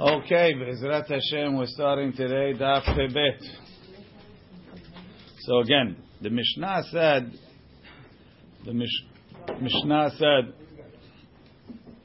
Okay, 0.00 0.54
Bezrat 0.54 1.10
Hashem, 1.10 1.58
we're 1.58 1.66
starting 1.66 2.14
today 2.14 2.58
Daf 2.58 2.84
Tebet. 2.84 3.38
So 5.40 5.58
again, 5.58 5.94
the 6.22 6.30
Mishnah 6.30 6.84
said, 6.90 7.32
the 8.64 8.72
Mish, 8.72 8.88
Mishnah 9.60 10.12
said, 10.16 10.54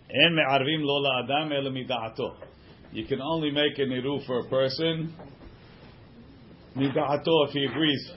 "En 0.10 0.36
me'arvim 0.36 0.82
lo 0.82 1.02
la'adam 1.02 1.54
ele 1.54 1.72
mida'ato." 1.72 2.36
You 2.92 3.06
can 3.06 3.22
only 3.22 3.52
make 3.52 3.80
an 3.80 3.92
iru 3.92 4.26
for 4.26 4.40
a 4.40 4.50
person 4.50 5.14
mida'ato 6.76 7.48
if 7.48 7.52
he 7.52 7.64
agrees. 7.64 8.12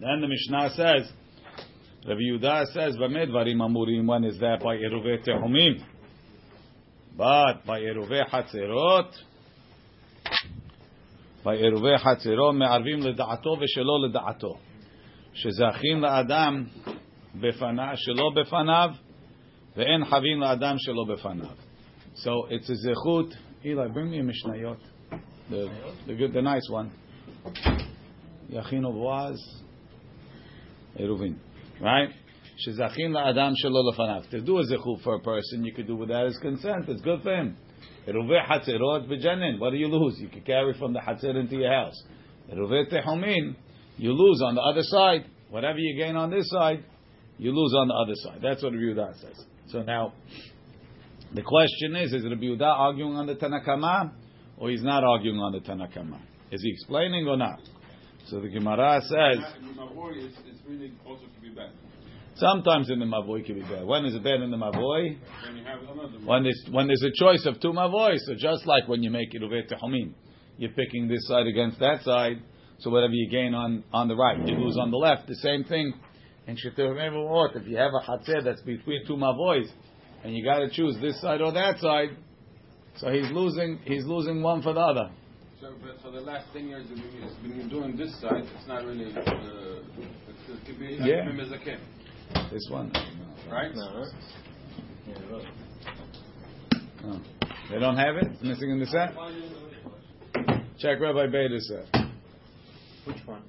Then 0.00 0.22
the 0.22 0.28
Mishnah 0.28 0.70
says, 0.70 1.12
Rabbi 2.08 2.20
Yehuda 2.30 2.64
says, 2.72 2.96
"B'med 2.96 3.28
varim 3.28 3.58
amurim." 3.58 4.06
When 4.06 4.24
is 4.24 4.38
that 4.38 4.60
by 4.60 4.76
eruvet 4.78 5.26
tehumim? 5.28 5.84
Eruve 7.18 8.24
hatzerot, 8.30 9.10
by 11.44 11.56
eruve 11.56 11.98
hatzerot, 11.98 12.54
me'arvim 12.56 13.02
leda'ato 13.02 13.56
v'shelo 13.56 14.08
leda'ato. 14.08 14.58
שזכין 15.34 16.00
לאדם 16.00 16.64
בפניו, 17.34 17.92
שלא 17.96 18.30
בפניו, 18.36 18.90
ואין 19.76 20.04
חבין 20.04 20.40
לאדם 20.40 20.74
שלא 20.78 21.04
בפניו. 21.14 21.56
So 22.14 22.46
it's 22.50 22.68
a 22.68 22.74
zechut. 22.74 23.34
Eli, 23.64 23.88
bring 23.88 24.10
me 24.10 24.18
a 24.18 24.22
mishnayot. 24.22 24.78
The, 25.48 25.70
the, 26.06 26.14
good, 26.14 26.32
the 26.34 26.42
nice 26.42 26.68
one. 26.68 26.92
Yachino 28.50 28.92
Boaz, 28.92 29.38
Eruvin. 31.00 31.36
Right? 31.80 32.10
Shezachin 32.66 33.10
la'adam 33.10 33.54
shelo 33.62 33.92
lefanav. 33.92 34.28
To 34.30 34.40
do 34.40 34.58
a 34.58 34.64
zechut 34.64 35.02
for 35.02 35.16
a 35.16 35.20
person, 35.20 35.64
you 35.64 35.72
could 35.72 35.86
do 35.86 35.96
without 35.96 36.26
his 36.26 36.38
consent. 36.38 36.88
It's 36.88 37.00
good 37.02 37.22
for 37.22 37.34
him. 37.34 37.56
Eruveh 38.06 38.46
hatzerot 38.46 39.08
v'janin. 39.08 39.58
What 39.58 39.70
do 39.70 39.76
you 39.76 39.88
lose? 39.88 40.18
You 40.20 40.28
could 40.28 40.44
carry 40.44 40.74
from 40.74 40.92
the 40.92 41.00
hatzer 41.00 41.34
into 41.34 41.56
your 41.56 41.72
house. 41.72 42.00
Eruveh 42.52 42.92
tehomin. 42.92 43.56
You 43.96 44.12
lose 44.12 44.42
on 44.42 44.54
the 44.54 44.60
other 44.60 44.82
side. 44.82 45.26
Whatever 45.50 45.78
you 45.78 45.96
gain 45.96 46.16
on 46.16 46.30
this 46.30 46.48
side, 46.48 46.84
you 47.38 47.52
lose 47.52 47.74
on 47.74 47.88
the 47.88 47.94
other 47.94 48.14
side. 48.14 48.40
That's 48.42 48.62
what 48.62 48.72
Rabbi 48.72 48.84
Yehuda 48.84 49.20
says. 49.20 49.44
So 49.68 49.82
now, 49.82 50.14
the 51.34 51.42
question 51.42 51.96
is: 51.96 52.12
Is 52.12 52.24
Rabbi 52.24 52.42
Yehuda 52.42 52.62
arguing 52.62 53.16
on 53.16 53.26
the 53.26 53.34
Tanakama, 53.34 54.12
or 54.56 54.70
he's 54.70 54.82
not 54.82 55.04
arguing 55.04 55.38
on 55.38 55.52
the 55.52 55.60
Tanakama? 55.60 56.20
Is 56.50 56.62
he 56.62 56.70
explaining 56.70 57.26
or 57.26 57.36
not? 57.36 57.60
So 58.26 58.40
the 58.40 58.48
Gemara 58.48 59.00
says. 59.02 59.44
it's 59.56 60.60
really 60.66 60.92
also 61.04 61.24
to 61.24 61.40
be 61.40 61.50
bad. 61.50 61.72
Sometimes 62.36 62.90
in 62.90 62.98
the 62.98 63.04
mavoy 63.04 63.44
can 63.44 63.56
be 63.56 63.62
bad. 63.62 63.84
When 63.84 64.04
is 64.06 64.14
it 64.14 64.24
bad 64.24 64.40
in 64.40 64.50
the 64.50 64.56
mavoy? 64.56 65.18
When 65.44 65.56
you 65.56 65.64
have 65.64 65.80
another 65.82 66.18
When 66.24 66.42
there's 66.44 66.64
when 66.70 66.86
there's 66.86 67.02
a 67.02 67.12
choice 67.14 67.44
of 67.46 67.60
two 67.60 67.72
mavoy. 67.72 68.16
So 68.26 68.34
just 68.34 68.66
like 68.66 68.88
when 68.88 69.02
you 69.02 69.10
make 69.10 69.34
it 69.34 69.42
uvet 69.42 69.70
tehomim, 69.70 70.14
you're 70.56 70.72
picking 70.72 71.08
this 71.08 71.26
side 71.28 71.46
against 71.46 71.78
that 71.80 72.02
side. 72.02 72.42
So 72.78 72.90
whatever 72.90 73.12
you 73.12 73.28
gain 73.30 73.54
on, 73.54 73.84
on 73.92 74.08
the 74.08 74.16
right, 74.16 74.38
you 74.44 74.56
lose 74.56 74.76
on 74.80 74.90
the 74.90 74.96
left. 74.96 75.28
The 75.28 75.36
same 75.36 75.64
thing. 75.64 75.92
And 76.46 76.58
if 76.58 76.64
you 76.64 77.76
have 77.76 77.92
a 77.94 78.00
hatzer 78.10 78.42
that's 78.44 78.62
between 78.62 79.06
two 79.06 79.14
mavois, 79.14 79.66
and 80.24 80.34
you 80.34 80.44
got 80.44 80.58
to 80.58 80.70
choose 80.70 80.96
this 81.00 81.20
side 81.20 81.40
or 81.40 81.52
that 81.52 81.78
side, 81.78 82.16
so 82.96 83.10
he's 83.10 83.30
losing 83.30 83.78
he's 83.84 84.04
losing 84.04 84.42
one 84.42 84.62
for 84.62 84.72
the 84.72 84.80
other. 84.80 85.10
So, 85.60 85.74
but, 85.80 86.02
so 86.02 86.10
the 86.10 86.20
last 86.20 86.52
thing 86.52 86.72
is 86.72 86.88
when 87.40 87.56
you're 87.56 87.68
doing 87.68 87.96
this 87.96 88.20
side, 88.20 88.42
it's 88.42 88.66
not 88.66 88.84
really. 88.84 89.12
Uh, 89.14 89.82
it 89.98 90.66
could 90.66 90.78
be 90.78 90.98
Yeah. 91.00 91.22
him 91.22 91.38
as 91.38 91.52
a 91.52 91.58
kid, 91.58 91.78
This 92.50 92.68
one, 92.70 92.92
right? 93.50 93.74
no. 93.74 94.06
They 97.70 97.78
don't 97.78 97.96
have 97.96 98.16
it. 98.16 98.26
It's 98.32 98.42
missing 98.42 98.70
in 98.70 98.80
the 98.80 98.86
set. 98.86 99.14
Check 100.78 101.00
Rabbi 101.00 101.26
Beta 101.26 101.60
set. 101.60 101.86
Which 103.04 103.26
one? 103.26 103.42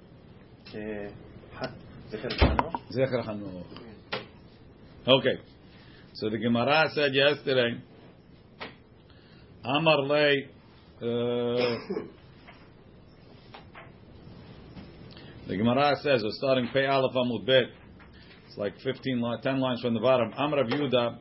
The 0.71 1.11
Zecher 2.11 2.31
Chano? 2.39 2.72
Zecher 2.91 3.25
Chanukah. 3.25 3.66
Okay. 5.07 5.39
So 6.13 6.29
the 6.29 6.38
Gemara 6.38 6.89
said 6.93 7.13
yesterday, 7.13 7.81
Amar 9.66 10.01
lei, 10.03 10.47
uh, 11.01 11.05
the 15.47 15.57
Gemara 15.57 15.95
says, 16.01 16.23
we're 16.23 16.31
starting 16.31 16.69
Pei 16.72 16.85
Aleph 16.85 17.13
Amud 17.16 17.45
Bet. 17.45 17.82
It's 18.53 18.59
like 18.59 18.75
15, 18.84 19.19
li- 19.19 19.38
10 19.41 19.59
lines 19.59 19.81
from 19.81 19.96
the 19.96 20.00
bottom. 20.00 20.31
Amar 20.38 20.59
Rav 20.59 20.68
Yehuda, 20.68 21.18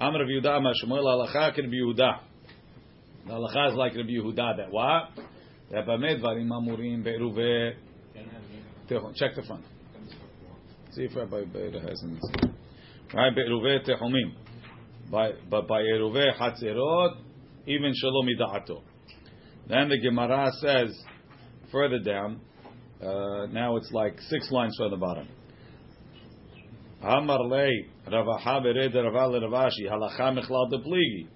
Amar 0.00 0.20
Rav 0.20 0.28
Yehuda, 0.28 0.58
Amar 0.58 0.72
Shmuel 0.84 1.04
Halacha 1.04 1.56
K'Rav 1.56 1.72
Yehuda. 1.72 2.18
The 3.24 3.32
Halacha 3.32 3.70
is 3.70 3.76
like 3.76 3.94
Rav 3.94 4.06
Yehuda, 4.06 4.56
that 4.56 4.72
what? 4.72 5.10
That 5.70 5.86
Bamed 5.86 6.20
Varim 6.24 6.48
Amurim 6.48 7.04
Be'eruve, 7.04 7.76
check 9.14 9.36
the 9.36 9.42
front. 9.46 9.64
See 10.90 11.02
if 11.02 11.14
Rabbi 11.14 11.44
Beira 11.44 11.88
has 11.88 12.02
in 12.02 12.14
this. 12.14 12.50
Right, 13.14 13.32
be'eruve 13.32 13.86
tehomim. 13.86 14.34
But 15.08 15.68
by 15.68 15.82
eruve 15.82 16.36
hatzerot, 16.36 17.18
even 17.68 17.92
shalom 17.94 18.26
ida'ato. 18.26 18.82
Then 19.68 19.88
the 19.88 20.00
Gemara 20.00 20.50
says 20.60 21.00
further 21.70 22.00
down. 22.00 22.40
Uh, 23.00 23.46
now 23.52 23.76
it's 23.76 23.92
like 23.92 24.18
six 24.22 24.50
lines 24.50 24.74
from 24.76 24.90
the 24.90 24.96
bottom. 24.96 25.28
Amar 27.02 27.44
lei 27.44 27.86
Ravaha 28.06 28.62
bered 28.64 28.94
Raval 28.94 29.40
Ravashi 29.42 29.88
halacha 29.88 30.38
mechlal 30.38 30.70
depligi. 30.72 31.26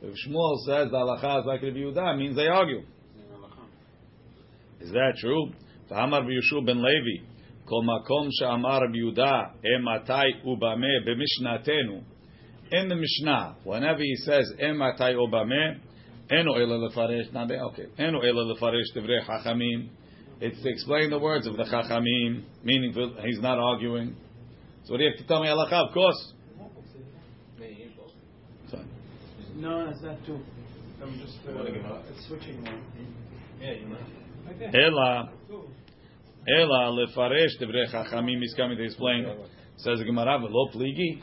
If 0.00 0.14
Shmuel 0.26 0.58
says 0.66 0.90
the 0.90 0.96
halacha 0.96 1.40
is 1.40 1.46
like 1.46 1.62
Rabbi 1.62 1.76
Yehuda, 1.76 2.16
means 2.18 2.36
they 2.36 2.46
argue. 2.46 2.82
Is 4.80 4.92
that 4.92 5.14
true? 5.18 5.52
Amar 5.90 6.22
Yeshua 6.22 6.64
ben 6.64 6.82
Levi 6.82 7.24
kol 7.68 7.84
makom 7.84 8.28
she'amar 8.38 8.82
Rabbi 8.82 8.96
Yehuda 8.96 9.52
ematai 9.64 10.44
ubame 10.46 11.04
b'mishnatenu. 11.06 12.02
In 12.70 12.88
the 12.88 12.94
Mishnah, 12.94 13.56
whenever 13.64 14.00
he 14.00 14.14
says 14.16 14.52
ematai 14.62 15.14
ubame, 15.14 15.80
eno 16.30 16.54
ela 16.54 16.88
lefaresh 16.88 17.32
nabe. 17.32 17.58
Okay, 17.72 17.86
eno 17.98 18.20
ela 18.20 18.54
lefaresh 18.54 18.96
divrei 18.96 19.26
chachamim. 19.26 19.88
It's 20.40 20.62
to 20.62 20.68
explain 20.68 21.10
the 21.10 21.18
words 21.18 21.46
of 21.46 21.56
the 21.56 21.64
chachamim, 21.64 22.44
meaning 22.62 22.94
he's 23.24 23.40
not 23.40 23.58
arguing. 23.58 24.14
So 24.88 24.94
what 24.94 24.98
do 25.00 25.04
you 25.04 25.10
have 25.10 25.20
to 25.20 25.26
tell 25.26 25.42
me 25.42 25.48
halacha? 25.48 25.88
Of 25.88 25.92
course. 25.92 26.32
Sorry. 28.70 28.84
No, 29.56 29.90
it's 29.90 30.00
not 30.00 30.24
two. 30.24 30.40
I'm 31.02 31.18
just 31.18 31.36
uh, 31.46 32.00
switching 32.26 32.64
one. 32.64 32.82
Yeah, 33.60 33.72
you 33.72 33.86
know. 33.86 33.98
Ela, 34.72 35.30
Ela 36.48 36.90
lefaresh 36.96 37.60
devrei 37.60 37.92
chachamim 37.92 38.42
is 38.42 38.54
coming 38.56 38.78
to 38.78 38.84
explain. 38.84 39.26
Says 39.76 39.98
the 39.98 40.06
Gemara, 40.06 40.38
lo 40.40 40.70
pligi. 40.74 41.20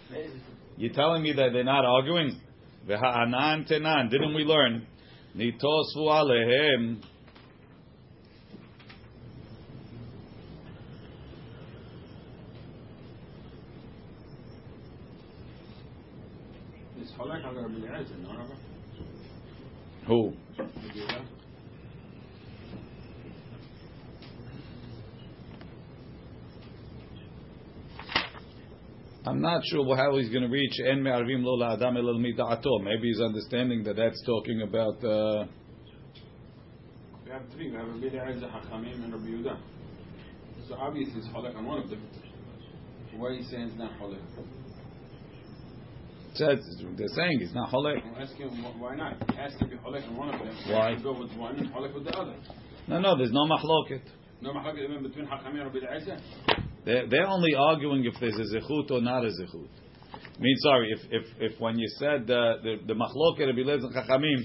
You're 0.78 0.94
telling 0.94 1.24
me 1.24 1.34
that 1.34 1.50
they're 1.52 1.64
not 1.64 1.86
arguing? 1.86 2.40
V'ha'anan 2.88 3.68
tenan. 3.68 4.12
Didn't 4.12 4.36
we 4.36 4.44
learn? 4.44 4.86
Nitosvu 5.36 6.06
alehem. 6.06 7.02
It's 17.06 17.12
halak 17.12 17.46
on 17.46 17.56
Rabbi 17.56 17.76
Eliezer, 17.76 18.18
no, 18.18 18.30
Rabbi? 18.30 18.54
Who? 20.08 20.34
I'm 29.28 29.42
not 29.42 29.64
sure 29.66 29.96
how 29.96 30.16
he's 30.18 30.30
going 30.30 30.44
to 30.44 30.50
reach. 30.50 30.80
Maybe 30.80 31.02
he's 33.08 33.20
understanding 33.22 33.84
that 33.84 33.96
that's 33.96 34.22
talking 34.24 34.62
about. 34.62 35.04
Uh, 35.04 35.46
We 37.26 37.32
have 37.32 37.42
three. 37.54 37.72
We 37.72 37.78
have 37.78 37.88
Rabbi 37.88 38.06
Eliezer, 38.06 38.48
Hachamim, 38.48 39.04
and 39.04 39.12
Rabbi 39.14 39.26
Yehuda. 39.26 39.58
So 40.68 40.76
obviously 40.76 41.20
it's 41.20 41.28
halak 41.30 41.56
on 41.58 41.66
one 41.66 41.82
of 41.82 41.90
them. 41.90 42.04
Why 43.18 43.30
are 43.30 43.34
you 43.34 43.44
saying 43.44 43.70
it's 43.70 43.78
not 43.80 43.92
halak? 44.00 44.20
Says 46.38 46.60
they're 46.98 47.08
saying 47.16 47.40
it's 47.42 47.54
not 47.54 47.72
halak. 47.72 48.02
I'm 48.04 48.22
asking 48.22 48.50
wh- 48.50 48.82
why 48.82 48.96
not? 48.96 49.14
It 49.22 49.36
has 49.36 49.54
to 49.60 49.66
be 49.66 49.76
halak 49.78 50.08
on 50.08 50.16
one 50.18 50.34
of 50.34 50.40
them. 50.40 50.56
Why? 50.70 50.96
Go 51.02 51.20
with 51.20 51.32
one 51.38 51.58
and 51.58 51.70
halak 51.74 51.94
with 51.94 52.06
the 52.06 52.18
other. 52.18 52.36
No, 52.88 53.00
no, 53.00 53.18
there's 53.18 53.32
no 53.32 53.46
machloket. 53.46 54.02
No 54.42 54.52
mahloket 54.52 54.84
even 54.84 55.02
between 55.04 55.26
Hachamim 55.26 55.66
and 55.66 56.22
They're, 56.86 57.08
they're 57.10 57.28
only 57.28 57.56
arguing 57.56 58.06
if 58.06 58.14
there's 58.20 58.38
a 58.38 58.56
zechut 58.56 58.92
or 58.92 59.02
not 59.02 59.24
a 59.26 59.30
zechut. 59.30 59.68
I 60.14 60.40
mean, 60.40 60.56
sorry, 60.60 60.92
if 60.92 61.00
if, 61.12 61.54
if 61.54 61.60
when 61.62 61.80
you 61.80 61.88
said 62.00 62.24
uh, 62.24 62.58
the 62.62 62.76
the 62.86 62.94
machloket 62.94 63.48
Rabbi 63.48 63.62
Eliezer 63.62 63.88
and 63.88 63.96
Chachamim 63.96 64.42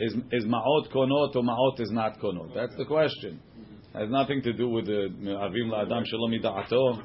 is 0.00 0.14
is 0.32 0.44
ma'ot 0.44 0.90
konot 0.92 1.34
or 1.36 1.42
ma'ot 1.42 1.80
is 1.80 1.90
not 1.90 2.18
konot, 2.20 2.54
that's 2.54 2.74
the 2.76 2.84
question. 2.84 3.40
It 3.94 3.98
Has 3.98 4.10
nothing 4.10 4.40
to 4.42 4.52
do 4.52 4.68
with 4.68 4.86
the 4.86 5.08
avim 5.22 5.68
la'adam 5.68 6.04
shalom 6.06 6.30
ida'ato. 6.32 7.02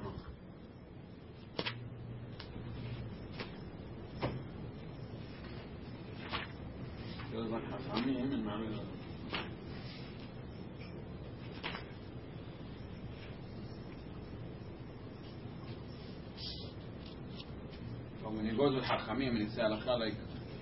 and 19.29 19.38
he 19.38 19.55
say 19.55 19.62
הלכה 19.62 19.99
like 19.99 20.14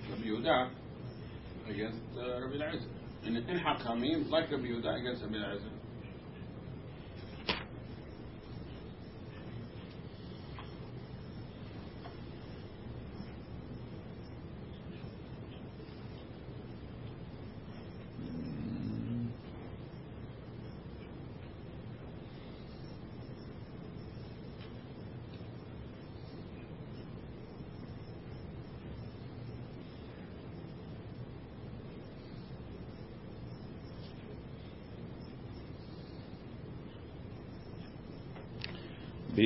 Rabbi 0.09 0.23
Yehuda 0.23 0.69
against 1.69 1.99
uh, 2.17 2.41
Rabbi 2.41 2.55
Eliezer. 2.55 2.87
And 3.23 3.37
in 3.37 3.59
חכמים 3.59 4.29
like 4.29 4.51
Rabbi 4.51 4.67
Yehuda 4.67 4.99
against 4.99 5.23
Rabbi 5.23 5.35
Eliezer. 5.35 5.74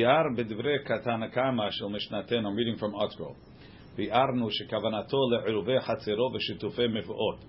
ביאר 0.00 0.22
בדברי 0.36 0.78
קטן 0.84 1.22
הקמא 1.22 1.70
של 1.70 1.84
משנתנו, 1.84 2.48
reading 2.48 2.80
from 2.80 3.02
Otzro. 3.02 3.34
ביארנו 3.96 4.50
שכוונתו 4.50 5.18
לעירובי 5.30 5.80
חצרו 5.80 6.32
ושיתופי 6.34 6.86
מבואות. 6.86 7.44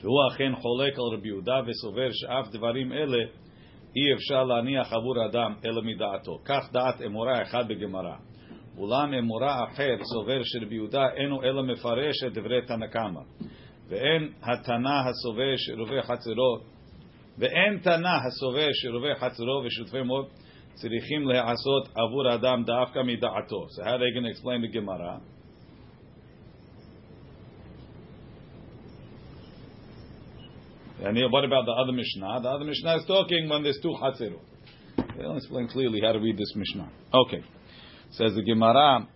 והוא 0.00 0.18
אכן 0.30 0.52
חולק 0.56 0.92
על 0.98 1.18
רבי 1.18 1.28
יהודה 1.28 1.60
וסובר 1.66 2.08
שאף 2.12 2.48
דברים 2.52 2.92
אלה 2.92 3.18
אי 3.96 4.14
אפשר 4.14 4.44
להניח 4.44 4.92
עבור 4.92 5.26
אדם 5.26 5.54
אלא 5.64 5.82
מדעתו. 5.82 6.38
כך 6.44 6.72
דעת 6.72 7.02
אמורה 7.02 7.42
אחד 7.42 7.68
בגמרא. 7.68 8.16
אולם 8.78 9.14
אמורה 9.14 9.64
אחר 9.64 9.96
סובר 10.14 10.40
שרבי 10.42 10.74
יהודה 10.74 11.04
אינו 11.16 11.42
אלא 11.42 11.62
מפרש 11.62 12.24
את 12.26 12.32
דברי 12.32 12.62
תנא 12.66 12.86
קמא. 12.86 13.20
ואין 13.88 14.32
התנא 14.42 15.08
הסובר 15.08 15.56
שעירובי 15.56 16.02
חצרו 16.02 16.58
ואין 17.38 17.78
תנא 17.78 18.18
הסובר 18.26 18.68
שעירובי 18.72 19.14
חצרו 19.14 19.62
ושיתופי 19.64 20.02
מבואות 20.02 20.45
Tzirichim 20.82 21.24
le'asot 21.24 21.88
avur 21.96 22.34
adam 22.34 22.64
da'afka 22.64 22.98
mida'ato. 22.98 23.68
So 23.70 23.82
how 23.82 23.94
are 23.94 23.98
they 23.98 24.10
going 24.12 24.24
to 24.24 24.30
explain 24.30 24.62
the 24.62 24.68
Gemara? 24.68 25.20
And 31.02 31.16
what 31.30 31.44
about 31.44 31.66
the 31.66 31.72
other 31.72 31.92
Mishnah? 31.92 32.40
The 32.42 32.48
other 32.48 32.64
Mishnah 32.64 32.96
is 32.96 33.04
talking 33.06 33.48
when 33.48 33.62
there's 33.62 33.78
two 33.82 33.94
Hatzirot. 34.02 34.40
They 35.16 35.22
don't 35.22 35.36
explain 35.36 35.68
clearly 35.68 36.00
how 36.02 36.12
to 36.12 36.18
read 36.18 36.36
this 36.36 36.52
Mishnah. 36.54 36.90
Okay. 37.12 37.42
Says 38.10 38.34
the 38.34 38.42
Gemara, 38.42 39.06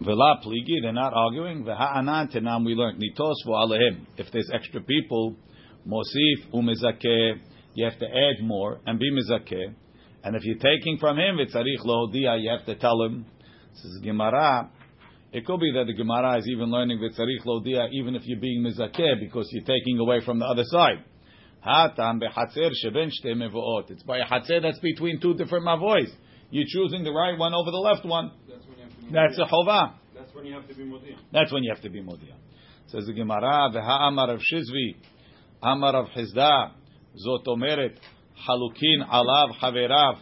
Vela 0.00 0.40
pligi, 0.44 0.82
they're 0.82 0.92
not 0.92 1.12
arguing. 1.14 1.64
V'ha'anan 1.64 2.34
tenam, 2.34 2.64
we 2.64 2.74
learned. 2.74 3.02
Nitos 3.02 3.34
v'alehim. 3.46 4.06
If 4.16 4.30
there's 4.32 4.50
extra 4.52 4.80
people, 4.80 5.36
mosif 5.86 6.50
umizakeh, 6.52 7.40
you 7.74 7.84
have 7.84 7.98
to 7.98 8.06
add 8.06 8.42
more 8.42 8.80
and 8.86 8.98
be 8.98 9.10
mizakeh. 9.10 9.74
And 10.24 10.34
if 10.34 10.44
you're 10.44 10.58
taking 10.58 10.98
from 10.98 11.18
him, 11.18 11.36
v'tzarich 11.36 11.84
lohodia, 11.84 12.40
you 12.42 12.50
have 12.50 12.66
to 12.66 12.74
tell 12.74 13.00
him. 13.02 13.26
Says 13.74 14.00
Gemara, 14.02 14.70
it 15.32 15.44
could 15.46 15.60
be 15.60 15.70
that 15.72 15.84
the 15.86 15.92
Gemara 15.92 16.38
is 16.38 16.48
even 16.48 16.70
learning 16.70 16.98
v'tzarich 16.98 17.44
lohodia, 17.46 17.88
even 17.92 18.16
if 18.16 18.22
you're 18.26 18.40
being 18.40 18.64
mizakeh, 18.64 19.20
because 19.20 19.48
you're 19.52 19.64
taking 19.64 19.98
away 19.98 20.20
from 20.24 20.38
the 20.38 20.46
other 20.46 20.64
side. 20.64 21.04
Hatam 21.64 22.20
behatzer 22.20 22.70
sheben 22.82 23.10
mevoot. 23.26 23.90
It's 23.90 24.02
by 24.02 24.18
a 24.18 24.24
hatzer 24.24 24.62
that's 24.62 24.78
between 24.80 25.20
two 25.20 25.34
different 25.34 25.64
mavois. 25.66 26.08
You're 26.50 26.66
choosing 26.68 27.02
the 27.04 27.10
right 27.10 27.36
one 27.38 27.54
over 27.54 27.70
the 27.70 27.76
left 27.76 28.04
one. 28.04 28.30
That's 28.48 28.64
when 28.66 28.78
you 28.78 28.84
have 28.84 28.92
to 28.94 29.02
be 29.02 29.12
That's 29.12 29.38
a 29.38 29.40
Modiah. 29.40 29.50
chova. 29.50 29.94
That's 30.14 30.34
when 30.34 30.46
you 30.46 30.54
have 30.54 30.68
to 30.68 30.74
be 30.74 30.84
Modiah. 30.84 31.16
That's 31.32 31.52
when 31.52 31.64
you 31.64 31.72
have 31.74 31.82
to 31.82 31.90
be 31.90 32.02
modia. 32.02 32.34
Says 32.86 33.06
the 33.06 33.12
Gemara, 33.12 33.70
"V'ha'amar 33.74 34.30
of 34.32 34.40
Shizvi, 34.40 34.94
Amar 35.62 35.96
of 35.96 36.06
Hizda, 36.08 36.72
Zot 37.26 37.46
omeret, 37.46 37.96
Halukin 38.48 39.08
alav 39.08 39.54
haverav, 39.60 40.18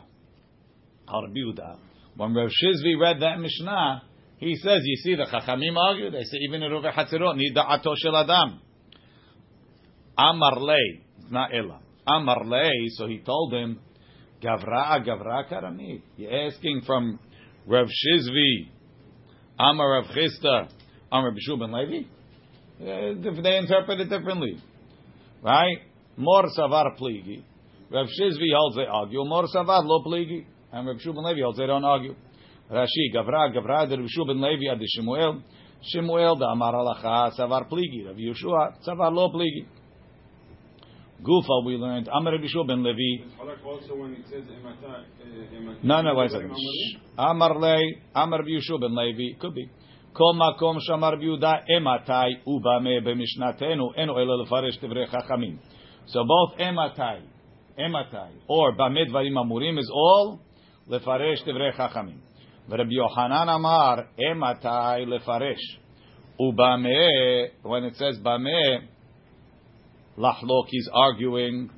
Rabbi 1.08 1.34
Yehuda." 1.34 1.78
When 2.16 2.34
Rav 2.34 2.48
Shizvi 2.48 2.98
read 3.00 3.20
that 3.20 3.40
Mishnah, 3.40 4.02
he 4.38 4.54
says, 4.56 4.82
"You 4.84 4.96
see, 4.96 5.14
the 5.16 5.25
Chachamim 5.25 5.76
argue. 5.76 6.10
They 6.10 6.22
say 6.22 6.38
even 6.48 6.62
in 6.62 6.70
Rove 6.70 6.84
Hatzirot, 6.84 7.36
ni 7.36 7.52
da'ato 7.52 7.94
shel 7.96 8.16
adam." 8.16 8.60
Amar 10.16 10.60
lei, 10.60 11.02
it's 11.19 11.31
not 11.31 11.50
ella. 11.52 11.81
Amar 12.06 12.44
lei, 12.44 12.88
so 12.90 13.06
he 13.06 13.19
told 13.19 13.52
him, 13.52 13.81
"Gavra, 14.40 15.04
Gavra 15.04 15.50
karamit." 15.50 16.02
You're 16.16 16.46
asking 16.46 16.82
from 16.86 17.19
Rav 17.66 17.88
Shizvi. 17.88 18.69
Amar 19.58 20.02
Rav 20.02 20.04
Chisda, 20.06 20.69
Amar 21.10 21.32
Bishub 21.32 21.58
ben 21.58 21.72
Levi. 21.72 22.06
Uh, 22.81 23.42
they 23.42 23.56
interpret 23.56 24.00
it 24.00 24.08
differently, 24.08 24.60
right? 25.44 25.79
Mor 26.17 26.44
savar 26.56 26.96
pligi. 26.99 27.44
Rav 27.91 28.06
Shizvi 28.06 28.50
holds 28.56 28.76
they 28.76 28.87
argue. 28.87 29.25
Mor 29.25 29.44
savar 29.55 29.85
lo 29.85 30.02
pligi. 30.05 30.44
And 30.73 30.87
Rav 30.88 30.96
Shub 30.96 31.17
Levi 31.17 31.43
holds 31.43 31.58
they 31.58 31.67
don't 31.67 31.85
argue. 31.85 32.14
Rashi 32.70 33.12
Gavra 33.14 33.52
Gavra 33.55 33.88
Rav 33.88 33.88
Shub 33.91 34.29
Levi 34.29 34.69
ad 34.73 34.81
Shemuel. 34.96 35.43
Shemuel 35.82 36.37
da 36.37 36.50
Amar 36.52 36.75
Alacha 36.75 37.31
savar 37.38 37.69
pligi. 37.70 38.05
Rav 38.06 38.17
Yeshua 38.17 38.73
savar 38.87 39.12
lo 39.12 39.29
pligi. 39.31 39.67
Gufa 41.23 41.64
we 41.64 41.76
learned 41.76 42.08
Amar 42.08 42.32
Rav 42.32 42.67
ben 42.67 42.82
Levi. 42.82 43.25
Also 43.64 43.94
when 43.96 44.12
it 44.14 44.25
says 44.29 44.44
emata. 44.44 45.05
emata- 45.23 45.76
eh, 45.76 45.81
No, 45.82 46.02
no, 46.02 46.14
wait 46.14 46.26
a 46.26 46.31
second. 46.31 46.56
Amar 47.19 47.58
lei, 47.58 47.82
Amar 48.14 48.43
Yeshua 48.43 48.81
ben 48.81 48.94
Levi, 48.94 49.38
could 49.38 49.55
be. 49.55 49.69
Kol 50.14 50.34
makom 50.34 50.78
shamar 50.88 51.20
Yehuda 51.20 51.64
ematai 51.69 52.44
ubame 52.46 53.00
b'mishnatenu 53.02 53.99
eno 53.99 54.16
ela 54.16 54.44
lefarish 54.44 54.78
divrei 54.81 55.08
chachamim. 55.08 55.58
So 56.06 56.25
both 56.25 56.58
ematai, 56.61 57.22
ematai, 57.76 58.31
or 58.46 58.76
bamid 58.76 59.11
dvarim 59.11 59.34
amurim 59.34 59.76
is 59.76 59.90
all 59.93 60.40
lefarish 60.88 61.44
divrei 61.44 61.75
chachamim. 61.75 62.19
V'Rabbi 62.70 62.93
Yochanan 62.93 63.49
Amar 63.56 64.06
ematai 64.16 65.05
lefarish. 65.05 65.58
Ubame, 66.40 67.48
when 67.62 67.82
it 67.82 67.96
says 67.96 68.17
bame, 68.19 68.89
Lahlok, 70.17 70.67
he's 70.69 70.89
arguing. 70.93 71.70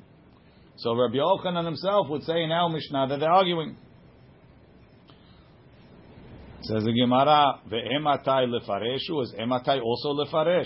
So 0.77 0.93
Rabbi 0.93 1.15
Yochanan 1.15 1.65
himself 1.65 2.07
would 2.09 2.21
say 2.21 2.43
in 2.43 2.51
our 2.51 2.69
Mishnah 2.69 3.07
that 3.09 3.19
they're 3.19 3.31
arguing. 3.31 3.77
Says 6.61 6.83
the 6.83 6.91
Gemara, 6.91 7.59
ve'ematai 7.71 8.47
lefareshu, 8.47 9.21
is 9.23 9.33
ematai 9.39 9.79
also 9.81 10.13
lefaresh? 10.13 10.65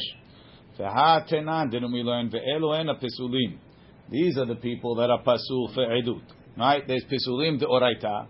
Ve'ha 0.79 1.29
tenan. 1.29 1.69
didn't 1.69 1.91
we 1.91 2.01
learn, 2.01 2.29
ve'elu 2.29 2.79
ena 2.79 2.95
pisulim. 2.95 3.57
These 4.09 4.37
are 4.37 4.45
the 4.45 4.55
people 4.55 4.95
that 4.95 5.09
are 5.09 5.21
pasul 5.21 5.73
fe'edut. 5.75 6.21
Right? 6.57 6.83
There's 6.87 7.03
pisulim 7.03 7.59
de 7.59 7.65
oraita, 7.65 8.27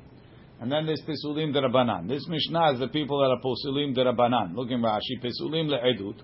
and 0.60 0.72
then 0.72 0.86
there's 0.86 1.02
pisulim 1.08 1.54
de 1.54 1.62
rabanan. 1.62 2.08
This 2.08 2.28
Mishnah 2.28 2.74
is 2.74 2.80
the 2.80 2.88
people 2.88 3.20
that 3.20 3.30
are 3.30 3.42
pisulim 3.42 3.94
de 3.94 4.06
rabanan. 4.06 4.56
Look 4.56 4.72
in 4.72 4.82
Rashi, 4.82 5.24
pisulim 5.24 5.70
le'edut. 5.70 6.20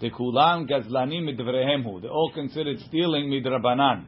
The 0.00 0.10
kulam 0.10 0.66
gazlanim 0.66 1.28
midvrehem 1.28 1.84
hu. 1.84 2.00
They're 2.00 2.10
all 2.10 2.32
considered 2.34 2.78
stealing 2.88 3.28
midrabanan. 3.30 4.06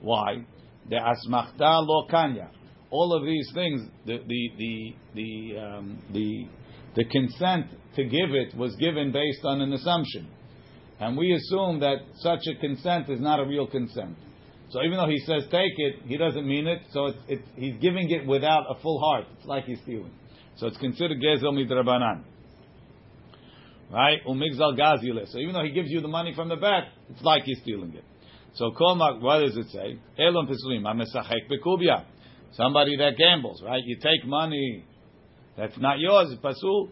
Why? 0.00 0.44
The 0.88 0.96
asmachta 0.96 1.86
lo 1.86 2.06
kanya. 2.10 2.50
All 2.90 3.14
of 3.14 3.24
these 3.24 3.48
things, 3.54 3.88
the 4.06 4.18
the 4.26 4.50
the 4.58 4.94
the 5.14 5.60
um, 5.60 6.02
the 6.12 6.46
the 6.96 7.04
consent 7.04 7.66
to 7.94 8.04
give 8.04 8.30
it 8.30 8.54
was 8.56 8.74
given 8.76 9.12
based 9.12 9.44
on 9.44 9.60
an 9.60 9.72
assumption, 9.72 10.28
and 10.98 11.16
we 11.16 11.32
assume 11.32 11.80
that 11.80 11.98
such 12.16 12.40
a 12.46 12.58
consent 12.60 13.08
is 13.08 13.20
not 13.20 13.38
a 13.38 13.44
real 13.44 13.66
consent. 13.66 14.16
So 14.70 14.82
even 14.82 14.98
though 14.98 15.08
he 15.08 15.18
says 15.18 15.44
take 15.50 15.72
it, 15.76 15.96
he 16.06 16.16
doesn't 16.16 16.46
mean 16.46 16.66
it. 16.66 16.82
So 16.92 17.06
it's, 17.06 17.18
it's 17.28 17.48
he's 17.56 17.76
giving 17.80 18.10
it 18.10 18.26
without 18.26 18.64
a 18.70 18.80
full 18.80 19.00
heart. 19.00 19.26
It's 19.36 19.46
like 19.46 19.64
he's 19.64 19.80
stealing. 19.82 20.12
So 20.56 20.66
it's 20.66 20.76
considered 20.76 21.18
gezel 21.20 21.52
midrabanan. 21.52 22.22
Right? 23.90 24.18
Umigzal 24.24 24.78
gazile. 24.78 25.26
So 25.26 25.38
even 25.38 25.54
though 25.54 25.64
he 25.64 25.72
gives 25.72 25.90
you 25.90 26.00
the 26.00 26.08
money 26.08 26.32
from 26.34 26.48
the 26.48 26.56
back, 26.56 26.84
it's 27.08 27.22
like 27.22 27.42
he's 27.44 27.58
stealing 27.62 27.94
it. 27.94 28.04
So 28.54 28.70
kol 28.70 28.96
what 29.20 29.40
does 29.40 29.56
it 29.56 29.70
say? 29.70 29.98
Elon 30.18 30.46
pisulim 30.46 30.82
amesachek 30.82 31.50
bekubia. 31.50 32.04
Somebody 32.52 32.96
that 32.96 33.16
gambles, 33.16 33.62
right? 33.64 33.82
You 33.84 33.96
take 33.96 34.26
money 34.26 34.84
that's 35.56 35.76
not 35.78 35.98
yours, 35.98 36.34
pasul. 36.42 36.88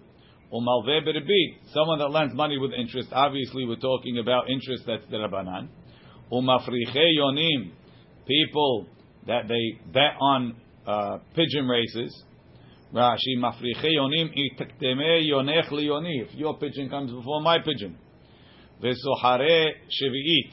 Umalve 0.53 1.03
beribit. 1.07 1.73
Someone 1.73 1.99
that 1.99 2.11
lends 2.11 2.35
money 2.35 2.59
with 2.59 2.73
interest. 2.73 3.09
Obviously, 3.13 3.67
we're 3.67 3.77
talking 3.77 4.19
about 4.19 4.51
interest 4.51 4.85
that's 4.87 5.05
the 5.11 5.17
rabbanan. 5.17 5.69
Umafriche 6.33 7.19
yonim. 7.19 7.71
People 8.27 8.87
that 9.27 9.49
they 9.49 9.81
bet 9.93 10.17
on 10.21 10.57
uh, 10.87 11.19
pigeon 11.35 11.67
races. 11.67 12.25
Rashi, 12.95 13.37
mafriche 13.39 13.85
yonim 13.85 14.31
itakdeme 14.37 15.27
yonech 15.31 15.69
liyoni. 15.71 16.27
If 16.27 16.35
your 16.35 16.59
pigeon 16.59 16.89
comes 16.89 17.13
before 17.13 17.41
my 17.41 17.59
pigeon. 17.59 17.97
Vesohare 18.83 19.71
shevi'it. 19.89 20.53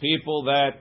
People 0.00 0.44
that 0.44 0.78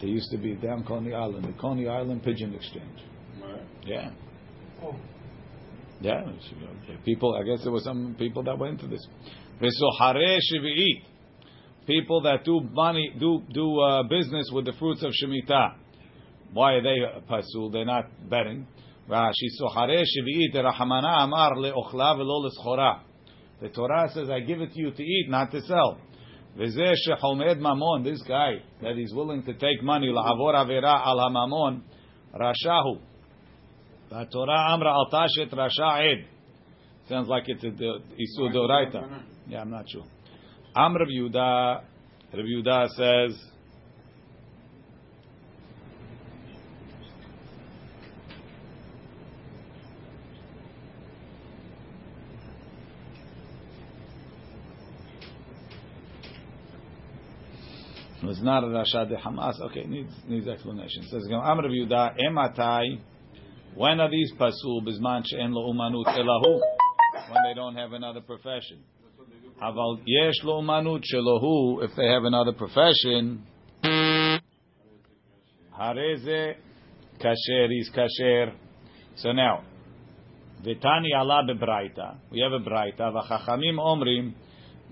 there 0.00 0.08
used 0.08 0.30
to 0.30 0.38
be 0.38 0.54
down 0.54 0.84
Coney 0.84 1.14
Island, 1.14 1.44
the 1.44 1.60
Coney 1.60 1.88
Island 1.88 2.22
Pigeon 2.22 2.54
Exchange. 2.54 3.00
Yeah. 3.84 4.10
Oh. 4.82 4.94
Yeah, 6.00 6.28
it's, 6.28 6.44
you 6.50 6.60
know, 6.60 7.00
people. 7.04 7.34
I 7.34 7.42
guess 7.44 7.62
there 7.62 7.72
were 7.72 7.80
some 7.80 8.16
people 8.18 8.42
that 8.42 8.58
went 8.58 8.80
into 8.80 8.88
this. 8.88 9.06
Vesohare. 9.60 10.38
People 11.86 12.20
that 12.22 12.44
do 12.44 12.60
money, 12.72 13.14
do 13.18 13.42
do 13.52 13.80
uh, 13.80 14.02
business 14.02 14.50
with 14.52 14.66
the 14.66 14.72
fruits 14.72 15.02
of 15.04 15.12
shemitah. 15.12 15.76
Why 16.52 16.74
are 16.74 16.82
they 16.82 16.96
uh, 17.02 17.20
pasul? 17.30 17.70
They're 17.70 17.84
not 17.84 18.28
betting. 18.28 18.66
Rashi 19.08 19.48
sohare 19.60 20.02
shevi'it 20.02 20.54
rahamana 20.54 21.24
amar 21.24 21.54
leochla 21.54 22.16
velo 22.16 22.48
leschora. 22.48 23.00
The 23.62 23.68
Torah 23.68 24.10
says, 24.12 24.28
"I 24.28 24.40
give 24.40 24.60
it 24.60 24.72
to 24.72 24.80
you 24.80 24.90
to 24.90 25.02
eat, 25.02 25.26
not 25.30 25.52
to 25.52 25.62
sell." 25.62 25.98
V'zeh 26.56 26.94
shechomed 27.06 27.58
mamon. 27.60 28.04
This 28.04 28.22
guy 28.22 28.62
that 28.82 28.98
is 28.98 29.12
willing 29.14 29.42
to 29.42 29.52
take 29.54 29.82
money 29.82 30.08
la'avor 30.08 30.54
avera 30.54 31.06
al 31.06 31.18
hamamon 31.18 31.82
rashahu. 32.34 33.00
Torah 34.32 34.72
amra 34.72 34.92
al 34.92 35.08
tashet 35.12 35.52
rasha 35.52 36.12
ed. 36.12 36.26
Sounds 37.08 37.28
like 37.28 37.44
it's 37.46 37.62
a 37.62 37.68
isur 37.68 38.52
doraita. 38.54 39.22
Yeah, 39.48 39.60
I'm 39.60 39.70
not 39.70 39.84
sure. 39.88 40.04
Am 40.74 40.94
Rav 40.94 41.08
Yehuda. 41.08 41.82
Rav 42.32 42.44
Yehuda 42.44 42.88
says. 42.88 43.55
Was 58.26 58.42
not 58.42 58.64
a 58.64 58.66
Rasha 58.66 59.08
de 59.08 59.16
Hamas. 59.16 59.60
Okay, 59.60 59.84
needs 59.84 60.12
needs 60.28 60.48
explanation. 60.48 61.04
It 61.04 61.10
says 61.10 61.26
Am 61.30 61.58
Rav 61.58 61.70
Yehuda 61.70 62.16
ematai. 62.18 63.00
When 63.74 64.00
are 64.00 64.10
these 64.10 64.32
pasul 64.38 64.82
bisman 64.82 65.22
she'en 65.26 65.52
lo 65.52 65.72
umanut 65.72 66.06
elahu? 66.06 66.60
When 67.30 67.42
they 67.44 67.54
don't 67.54 67.74
have 67.76 67.92
another 67.92 68.20
profession. 68.20 68.78
Aval 69.62 70.00
yesh 70.06 70.42
lo 70.44 70.60
umanut 70.62 71.04
shelohu. 71.12 71.84
If 71.84 71.94
they 71.96 72.06
have 72.06 72.24
another 72.24 72.52
profession, 72.52 73.42
hareze 75.78 76.56
kasher 77.20 77.70
is 77.70 77.90
kasher. 77.94 78.52
So 79.16 79.32
now, 79.32 79.62
v'tani 80.62 81.12
ala 81.14 81.42
bebraita. 81.48 82.16
We 82.30 82.40
have 82.40 82.52
a 82.52 82.60
braita. 82.60 83.12
V'chachamim 83.12 83.78
omrim. 83.78 84.34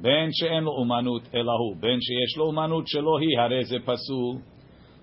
בין 0.01 0.29
שאין 0.31 0.63
לו 0.63 0.71
אומנות 0.71 1.21
אלא 1.33 1.51
הוא, 1.51 1.75
בין 1.79 1.99
שיש 2.01 2.38
לו 2.38 2.45
אומנות 2.45 2.88
שלא 2.88 3.19
היא, 3.19 3.39
הרי 3.39 3.65
זה 3.65 3.77
פסול. 3.85 4.41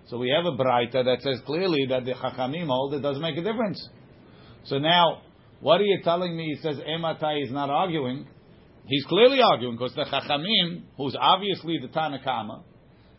So 0.08 0.18
we 0.18 0.30
have 0.30 0.46
a 0.46 0.56
braita 0.56 1.04
that 1.04 1.20
says 1.20 1.40
clearly 1.44 1.84
that 1.86 2.04
the 2.04 2.12
chachamim 2.12 2.66
hold 2.68 2.94
it 2.94 3.00
doesn't 3.00 3.20
make 3.20 3.36
a 3.36 3.42
difference. 3.42 3.88
So 4.64 4.78
now, 4.78 5.22
what 5.60 5.80
are 5.80 5.84
you 5.84 6.00
telling 6.04 6.36
me? 6.36 6.54
He 6.54 6.62
says 6.62 6.76
Ematai 6.78 7.42
is 7.42 7.50
not 7.50 7.70
arguing. 7.70 8.26
He's 8.86 9.04
clearly 9.06 9.40
arguing 9.42 9.76
because 9.76 9.94
the 9.94 10.04
chachamim, 10.04 10.82
who's 10.96 11.16
obviously 11.18 11.78
the 11.82 11.88
Tanakama, 11.88 12.62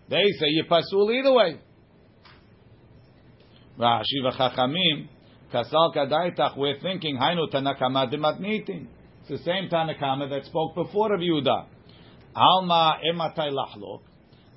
they 0.09 0.23
say 0.39 0.47
you 0.47 0.63
pasul 0.69 1.11
either 1.11 1.33
way. 1.33 1.59
Rashi 3.77 4.23
v'chachamim 4.23 5.09
kasal 5.53 5.93
kadaitach. 5.93 6.57
We're 6.57 6.79
thinking 6.79 7.17
hainu 7.17 7.51
Tanakama 7.53 8.13
dematnitin. 8.13 8.87
It's 9.22 9.28
the 9.28 9.38
same 9.38 9.68
Tanakama 9.68 10.28
that 10.30 10.44
spoke 10.46 10.74
before 10.74 11.14
of 11.14 11.20
Yehuda. 11.20 11.66
Alma 12.34 12.96
ematai 13.08 13.52
lachlok. 13.52 14.00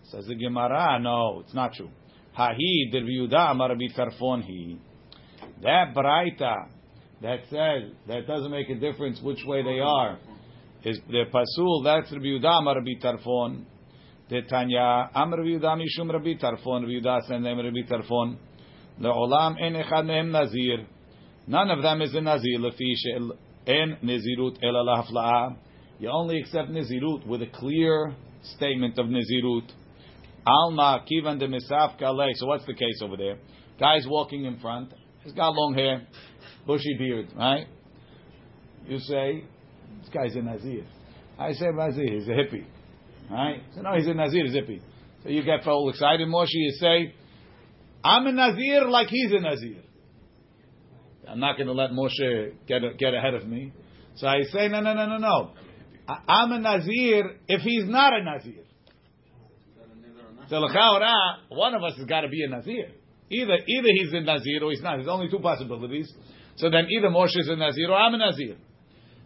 Says 0.10 0.25
the 0.25 0.34
Gemara, 0.34 1.00
no, 1.00 1.41
it's 1.43 1.53
not 1.53 1.74
true. 1.74 1.91
Hahi 2.36 2.91
der 2.91 3.01
Yehuda 3.01 3.51
amar 3.51 3.75
he. 3.75 4.79
That 5.62 5.93
braita 5.95 6.67
that 7.22 7.41
says 7.51 7.91
that 8.07 8.25
doesn't 8.25 8.50
make 8.50 8.67
a 8.69 8.75
difference 8.75 9.22
which 9.22 9.38
way 9.45 9.62
they 9.62 9.79
are 9.79 10.17
is 10.84 11.00
the 11.10 11.25
pasul. 11.31 11.84
That's 11.84 12.12
Rabbi 12.12 12.25
Yehuda 12.25 13.03
Tarfon. 13.03 13.65
The 14.31 14.41
Tanya 14.50 15.12
amar 15.13 15.38
Rabbi 15.38 15.60
Yehuda 15.60 15.79
mishum 15.79 16.12
Rabbi 16.12 16.41
Tarfon. 16.41 16.81
Rabbi 16.81 17.07
Yehuda 17.07 17.27
sent 17.27 17.43
them 17.43 17.60
Rabbi 17.60 17.88
Tarfon. 17.88 18.38
Leolam 19.00 19.62
en 19.62 19.75
echad 19.75 20.31
nazir. 20.31 20.88
None 21.45 21.69
of 21.69 21.84
them 21.84 22.01
is 22.01 22.15
a 22.15 22.22
nazir. 22.22 22.57
Lefi 22.57 22.95
En 23.67 23.98
nezirut 24.03 24.62
lahafla'a. 24.63 25.57
You 26.00 26.10
only 26.10 26.39
accept 26.39 26.69
nezirut 26.69 27.25
with 27.25 27.41
a 27.41 27.48
clear 27.48 28.13
statement 28.55 28.98
of 29.00 29.07
nezirut. 29.07 29.72
Alma 30.45 31.03
kivan 31.10 31.39
de 31.39 31.48
misaf 31.48 32.00
kalei. 32.00 32.31
So 32.36 32.48
what's 32.48 32.65
the 32.65 32.74
case 32.74 33.01
over 33.01 33.17
there? 33.17 33.38
Guy's 33.79 34.05
walking 34.07 34.45
in 34.45 34.60
front. 34.60 34.93
He's 35.24 35.34
got 35.34 35.55
long 35.55 35.74
hair, 35.74 36.05
bushy 36.67 36.95
beard, 37.00 37.34
right? 37.36 37.65
You 38.88 39.00
say, 39.00 39.43
this 40.01 40.10
guy's 40.13 40.36
a 40.36 40.41
nazir. 40.41 40.86
I 41.39 41.53
say 41.53 41.65
nazir. 41.74 42.07
He's 42.07 42.27
a 42.27 42.31
hippie, 42.31 42.65
right? 43.31 43.63
So 43.74 43.81
no, 43.81 43.95
he's 43.95 44.07
a 44.07 44.13
nazir. 44.13 44.45
He's 44.45 44.53
a 44.53 44.60
hippie. 44.60 44.81
So 45.24 45.29
you 45.29 45.43
get 45.43 45.65
all 45.67 45.89
excited, 45.89 46.27
Moshe. 46.27 46.50
You 46.51 46.72
say, 46.79 47.15
I'm 48.03 48.27
a 48.27 48.31
nazir 48.31 48.86
like 48.88 49.07
he's 49.07 49.31
a 49.31 49.39
nazir. 49.39 49.81
I'm 51.27 51.39
not 51.39 51.58
going 51.58 51.67
to 51.67 51.74
let 51.74 51.91
Moshe 51.91 52.53
get 52.67 52.82
get 52.98 53.13
ahead 53.13 53.34
of 53.34 53.48
me. 53.48 53.74
So 54.15 54.27
I 54.27 54.44
say, 54.44 54.67
no, 54.67 54.79
no, 54.79 54.94
no, 54.94 55.05
no, 55.05 55.17
no. 55.17 55.51
I'm 56.08 56.51
a 56.51 56.60
Nazir 56.60 57.38
if 57.48 57.62
he's 57.62 57.86
not 57.86 58.13
a 58.13 58.24
Nazir. 58.24 58.63
So 60.50 60.58
l'chaora, 60.58 61.38
one 61.50 61.74
of 61.74 61.84
us 61.84 61.98
has 61.98 62.05
got 62.05 62.22
to 62.22 62.29
be 62.29 62.44
a 62.44 62.50
Nazir. 62.50 62.91
Either 63.29 63.58
either 63.67 63.88
he's 63.94 64.13
a 64.13 64.22
Nazir 64.22 64.63
or 64.63 64.72
he's 64.72 64.82
not. 64.82 64.98
There's 64.98 65.08
only 65.08 65.29
two 65.29 65.39
possibilities. 65.39 66.12
So 66.58 66.70
then 66.70 66.88
either 66.89 67.10
Moshe 67.10 67.38
is 67.38 67.50
a 67.50 67.55
Nazir 67.55 67.89
or 67.89 67.96
I'm 67.96 68.13
a 68.13 68.17
Nazir. 68.17 68.55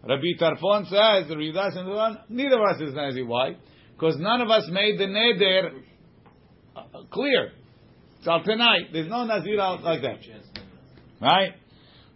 Rabbi 0.07 0.39
Tarfon 0.39 0.85
says, 0.85 1.29
Ridas 1.29 1.77
and 1.77 2.19
neither 2.29 2.55
of 2.55 2.75
us 2.75 2.81
is 2.81 2.93
a 2.93 2.95
Nazir. 2.95 3.25
Why? 3.25 3.57
Because 3.93 4.15
none 4.17 4.41
of 4.41 4.49
us 4.49 4.69
made 4.71 4.97
the 4.97 5.05
neder 5.05 5.81
uh, 6.75 6.81
clear. 7.11 7.51
So 8.23 8.39
tonight, 8.45 8.87
there's 8.93 9.09
no 9.09 9.25
Nazir 9.25 9.59
out 9.59 9.83
like 9.83 10.01
that. 10.01 10.19
Right? 11.21 11.53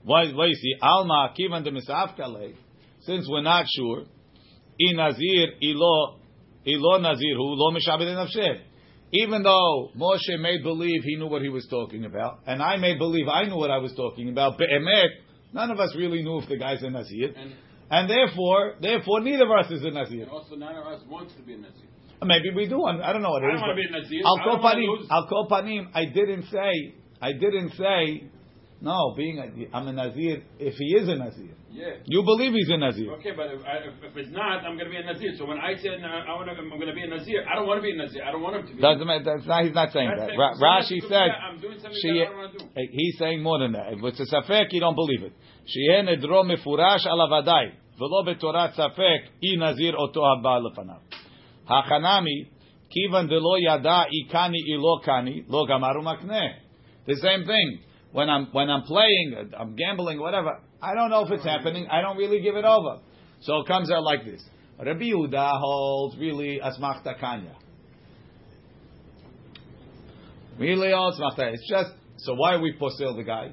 Why, 0.05 0.31
why 0.33 0.47
you 0.47 0.55
see, 0.55 0.75
Alma, 0.81 1.33
Kivan 1.37 1.63
de 1.63 1.71
Misafkale, 1.71 2.55
since 3.01 3.25
we're 3.29 3.41
not 3.41 3.65
sure, 3.75 4.03
I 4.03 4.93
Nazir, 4.95 5.47
Ilo, 5.61 6.19
Ilo 6.65 6.97
Nazir, 6.99 7.35
who 7.35 7.55
lo 7.55 7.71
mishabed 7.71 8.07
nafshe. 8.07 8.61
Even 9.13 9.43
though 9.43 9.91
Moshe 9.95 10.39
made 10.39 10.63
believe 10.63 11.03
he 11.03 11.15
knew 11.17 11.27
what 11.27 11.41
he 11.43 11.49
was 11.49 11.67
talking 11.69 12.03
about, 12.05 12.39
and 12.47 12.61
I 12.61 12.77
made 12.77 12.97
believe 12.97 13.27
I 13.27 13.43
knew 13.43 13.55
what 13.57 13.69
I 13.69 13.77
was 13.77 13.93
talking 13.95 14.29
about, 14.29 14.57
be'emet, 14.57 15.09
none 15.53 15.69
of 15.69 15.79
us 15.79 15.95
really 15.95 16.23
knew 16.23 16.39
if 16.39 16.49
the 16.49 16.57
guy's 16.57 16.81
a 16.81 16.89
Nazir. 16.89 17.31
And, 17.37 17.53
And 17.91 18.09
therefore, 18.09 18.75
therefore, 18.81 19.21
neither 19.21 19.45
of 19.45 19.51
us 19.65 19.71
is 19.71 19.83
a 19.83 19.91
Nazir. 19.91 20.23
and 20.23 20.31
also 20.31 20.55
none 20.55 20.75
of 20.75 20.87
us 20.87 21.01
wants 21.07 21.33
to 21.35 21.43
be 21.43 21.53
a 21.53 21.57
Nazir. 21.57 21.85
Uh, 22.21 22.25
maybe 22.25 22.49
we 22.55 22.67
do. 22.67 22.83
I 22.83 23.13
don't 23.13 23.21
know 23.21 23.29
what 23.29 23.43
I 23.43 23.47
it 23.49 23.51
don't 23.51 23.61
want 23.61 23.77
to 23.77 23.81
be 23.83 23.87
a 23.87 24.01
Nazir. 24.01 24.21
Al 24.25 24.39
I 24.39 24.45
don't 24.45 24.63
wanna 24.63 24.75
Kopanim, 24.79 24.97
lose. 24.97 25.07
Al 25.11 25.27
Kopanim, 25.27 25.87
I 25.93 26.05
didn't 26.05 26.45
say, 26.49 26.95
I 27.21 27.33
didn't 27.33 27.71
say, 27.77 28.23
no, 28.82 29.14
being 29.16 29.36
a, 29.38 29.76
I'm 29.76 29.88
a 29.88 29.92
Nazir 29.92 30.42
if 30.58 30.74
he 30.74 30.88
is 31.00 31.08
a 31.08 31.16
Nazir. 31.16 31.54
Yeah. 31.72 31.98
You 32.06 32.22
believe 32.22 32.52
he's 32.54 32.70
a 32.70 32.76
Nazir. 32.78 33.10
Okay, 33.18 33.32
but 33.36 33.46
if, 33.54 33.60
I- 33.66 33.82
if, 33.90 33.94
if 34.10 34.16
it's 34.16 34.30
not, 34.30 34.64
I'm 34.64 34.74
going 34.78 34.86
to 34.86 34.94
be 34.96 34.96
a 34.96 35.04
Nazir. 35.04 35.32
So 35.38 35.44
when 35.46 35.58
I 35.58 35.74
say 35.76 35.90
no, 36.00 36.06
I 36.08 36.32
want 36.38 36.48
to, 36.48 36.54
I'm 36.56 36.70
going 36.70 36.86
to 36.86 36.94
be 36.94 37.02
a 37.02 37.10
Nazir, 37.14 37.44
I 37.50 37.54
don't 37.56 37.66
want 37.66 37.78
to 37.78 37.82
be 37.82 37.92
a 37.92 37.96
Nazir. 38.02 38.22
I 38.24 38.30
don't 38.32 38.42
want 38.42 38.56
him 38.56 38.66
to 38.68 38.72
be. 38.74 38.80
Doesn't 38.80 39.06
matter. 39.06 39.24
That's 39.24 39.46
not, 39.46 39.64
he's 39.64 39.74
not 39.74 39.90
saying 39.92 40.10
That's 40.14 40.30
that. 40.30 40.34
it. 40.34 40.38
Ra- 40.38 40.54
So 40.54 40.62
Rashi 40.64 40.98
that's- 41.02 41.10
said, 41.12 41.30
I'm 41.46 41.58
doing 41.60 41.78
something 41.82 41.98
she, 42.02 42.08
that 42.18 42.22
I 42.22 42.30
don't 42.30 42.38
want 42.38 42.52
to 42.54 42.58
do. 42.58 42.64
Hey, 42.74 42.86
he's 42.92 43.16
saying 43.18 43.42
more 43.42 43.58
than 43.62 43.72
that. 43.72 43.92
If 43.94 43.98
it's 44.10 44.20
a 44.22 44.28
safek, 44.34 44.66
you 44.72 44.80
don't 44.80 44.96
believe 44.96 45.22
it. 45.28 45.32
שיהיה 45.66 46.02
נדרו 46.02 46.44
מפורש 46.44 47.06
על 47.06 47.20
הוודאי, 47.20 47.66
ולא 47.98 48.20
בתורת 48.32 48.70
ספק, 48.72 49.20
אי 49.42 49.56
נזיר 49.58 49.96
אותו 49.96 50.22
הבא 50.32 50.58
לפניו. 50.58 51.00
החנמי, 51.68 52.44
כיוון 52.90 53.26
דלא 53.26 53.54
ידע 53.74 54.02
אי 54.02 54.28
קני 54.28 54.58
אי 54.68 54.76
לא 54.76 54.96
קני, 55.02 55.42
לא 55.48 55.66
גמר 55.68 55.88
ומקנה. 56.00 56.46
The 57.08 57.14
same 57.14 57.44
thing. 57.46 57.78
When 58.13 58.29
I'm, 58.29 58.47
when 58.51 58.69
I'm 58.69 58.83
playing, 58.83 59.51
I'm 59.57 59.75
gambling, 59.75 60.19
whatever, 60.19 60.59
I 60.81 60.93
don't 60.93 61.09
know 61.09 61.25
if 61.25 61.31
it's 61.31 61.43
happening, 61.43 61.87
I 61.91 62.01
don't 62.01 62.15
really 62.15 62.41
give 62.41 62.55
it 62.55 62.63
over. 62.63 62.99
So 63.41 63.57
it 63.61 63.67
comes 63.67 63.91
out 63.91 64.03
like 64.03 64.23
this. 64.23 64.41
Rabbi 64.77 65.05
Yehuda 65.05 65.59
holds 65.59 66.17
really 66.17 66.61
asmachta 66.63 67.19
kanya. 67.19 67.55
Really 70.59 70.91
all 70.91 71.11
asmachta. 71.11 71.53
It's 71.53 71.67
just, 71.67 71.89
so 72.17 72.35
why 72.35 72.57
we 72.57 72.73
posel 72.79 73.17
the 73.17 73.23
guy? 73.23 73.51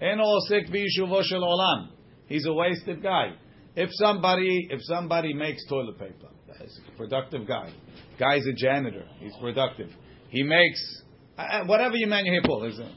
En 0.00 0.18
osik 0.18 0.68
v'yishuvo 0.68 1.22
shel 1.22 1.42
olam. 1.42 1.90
He's 2.26 2.44
a 2.44 2.52
wasted 2.52 3.02
guy. 3.02 3.34
If 3.76 3.90
somebody, 3.92 4.66
if 4.68 4.80
somebody 4.82 5.32
makes 5.32 5.64
toilet 5.68 5.98
paper, 5.98 6.28
he's 6.60 6.80
a 6.92 6.96
productive 6.96 7.46
guy. 7.46 7.72
Guy's 8.18 8.44
a 8.46 8.52
janitor. 8.52 9.04
He's 9.20 9.34
productive. 9.40 9.90
He 10.30 10.42
makes 10.42 11.02
uh, 11.38 11.64
whatever 11.66 11.94
you 11.94 12.08
manufacture. 12.08 12.90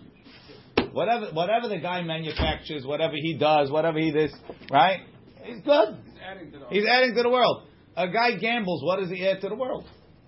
Whatever, 0.91 1.27
whatever 1.33 1.67
the 1.67 1.77
guy 1.77 2.01
manufactures, 2.01 2.85
whatever 2.85 3.13
he 3.15 3.37
does, 3.37 3.71
whatever 3.71 3.99
he 3.99 4.11
this, 4.11 4.31
right? 4.71 5.01
He's 5.43 5.61
good. 5.63 5.97
He's 6.03 6.21
adding 6.23 6.51
to 6.51 6.59
the 6.59 6.65
He's 6.69 6.85
adding 6.85 7.15
to 7.15 7.23
the 7.23 7.29
world. 7.29 7.67
A 7.95 8.07
guy 8.07 8.37
gambles. 8.37 8.83
What 8.83 8.99
does 8.99 9.09
he 9.09 9.25
add 9.27 9.41
to 9.41 9.49
the 9.49 9.55
world? 9.55 9.85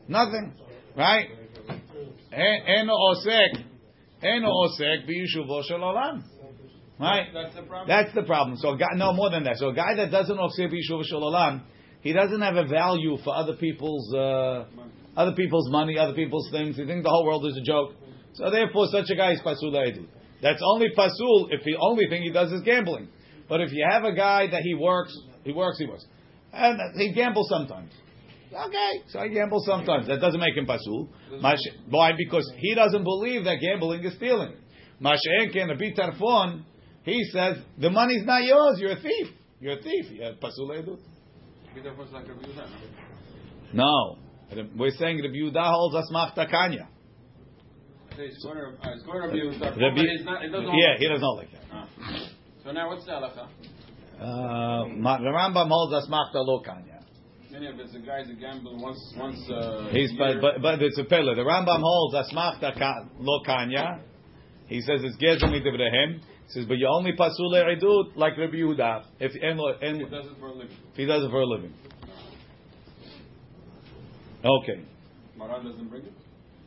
Nothing, 0.08 0.54
right? 0.98 1.30
Eh, 1.70 2.38
eh, 2.38 2.80
eno 2.80 2.94
osek, 2.94 3.58
eh, 4.22 4.28
eno 4.28 4.50
osek 4.50 5.08
biyushuvo 5.08 5.64
shel 5.68 5.80
olam. 5.80 6.24
Right? 7.00 7.28
That's 7.34 7.56
the 7.56 7.62
problem. 7.64 7.88
That's 7.88 8.14
the 8.14 8.24
problem. 8.24 8.58
So, 8.58 8.74
a 8.74 8.78
guy, 8.78 8.88
no 8.96 9.14
more 9.14 9.32
than 9.32 9.44
that. 9.46 9.58
So, 9.58 9.70
a 9.70 9.74
guy 9.74 9.96
that 9.96 10.12
doesn't 10.12 10.38
osek 10.38 10.72
biyushuvo 10.72 11.04
shel 11.06 11.22
olam, 11.22 11.64
he 12.02 12.14
doesn't 12.14 12.42
have 12.42 12.56
a 12.56 12.66
value 12.66 13.18
for 13.24 13.36
other 13.36 13.56
people's 13.56 14.14
uh, 14.14 14.66
other 15.16 15.34
people's 15.34 15.70
money, 15.72 15.98
other 15.98 16.14
people's 16.14 16.50
things. 16.52 16.78
He 16.78 16.86
thinks 16.86 17.04
the 17.04 17.10
whole 17.10 17.26
world 17.26 17.46
is 17.46 17.58
a 17.58 17.64
joke. 17.64 17.94
So, 18.34 18.50
therefore, 18.50 18.88
such 18.92 19.10
a 19.10 19.16
guy 19.16 19.34
is 19.34 19.42
pasul. 19.42 19.74
That's 20.42 20.62
only 20.64 20.88
pasul 20.96 21.50
if 21.52 21.64
the 21.64 21.76
only 21.80 22.08
thing 22.10 22.24
he 22.24 22.32
does 22.32 22.52
is 22.52 22.62
gambling. 22.62 23.10
But 23.48 23.62
if 23.62 23.72
you 23.72 23.86
have 23.90 24.04
a 24.04 24.14
guy 24.14 24.48
that 24.50 24.62
he 24.62 24.74
works, 24.74 25.14
he 25.44 25.52
works, 25.52 25.78
he 25.78 25.86
works, 25.86 26.06
and 26.54 26.80
he 27.00 27.14
gambles 27.14 27.48
sometimes. 27.50 27.92
Okay, 28.54 28.92
so 29.08 29.22
he 29.24 29.30
gambles 29.34 29.66
sometimes. 29.66 30.08
That 30.08 30.20
doesn't 30.20 30.40
make 30.40 30.56
him 30.58 30.66
pasul. 30.66 31.10
Why? 31.90 32.12
Because 32.18 32.52
he 32.58 32.76
doesn't 32.76 33.04
believe 33.04 33.46
that 33.46 33.58
gambling 33.62 34.04
is 34.04 34.16
stealing. 34.16 34.54
Masha'enken, 35.02 35.72
a 35.72 35.76
bitarfon, 35.76 36.64
he 37.04 37.24
says 37.32 37.58
the 37.80 37.90
money's 37.90 38.26
not 38.26 38.44
yours. 38.44 38.78
You're 38.80 38.92
a 38.98 39.02
thief. 39.02 39.28
You're 39.60 39.80
a 39.80 39.82
thief. 39.82 40.06
You 40.12 40.24
have 40.24 40.40
pasul 40.40 40.70
edut. 40.70 41.00
Peter 41.74 41.94
was 41.94 42.10
like 42.12 42.28
Rabbi 42.28 42.42
Yehuda, 42.42 43.74
No, 43.74 44.18
no? 44.54 44.64
we're 44.78 44.92
saying 44.92 45.22
Rabbi 45.22 45.34
Yehuda 45.34 45.70
holds 45.72 45.96
asmach 45.96 46.36
takanya. 46.36 46.88
Yeah, 50.76 50.98
he 50.98 51.08
doesn't 51.08 51.36
like 51.38 51.52
that. 51.52 51.62
Ah. 51.72 51.88
So 52.64 52.72
now 52.72 52.90
what's 52.90 53.06
the 53.06 53.12
halacha? 53.12 53.48
Uh, 54.20 54.86
the 55.18 55.32
Rambam 55.34 55.68
holds 55.68 55.94
asmach 55.94 56.34
lo 56.34 56.62
kanya. 56.66 57.00
Many 57.52 57.68
of 57.68 57.80
it's 57.80 57.92
the 57.92 58.00
guys 58.00 58.28
that 58.28 58.40
gamble 58.40 58.78
once, 58.82 59.14
once, 59.18 59.50
uh. 59.50 59.90
He's 59.92 60.12
but, 60.18 60.40
but 60.42 60.62
but 60.62 60.82
it's 60.82 60.98
a 61.00 61.04
pillar. 61.04 61.36
The 61.36 61.42
Rambam 61.42 61.82
holds 61.82 62.16
asmach 62.16 62.62
lo 63.20 63.42
kanya. 63.46 64.02
He 64.68 64.82
says 64.82 65.02
it's 65.04 65.18
gezim 65.18 65.52
midivrehem. 65.52 66.20
He 66.20 66.60
says, 66.60 66.66
but 66.66 66.78
you 66.78 66.88
only 66.88 67.14
pasul 67.14 67.52
edut 67.54 68.16
like 68.16 68.38
Rabbi 68.38 68.58
Yehuda 68.58 69.06
if 69.20 69.32
and, 69.42 70.00
He 70.00 70.06
does 70.06 70.26
it 70.26 70.40
for 70.40 70.48
a 70.48 70.54
living. 70.54 70.78
if 70.92 70.98
he 70.98 71.06
does 71.06 71.24
it 71.24 71.30
for 71.30 71.42
a 71.42 71.46
living. 71.46 71.74
Okay, 74.44 74.86
Maran 75.38 75.66
doesn't 75.66 75.88
bring 75.90 76.04
it? 76.04 76.14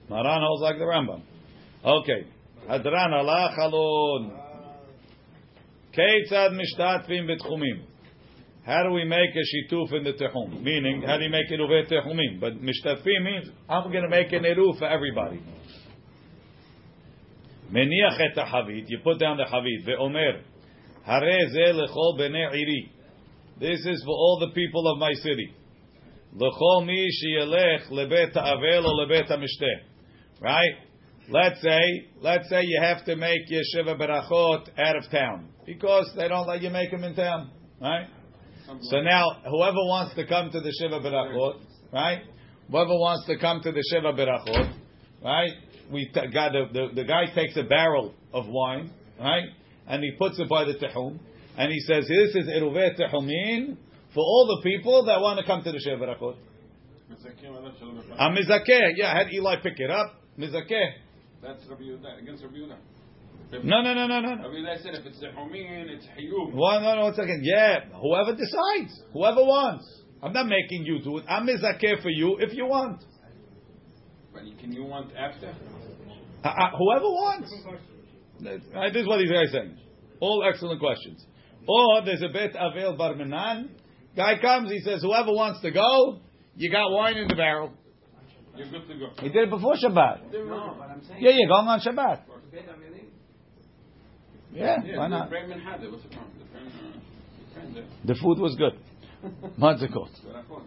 Maran 0.08 0.42
holds 0.42 0.62
like 0.62 0.78
the 0.78 0.84
Rambam. 0.84 1.22
Okay, 1.84 2.26
Hadran 2.66 3.12
Allah 3.12 3.54
Chalon. 3.58 4.40
Keitzad 5.94 6.52
mishtatvim 6.52 7.28
betchumim. 7.28 7.84
How 8.64 8.84
do 8.84 8.92
we 8.92 9.04
make 9.04 9.28
a 9.36 9.74
shituf 9.74 9.92
in 9.92 10.04
the 10.04 10.12
tehum? 10.12 10.62
Meaning, 10.62 11.02
how 11.06 11.18
do 11.18 11.24
you 11.24 11.30
make 11.30 11.50
it 11.50 11.60
over 11.60 11.82
tehumim? 11.82 12.40
But 12.40 12.54
mishtatvim 12.54 13.22
means 13.22 13.50
I'm 13.68 13.92
going 13.92 14.02
to 14.02 14.08
make 14.08 14.32
an 14.32 14.44
eruv 14.44 14.78
for 14.78 14.86
everybody. 14.86 15.42
Meniach 17.70 18.18
et 18.18 18.38
havit. 18.38 18.84
You 18.88 19.00
put 19.04 19.20
down 19.20 19.36
the 19.36 19.44
havit. 19.44 19.86
Ve'omer. 19.86 20.40
Hare 21.04 21.48
ze 21.50 21.72
lechol 21.72 22.18
bnei 22.18 22.48
iri. 22.50 22.92
This 23.60 23.80
is 23.84 24.02
for 24.06 24.14
all 24.14 24.38
the 24.40 24.54
people 24.54 24.90
of 24.90 24.98
my 24.98 25.12
city. 25.12 25.52
Lechol 26.34 26.86
mi 26.86 27.10
sheyelech 27.22 27.90
lebet 27.90 28.32
ha'avel 28.32 28.86
or 28.86 29.06
lebet 29.06 29.28
ha'mishteh. 29.28 30.40
Right? 30.40 30.83
Let's 31.28 31.60
say, 31.62 32.08
let's 32.20 32.48
say 32.48 32.62
you 32.62 32.80
have 32.82 33.04
to 33.06 33.16
make 33.16 33.48
your 33.48 33.62
shiva 33.72 33.96
berachot 33.96 34.68
out 34.78 34.96
of 34.96 35.10
town 35.10 35.48
because 35.66 36.12
they 36.16 36.28
don't 36.28 36.46
let 36.46 36.62
you 36.62 36.70
make 36.70 36.90
them 36.90 37.04
in 37.04 37.14
town. 37.14 37.50
Right? 37.80 38.06
Something 38.66 38.84
So 38.88 38.96
like 38.96 39.04
now, 39.04 39.24
whoever 39.48 39.76
wants 39.76 40.14
to 40.14 40.26
come 40.26 40.50
to 40.50 40.60
the 40.60 40.72
Shiva 40.80 41.00
Berachot, 41.00 41.60
right? 41.92 42.22
Whoever 42.70 42.94
wants 42.94 43.26
to 43.26 43.38
come 43.38 43.60
to 43.62 43.72
the 43.72 43.82
Shiva 43.90 44.12
Berachot, 44.12 44.74
right? 45.22 45.50
We 45.92 46.06
t- 46.06 46.28
got 46.32 46.52
the, 46.52 46.64
the, 46.72 46.94
the 46.94 47.04
guy 47.04 47.26
takes 47.34 47.56
a 47.58 47.62
barrel 47.62 48.14
of 48.32 48.46
wine, 48.48 48.90
right? 49.20 49.44
And 49.86 50.02
he 50.02 50.12
puts 50.18 50.38
it 50.38 50.48
by 50.48 50.64
the 50.64 50.74
Tehum, 50.74 51.18
and 51.58 51.70
he 51.70 51.78
says, 51.80 52.08
This 52.08 52.34
is 52.34 52.48
Eruvet 52.48 52.98
Tehumin 52.98 53.76
for 54.14 54.20
all 54.20 54.56
the 54.56 54.68
people 54.68 55.04
that 55.04 55.20
want 55.20 55.38
to 55.40 55.44
come 55.44 55.62
to 55.62 55.70
the 55.70 55.78
Shiva 55.78 55.96
Berachot. 55.96 56.36
Mizakim 57.10 57.50
alav 57.50 57.78
shalom 57.78 57.96
aleichem. 57.98 58.16
A 58.16 58.30
Mizakeh, 58.30 58.92
yeah, 58.96 59.12
I 59.12 59.18
had 59.18 59.32
Eli 59.32 59.56
pick 59.62 59.78
it 59.78 59.90
up. 59.90 60.22
Mizakeh. 60.38 61.03
That's 61.44 61.62
Rabbi 61.68 61.82
Yehuda, 61.82 62.22
against 62.22 62.42
Rabbi 62.42 62.56
Yehuda. 62.56 62.76
No, 63.64 63.82
no, 63.82 63.92
no, 63.92 64.06
no, 64.06 64.20
no. 64.20 64.34
no. 64.34 64.42
Rabbi 64.48 64.56
Yehuda 64.56 64.82
said 64.82 64.94
if 64.94 65.04
it's 65.04 65.20
a 65.20 65.26
homin, 65.38 65.90
it's 65.90 66.06
hayub. 66.06 66.54
One, 66.54 66.82
no, 66.82 66.94
no, 66.94 67.02
one 67.02 67.14
second. 67.14 67.42
Yeah, 67.44 67.80
whoever 68.00 68.32
decides, 68.32 69.02
whoever 69.12 69.42
wants. 69.44 69.84
I'm 70.22 70.32
not 70.32 70.46
making 70.46 70.86
you 70.86 71.02
do 71.02 71.18
it. 71.18 71.26
I'm 71.28 71.46
Mizakeh 71.46 72.02
for 72.02 72.08
you 72.08 72.38
if 72.40 72.54
you 72.54 72.64
want. 72.64 73.04
But 74.32 74.42
can 74.58 74.72
you 74.72 74.84
want 74.84 75.14
after? 75.14 75.48
Uh, 76.42 76.48
uh, 76.48 76.70
whoever 76.78 77.04
wants. 77.04 77.52
Uh, 78.40 78.88
this 78.90 79.02
is 79.02 79.06
what 79.06 79.18
these 79.18 79.30
guys 79.30 79.52
saying. 79.52 79.76
All 80.20 80.42
excellent 80.50 80.80
questions. 80.80 81.26
Or 81.68 82.02
there's 82.06 82.22
a 82.22 82.28
bet 82.28 82.54
Avel 82.54 82.96
Barmenan. 82.96 83.68
Guy 84.16 84.38
comes, 84.40 84.70
he 84.70 84.80
says, 84.80 85.02
whoever 85.02 85.32
wants 85.32 85.60
to 85.60 85.70
go, 85.70 86.20
you 86.56 86.70
got 86.70 86.90
wine 86.90 87.18
in 87.18 87.28
the 87.28 87.34
barrel. 87.34 87.72
You're 88.56 88.70
good 88.70 88.88
to 88.88 88.94
go. 88.94 89.10
He 89.20 89.28
did 89.28 89.44
it 89.44 89.50
before 89.50 89.74
Shabbat. 89.74 90.32
No, 90.32 90.76
but 90.78 90.90
I'm 90.90 91.04
saying. 91.04 91.22
Yeah, 91.22 91.30
yeah, 91.30 91.46
going 91.48 91.66
on 91.66 91.80
Shabbat. 91.80 92.20
Yeah, 94.52 94.76
Yeah, 94.84 94.98
why 94.98 95.08
not? 95.08 95.28
Bremen 95.30 95.60
had 95.60 95.82
it. 95.82 95.90
What's 95.90 96.04
the 96.04 96.10
problem? 96.10 96.32
The 96.38 96.44
Bremen, 96.44 97.82
uh, 97.82 98.06
the. 98.06 98.14
The 98.14 98.20
food 98.20 98.38
was 98.38 98.54
good. 98.54 98.78
What's 99.56 99.82
it 99.82 99.92
called? 99.92 100.10
Berachot. 100.24 100.62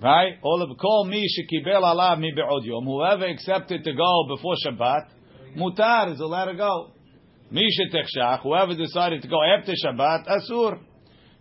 Right? 0.00 0.34
All 0.42 0.62
of 0.62 0.78
call 0.78 1.06
me 1.06 1.26
shekibel 1.26 1.82
alav 1.82 2.20
mi 2.20 2.32
be'od 2.34 2.64
yom. 2.64 2.84
Whoever 2.84 3.26
accepted 3.26 3.82
to 3.82 3.92
go 3.92 4.26
before 4.28 4.54
Shabbat, 4.64 5.08
mutar 5.56 6.12
is 6.12 6.20
allowed 6.20 6.46
to 6.46 6.54
go. 6.54 6.92
Mi 7.50 7.66
shetechshach. 7.66 8.42
Whoever 8.42 8.76
decided 8.76 9.22
to 9.22 9.28
go 9.28 9.38
after 9.42 9.72
Shabbat, 9.72 10.28
asur. 10.28 10.78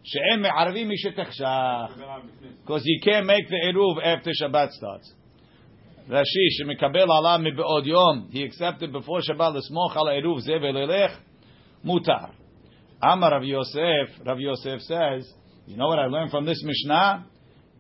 She'en 0.04 0.41
me'arvi 0.41 0.88
mi 0.88 0.95
shetechshach. 0.97 1.97
Because 2.62 2.82
you 2.86 3.00
can't 3.04 3.28
make 3.28 3.47
the 3.47 3.58
eruv 3.71 4.04
after 4.04 4.32
Shabbat 4.32 4.71
starts. 4.71 5.13
Rashi 6.09 6.48
shemekabel 6.61 7.09
alav 7.09 7.42
mi 7.42 7.51
be'od 7.51 7.87
yom. 7.87 8.29
He 8.31 8.42
accepted 8.42 8.92
before 8.92 9.20
Shabbat 9.20 9.55
l'smoch 9.55 9.96
al 9.96 10.07
eruv 10.07 10.40
ze 10.40 10.53
ve'lelech. 10.53 11.16
Mutar. 11.85 12.31
Amar 13.03 13.33
Rav 13.33 13.44
Yosef. 13.44 14.27
Rav 14.27 14.38
Yosef 14.38 14.81
says, 14.83 15.33
you 15.66 15.77
know 15.77 15.88
what 15.88 15.98
I 15.98 16.07
learned 16.07 16.31
from 16.31 16.44
this 16.44 16.62
Mishnah? 16.64 17.27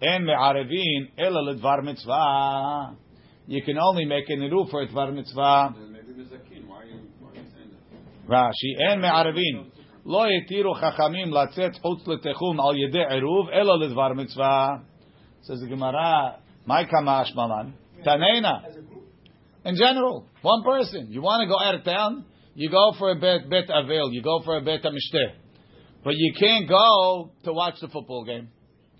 En 0.02 0.24
me'arevin 0.24 1.10
ela 1.18 1.54
ledvar 1.54 1.84
mitzvah. 1.84 2.96
You 3.46 3.62
can 3.62 3.78
only 3.78 4.04
make 4.04 4.28
an 4.28 4.40
eruv 4.40 4.70
for 4.70 4.82
a 4.82 4.88
dvar 4.88 5.12
mitzvah. 5.14 5.74
Then 5.74 5.92
Maybe 5.92 6.12
Mizakim. 6.12 6.68
Why 6.68 6.82
are 6.82 6.84
you, 6.84 7.00
why 7.20 7.30
are 7.30 7.34
you 7.34 7.42
saying 7.54 7.70
that? 7.70 8.32
Rashi 8.32 8.92
en 8.92 9.00
me'arevin. 9.00 9.72
לא 10.06 10.26
התירו 10.26 10.74
חכמים 10.74 11.32
לצאת 11.32 11.76
חוץ 11.82 12.08
לתחום 12.08 12.60
על 12.60 12.76
ידי 12.76 13.04
עירוב, 13.08 13.48
אלא 13.48 13.78
לדבר 13.78 14.12
מצווה. 14.16 14.68
Says 15.42 15.60
the 15.60 15.68
Gemara, 15.68 16.36
my 16.66 16.84
kamash 16.84 17.34
malan, 17.34 17.72
Tanena. 18.07 18.63
In 19.65 19.75
general, 19.75 20.27
one 20.41 20.63
person, 20.63 21.07
you 21.09 21.21
want 21.21 21.41
to 21.41 21.47
go 21.47 21.59
out 21.59 21.75
of 21.75 21.83
town, 21.83 22.25
you 22.55 22.69
go 22.69 22.93
for 22.97 23.11
a 23.11 23.15
bet, 23.15 23.49
bet 23.49 23.67
avel, 23.69 24.13
you 24.13 24.21
go 24.21 24.41
for 24.43 24.57
a 24.57 24.61
bet 24.61 24.81
betamishteh. 24.81 25.35
But 26.03 26.13
you 26.15 26.33
can't 26.39 26.69
go 26.69 27.31
to 27.43 27.53
watch 27.53 27.75
the 27.81 27.89
football 27.89 28.23
game. 28.23 28.49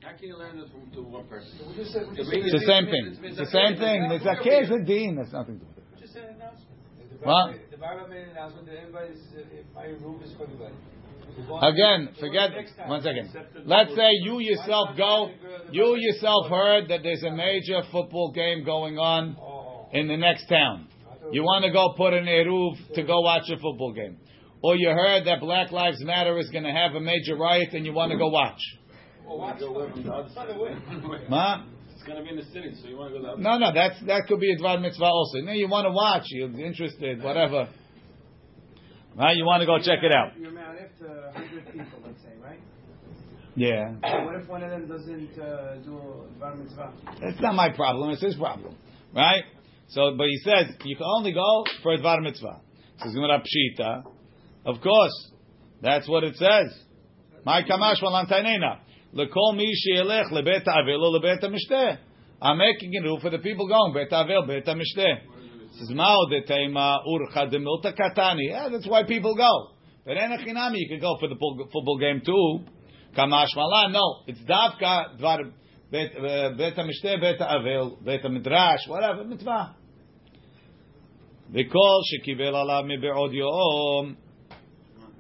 How 0.04 0.15
can 0.15 0.28
you 0.28 0.38
learn 0.38 0.60
this 0.60 0.70
from 0.72 0.91
to 0.91 1.02
one 1.04 1.28
person? 1.28 1.52
We 1.67 1.76
just 1.76 1.93
said, 1.93 2.04
just 2.15 2.32
It's 2.32 2.52
the 2.52 2.67
same 2.67 2.86
thing. 2.86 3.17
It's 3.24 3.38
the 3.38 3.52
same 3.52 3.80
thing. 3.80 4.12
It's 4.12 4.26
a 4.26 4.43
case 4.43 4.70
of 4.72 4.86
deen. 4.86 5.15
That's 5.15 5.32
nothing 5.32 5.60
to 5.60 5.65
do 5.65 5.72
with 5.72 5.78
it. 5.78 6.00
just 6.00 6.13
said 6.13 6.24
an 6.24 6.36
announcement. 6.36 6.67
What? 7.24 7.56
The 7.72 7.78
Bible 7.78 8.08
made 8.08 8.24
an 8.24 8.30
announcement 8.32 8.67
that 8.67 8.78
everybody's, 8.78 9.20
if 9.36 9.65
my 9.74 9.88
roof 10.00 10.22
is 10.24 10.32
for 10.38 10.43
everybody. 10.43 10.76
Again, 11.62 12.10
forget. 12.19 12.52
One 12.88 13.02
second. 13.02 13.32
Let's 13.65 13.95
say 13.95 14.10
you 14.23 14.39
yourself 14.39 14.97
go. 14.97 15.30
You 15.71 15.95
yourself 15.97 16.50
heard 16.50 16.89
that 16.89 17.02
there's 17.04 17.23
a 17.23 17.32
major 17.32 17.82
football 17.91 18.32
game 18.32 18.63
going 18.65 18.97
on 18.97 19.36
in 19.93 20.08
the 20.08 20.17
next 20.17 20.47
town. 20.47 20.88
You 21.32 21.43
want 21.43 21.65
to 21.65 21.71
go 21.71 21.93
put 21.97 22.13
an 22.13 22.26
eruv 22.26 22.93
to 22.95 23.04
go 23.04 23.21
watch 23.21 23.50
a 23.50 23.58
football 23.58 23.93
game, 23.93 24.17
or 24.63 24.76
you 24.76 24.89
heard 24.89 25.28
that 25.28 25.41
Black 25.41 25.71
Lives 25.71 26.02
Matter 26.02 26.38
is 26.39 26.50
going 26.50 26.63
to 26.63 26.71
have 26.71 26.95
a 26.95 27.02
major 27.02 27.36
riot 27.36 27.73
and 27.73 27.86
you 27.86 27.93
want 27.93 28.12
to 28.12 28.17
go 28.17 28.30
watch. 28.30 28.60
Huh? 31.30 31.63
It's 31.93 32.04
going 32.04 32.17
to 32.17 32.23
be 32.23 32.30
in 32.30 32.38
the 32.38 32.45
city, 32.54 32.71
so 32.82 32.88
you 32.88 32.95
want 32.95 33.13
to 33.13 33.19
go 33.19 33.26
there. 33.26 33.38
No, 33.38 33.58
no, 33.58 33.73
that's 33.73 34.00
that 34.06 34.28
could 34.28 34.39
be 34.39 34.54
a 34.54 34.58
dvar 34.58 34.82
mitzvah 34.82 35.04
also. 35.04 35.39
No, 35.39 35.52
you 35.52 35.67
want 35.67 35.86
to 35.86 35.91
watch, 35.91 36.23
you're 36.28 36.50
interested, 36.62 37.21
whatever. 37.21 37.67
Right? 39.17 39.36
You 39.36 39.45
want 39.45 39.62
to 39.62 39.65
go 39.65 39.80
check 39.80 40.03
it 40.03 40.12
out. 40.12 40.38
You're 40.38 40.51
married 40.51 40.89
to 40.99 41.08
100 41.34 41.65
people, 41.73 41.99
let's 42.06 42.21
say, 42.21 42.34
right? 42.41 42.60
Yeah, 43.56 43.95
So 44.08 44.25
what 44.25 44.36
if 44.36 44.47
one 44.47 44.62
of 44.62 44.69
them 44.69 44.88
doesn't 44.88 45.39
uh, 45.39 45.77
do 45.77 45.99
bar 46.39 46.56
mitzvah? 46.56 46.93
that's 47.19 47.41
not 47.41 47.56
my 47.56 47.69
problem. 47.71 48.12
It's 48.12 48.21
his 48.21 48.36
problem, 48.36 48.75
right? 49.15 49.41
So, 49.89 50.13
but 50.15 50.27
he 50.27 50.38
says 50.43 50.75
you 50.84 50.95
can 50.95 51.08
only 51.17 51.34
go 51.34 51.63
for 51.82 51.95
a 51.95 51.97
dvar 51.97 52.21
mitzvah. 52.21 52.62
Says 53.01 53.13
Gemara 53.15 53.41
Pshita. 53.41 54.03
Of 54.63 54.80
course, 54.82 55.32
that's 55.82 56.08
what 56.08 56.23
it 56.23 56.36
says. 56.36 56.77
My 57.45 57.63
kamash 57.63 57.99
valantainena. 57.99 58.82
Lekol 59.15 59.56
mi 59.56 59.73
sheelech 59.73 60.32
lebet 60.32 60.67
avel 60.67 61.19
lebet 61.19 61.41
mishteh. 61.43 61.97
I'm 62.39 62.60
making 62.60 62.91
it 62.93 63.21
for 63.21 63.32
the 63.32 63.39
people 63.39 63.67
going 63.67 63.93
bet 63.93 64.12
avel 64.12 64.45
bet 64.45 64.65
mishteh. 64.67 65.15
Says 65.77 65.90
mao 65.90 66.27
de 66.31 66.42
tema 66.42 67.01
urcha 67.07 67.51
de 67.51 67.59
milta 67.59 67.92
katani. 67.92 68.49
Yeah, 68.49 68.68
that's 68.71 68.87
why 68.87 69.05
people 69.05 69.35
go. 69.35 69.73
But 70.05 70.16
en 70.16 70.31
achinami, 70.31 70.77
you 70.77 70.88
can 70.88 71.01
go 71.01 71.16
for 71.18 71.29
the 71.29 71.37
full- 71.37 71.68
football 71.73 71.99
game 71.99 72.21
too. 72.25 72.64
Kamash 73.16 73.55
malan, 73.57 73.92
no, 73.92 74.23
it's 74.27 74.40
davka 74.40 75.18
dvar 75.18 75.38
bet 75.90 76.12
uh, 76.16 76.57
bet 76.57 76.77
mishteh 76.77 77.21
bet 77.21 77.40
avel 77.40 77.99
bet 78.03 78.23
midrash 78.25 78.88
whatever 78.88 79.25
mitzvah. 79.25 79.77
וכל 81.55 82.01
שקיבל 82.03 82.55
עליו 82.57 82.83
מבעוד 82.88 83.33
יום, 83.33 84.14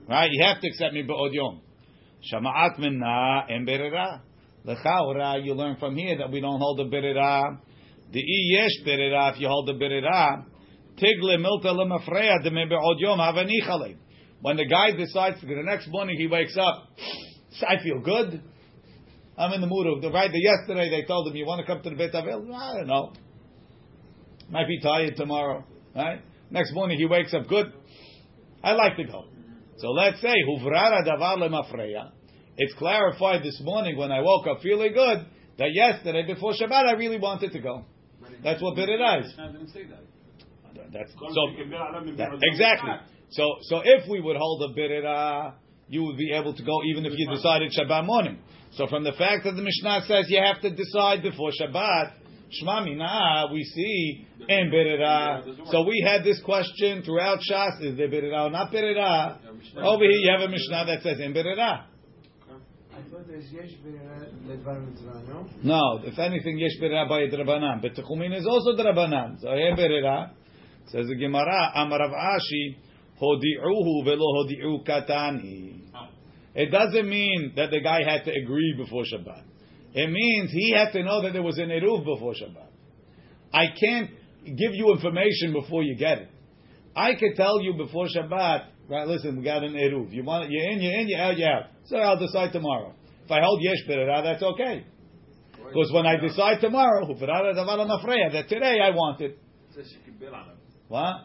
right, 0.08 0.30
you 0.30 0.42
have 0.44 0.60
to 0.60 0.66
accept 0.66 0.94
מבעוד 0.94 1.34
יום. 1.34 1.58
שמעת 2.20 2.78
מנה 2.78 3.40
אין 3.48 3.66
ברירה. 3.66 4.16
לכאורה, 4.64 5.34
you 5.44 5.54
learn 5.54 5.76
from 5.78 5.96
here 5.96 6.16
that 6.16 6.30
we 6.30 6.40
don't 6.40 6.58
hold 6.58 6.80
a 6.80 6.84
ברירה. 6.90 7.42
the 8.11 8.21
yesh 8.21 8.85
berira, 8.85 9.33
if 9.33 9.39
you 9.39 9.47
hold 9.47 9.67
the 9.67 9.73
berira, 9.73 10.45
tigle 10.97 11.37
milta 11.37 11.65
lemafreya 11.65 12.45
demebeod 12.45 12.99
yom 12.99 13.19
havanichale. 13.19 13.97
When 14.41 14.57
the 14.57 14.65
guy 14.65 14.91
decides, 14.91 15.39
to 15.41 15.47
go, 15.47 15.55
the 15.55 15.63
next 15.63 15.87
morning 15.89 16.17
he 16.17 16.27
wakes 16.27 16.55
up, 16.57 16.89
I 17.67 17.81
feel 17.83 17.99
good. 17.99 18.41
I'm 19.37 19.53
in 19.53 19.61
the 19.61 19.67
mood 19.67 19.87
of 19.87 20.01
the 20.01 20.11
right. 20.11 20.31
The 20.31 20.39
yesterday 20.39 20.89
they 20.89 21.05
told 21.05 21.27
him, 21.27 21.35
you 21.35 21.45
want 21.45 21.65
to 21.65 21.67
come 21.67 21.81
to 21.83 21.89
the 21.89 21.95
Beit 21.95 22.13
Avel? 22.13 22.53
I 22.53 22.77
don't 22.77 22.87
know. 22.87 23.13
Might 24.49 24.67
be 24.67 24.79
tired 24.79 25.15
tomorrow, 25.15 25.63
right? 25.95 26.21
Next 26.49 26.73
morning 26.73 26.97
he 26.97 27.05
wakes 27.05 27.33
up 27.33 27.47
good. 27.47 27.67
I 28.63 28.71
like 28.71 28.95
to 28.97 29.03
go. 29.03 29.25
So 29.77 29.89
let's 29.89 30.21
say 30.21 30.33
huvrara 30.47 31.05
davar 31.05 31.37
lemafreya. 31.37 32.11
It's 32.57 32.73
clarified 32.75 33.43
this 33.43 33.59
morning 33.61 33.97
when 33.97 34.11
I 34.11 34.21
woke 34.21 34.47
up 34.47 34.61
feeling 34.61 34.93
good 34.93 35.25
that 35.59 35.69
yesterday 35.73 36.25
before 36.25 36.53
Shabbat 36.53 36.87
I 36.87 36.93
really 36.93 37.19
wanted 37.19 37.51
to 37.51 37.59
go. 37.59 37.85
That's 38.43 38.61
what 38.61 38.75
Berira 38.75 39.21
is. 39.21 39.27
Mishnah 39.27 39.51
didn't 39.53 39.69
say 39.69 39.83
that. 39.85 40.03
That's 40.93 41.11
so. 41.11 41.43
Exactly. 42.41 42.91
So, 43.29 43.43
so 43.63 43.81
if 43.83 44.07
we 44.09 44.21
would 44.21 44.37
hold 44.37 44.71
a 44.71 44.73
birira, 44.79 45.49
uh, 45.49 45.51
you 45.89 46.03
would 46.03 46.17
be 46.17 46.31
able 46.33 46.53
to 46.53 46.63
go 46.63 46.83
even 46.83 47.05
if 47.05 47.13
you 47.15 47.29
decided 47.29 47.73
Shabbat 47.77 48.05
morning. 48.05 48.39
So 48.71 48.87
from 48.87 49.03
the 49.03 49.13
fact 49.13 49.43
that 49.45 49.53
the 49.53 49.61
Mishnah 49.61 50.01
says 50.07 50.25
you 50.29 50.41
have 50.41 50.61
to 50.61 50.69
decide 50.69 51.23
before 51.23 51.51
Shabbat, 51.51 52.13
Shma 52.61 52.85
Mina, 52.85 53.47
we 53.51 53.63
see 53.63 54.25
in 54.47 54.71
birira. 54.71 55.41
Uh, 55.41 55.71
so 55.71 55.81
we 55.83 56.05
had 56.07 56.23
this 56.23 56.41
question 56.43 57.01
throughout 57.03 57.39
Shas: 57.39 57.81
Is 57.81 57.97
there 57.97 58.07
birira 58.07 58.47
or 58.47 58.49
not 58.49 58.71
birira? 58.71 59.39
Over 59.77 60.03
here 60.03 60.11
you 60.11 60.31
have 60.31 60.47
a 60.47 60.49
Mishnah 60.49 60.85
that 60.85 61.01
says 61.03 61.19
in 61.19 61.33
birira. 61.33 61.85
I 63.27 63.31
there's 63.31 63.51
yesh 63.51 63.71
ledvar 64.45 64.87
mitzvah, 64.87 65.23
no? 65.27 65.47
No, 65.63 66.01
if 66.03 66.17
anything, 66.17 66.57
yesh 66.57 66.79
birira 66.81 67.09
by 67.09 67.23
drabanan, 67.23 67.81
but 67.81 67.93
techumin 67.93 68.33
is 68.37 68.45
also 68.45 68.71
drabanan. 68.71 69.39
So 69.41 69.49
here 69.49 69.75
birira 69.75 70.31
says 70.87 71.07
the 71.07 71.15
Gemara, 71.15 71.73
Amarav 71.75 72.13
Ashi, 72.13 72.77
hodi'uhu 73.21 74.05
velo 74.05 74.45
hodi'u 74.45 74.87
katani. 74.87 75.81
Oh. 75.93 76.07
It 76.55 76.71
doesn't 76.71 77.09
mean 77.09 77.53
that 77.55 77.71
the 77.71 77.81
guy 77.81 77.99
had 78.07 78.23
to 78.25 78.31
agree 78.31 78.75
before 78.77 79.03
Shabbat. 79.03 79.43
It 79.93 80.09
means 80.09 80.51
he 80.51 80.73
had 80.73 80.91
to 80.91 81.03
know 81.03 81.21
that 81.23 81.33
there 81.33 81.43
was 81.43 81.57
an 81.57 81.69
eruv 81.69 82.05
before 82.05 82.33
Shabbat. 82.33 82.67
I 83.53 83.65
can't 83.79 84.09
give 84.45 84.73
you 84.73 84.93
information 84.93 85.53
before 85.53 85.83
you 85.83 85.95
get 85.95 86.19
it. 86.19 86.29
I 86.95 87.15
could 87.15 87.35
tell 87.35 87.61
you 87.61 87.73
before 87.73 88.05
Shabbat, 88.05 88.67
right? 88.89 89.07
Listen, 89.07 89.37
we 89.37 89.43
got 89.43 89.63
an 89.63 89.73
eruv. 89.73 90.13
You 90.13 90.23
want 90.23 90.45
it? 90.45 90.51
You're 90.51 90.71
in, 90.71 90.81
you're 90.81 90.99
in, 90.99 91.09
you're 91.09 91.19
out, 91.19 91.37
you're 91.37 91.51
out. 91.51 91.63
So 91.85 91.97
I'll 91.97 92.19
decide 92.19 92.53
tomorrow. 92.53 92.93
If 93.27 93.31
I 93.31 93.41
hold 93.41 93.61
yesh 93.61 93.85
berera, 93.89 94.23
that's 94.23 94.41
okay. 94.41 94.85
Because 95.57 95.91
when 95.91 96.05
I 96.05 96.15
decide 96.15 96.61
tomorrow, 96.61 97.05
hufrara 97.05 97.53
davar 97.53 97.85
mafreya, 97.85 98.31
that 98.31 98.47
today 98.47 98.79
I 98.81 98.91
want 98.91 99.19
it. 99.19 99.37
What? 100.87 101.15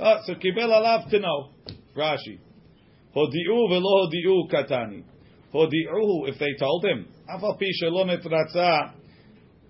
Oh, 0.00 0.16
so 0.26 0.34
kibel 0.34 0.70
alav 0.74 1.08
to 1.10 1.20
know. 1.20 1.50
Rashi. 1.96 2.40
Hodi'u 3.14 3.68
velo 3.70 4.08
hodi'u 4.08 4.50
katani. 4.52 5.04
Hodi'uhu, 5.54 6.28
if 6.30 6.38
they 6.40 6.56
told 6.58 6.84
him, 6.84 7.06
afal 7.32 7.56
pi 7.56 7.66
shelo 7.80 8.04
netratza, 8.04 8.90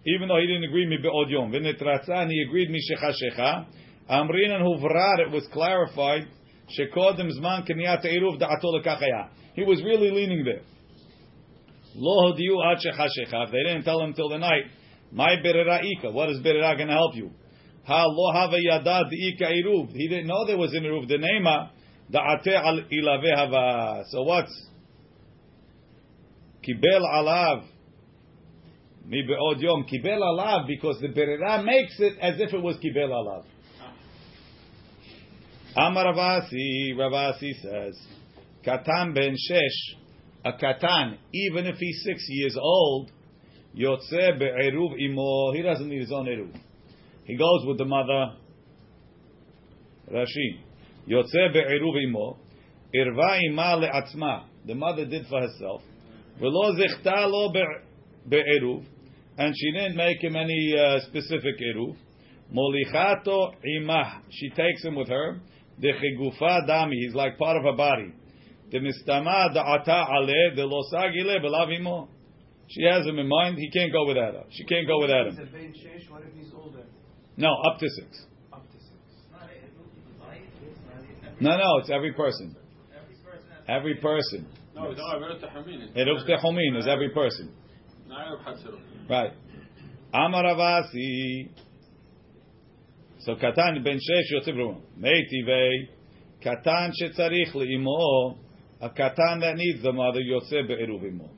even 0.06 0.28
though 0.28 0.40
he 0.40 0.46
didn't 0.46 0.64
agree 0.64 0.86
me 0.86 0.96
be'od 1.02 1.28
yom, 1.28 1.52
v'netratza, 1.52 2.22
and 2.22 2.30
he 2.30 2.42
agreed 2.48 2.70
mi 2.70 2.80
shechashecha, 2.80 3.66
amrin 4.08 4.50
and 4.50 4.64
huvrar, 4.64 5.26
it 5.26 5.30
was 5.30 5.46
clarified, 5.52 6.26
shekodem 6.70 7.28
zman 7.38 7.68
keniyat 7.68 8.02
eruv 8.06 8.40
da'ato 8.40 8.80
lekachaya. 8.80 9.28
He 9.54 9.62
was 9.62 9.82
really 9.84 10.10
leaning 10.10 10.42
there. 10.42 10.62
Lo 11.98 12.32
hodi'u 12.32 12.62
ad 12.72 12.78
if 12.82 13.50
they 13.50 13.62
didn't 13.62 13.84
tell 13.84 14.00
him 14.00 14.12
till 14.12 14.28
the 14.28 14.38
night, 14.38 14.64
my 15.12 15.36
berera 15.42 15.80
ika, 15.82 16.10
what 16.10 16.28
is 16.28 16.40
berera 16.40 16.76
going 16.76 16.88
to 16.88 16.94
help 16.94 17.14
you? 17.14 17.30
Ha 17.84 18.04
lo 18.06 18.32
hava 18.32 18.56
yada 18.58 19.04
ika 19.10 19.44
eruv. 19.44 19.92
He 19.92 20.08
didn't 20.08 20.26
know 20.26 20.44
there 20.46 20.58
was 20.58 20.74
an 20.74 20.82
eruv. 20.82 21.08
The 21.08 21.16
nema 21.16 21.70
da'ate 22.12 22.54
al 22.54 22.80
ilave 22.92 23.34
hava. 23.34 24.04
So 24.10 24.22
what's 24.22 24.52
kibel 26.62 27.02
alav 27.14 27.64
mi 29.06 29.22
be'od 29.22 29.60
yom 29.60 29.84
kibel 29.84 30.20
alav 30.20 30.66
because 30.66 31.00
the 31.00 31.08
berera 31.08 31.64
makes 31.64 31.98
it 32.00 32.18
as 32.20 32.40
if 32.40 32.52
it 32.52 32.62
was 32.62 32.76
kibel 32.76 33.08
alav. 33.08 33.44
Amar 35.78 36.06
Rav 36.06 36.18
Asi, 36.18 36.94
Ravasi 36.96 37.52
says, 37.60 38.00
Katan 38.64 39.14
ben 39.14 39.34
shesh, 39.34 39.98
a 40.46 40.52
katan, 40.52 41.18
even 41.32 41.66
if 41.66 41.76
he's 41.76 42.02
six 42.04 42.24
years 42.28 42.56
old, 42.56 43.10
yotze 43.76 44.38
be'eruv 44.38 45.00
imo, 45.00 45.52
he 45.52 45.62
doesn't 45.62 45.88
need 45.88 46.00
his 46.00 46.12
own 46.12 46.26
eruv. 46.26 46.54
He 47.24 47.36
goes 47.36 47.66
with 47.66 47.78
the 47.78 47.84
mother. 47.84 48.36
Rashi. 50.12 50.60
Yotze 51.08 51.52
be'eruv 51.52 52.02
imo. 52.04 52.38
Irva 52.94 53.40
ima 53.42 53.76
le'atzma. 53.76 54.44
The 54.66 54.74
mother 54.76 55.04
did 55.04 55.26
for 55.26 55.40
herself. 55.40 55.82
V'lo 56.40 56.78
zichta 56.78 57.28
lo 57.28 57.52
be- 57.52 57.64
be'eruv. 58.28 58.84
And 59.38 59.52
she 59.56 59.72
didn't 59.72 59.96
make 59.96 60.22
him 60.22 60.36
any 60.36 60.74
uh, 60.78 61.00
specific 61.08 61.56
eruv. 61.60 61.96
Molichato 62.54 63.52
imah. 63.80 64.20
She 64.30 64.50
takes 64.50 64.84
him 64.84 64.94
with 64.94 65.08
her. 65.08 65.40
Dechigufa 65.82 66.68
dami. 66.68 66.92
He's 66.92 67.14
like 67.14 67.36
part 67.36 67.56
of 67.56 67.64
her 67.64 67.76
body. 67.76 68.14
Demistama 68.70 69.54
da'ata 69.54 70.08
ale 70.10 70.54
de 70.54 70.64
lo 70.64 70.82
sagile 70.92 71.40
belav 71.40 71.72
imo. 71.78 72.08
She 72.68 72.82
has 72.82 73.06
him 73.06 73.18
in 73.18 73.28
mind. 73.28 73.58
He 73.58 73.70
can't 73.70 73.92
go 73.92 74.06
without 74.06 74.34
her. 74.34 74.44
She 74.50 74.64
can't 74.64 74.86
go 74.86 75.00
without 75.00 75.28
him. 75.28 75.36
He's 75.36 75.48
a 75.48 75.52
ben 75.52 75.72
shesh, 75.72 76.10
what 76.10 76.22
if 76.22 76.34
he's 76.34 76.52
older? 76.52 76.82
No, 77.36 77.54
up 77.64 77.78
to 77.78 77.88
six. 77.88 78.26
Up 78.52 78.66
to 78.72 78.78
six. 78.78 78.92
No, 81.40 81.56
no, 81.56 81.78
it's 81.78 81.90
every 81.90 82.12
person. 82.12 82.56
Every 83.68 83.96
person. 83.96 84.46
No, 84.74 84.90
it's 84.90 85.00
not 85.00 85.16
Averot 85.16 85.40
Tahamin. 85.42 85.96
Eruv 85.96 86.28
techomin 86.28 86.78
is 86.78 86.86
every 86.86 87.10
person. 87.10 87.52
Not 88.06 88.26
Eruv 88.26 88.44
Hatzirut. 88.44 89.10
Right. 89.10 89.32
Amar 90.12 90.44
Avasi. 90.44 91.50
So 93.20 93.34
katan 93.34 93.82
ben 93.82 93.98
shesh 93.98 94.32
yotze 94.34 94.54
b'rum. 94.54 94.80
Meitivei. 94.98 95.88
Katan 96.44 96.92
shetzarich 97.00 97.52
le'imo. 97.54 98.38
A 98.80 98.90
katan 98.90 99.40
that 99.40 99.54
needs 99.56 99.82
the 99.82 99.92
mother 99.92 100.20
yotze 100.20 100.66
be'eruv 100.68 101.04
imo. 101.08 101.30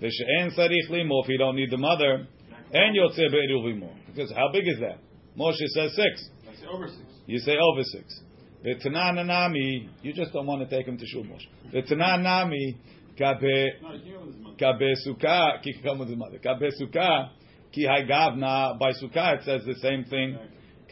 V'she'en 0.00 0.54
tzarich 0.54 0.90
le'imo 0.90 1.22
if 1.22 1.28
you 1.28 1.38
don't 1.38 1.56
need 1.56 1.70
the 1.70 1.78
mother. 1.78 2.26
And 2.72 2.96
yotze 2.96 3.16
be'eruv 3.30 3.70
imo. 3.72 3.90
Because 4.06 4.30
how 4.32 4.50
big 4.52 4.68
is 4.68 4.78
that? 4.80 4.98
Moshe 5.38 5.66
says 5.68 5.94
six. 5.96 6.28
I 6.50 6.54
say 6.54 6.66
over 6.66 6.86
six. 6.88 7.00
You 7.26 7.38
say 7.38 7.56
over 7.56 7.82
six. 7.82 8.20
V'tananami, 8.64 9.88
you 10.02 10.12
just 10.12 10.32
don't 10.32 10.46
want 10.46 10.68
to 10.68 10.76
take 10.76 10.86
him 10.86 10.98
to 10.98 11.06
shul 11.06 11.24
Moshe. 11.24 11.46
V'tananami, 11.74 12.76
kabe, 13.18 13.40
No, 13.82 13.92
you 13.94 14.12
know 14.12 14.26
this 14.26 14.36
month. 14.40 14.58
kabe 14.58 14.94
sukkah, 15.06 15.62
ki 15.62 15.80
come 15.82 15.98
with 15.98 16.08
his 16.08 16.18
mother. 16.18 16.38
Kabe 16.38 16.70
sukkah, 16.80 17.30
ki 17.72 17.86
hay 17.88 18.06
by 18.06 18.92
sukkah 19.02 19.38
it 19.38 19.44
says 19.44 19.62
the 19.64 19.74
same 19.80 20.04
thing. 20.04 20.38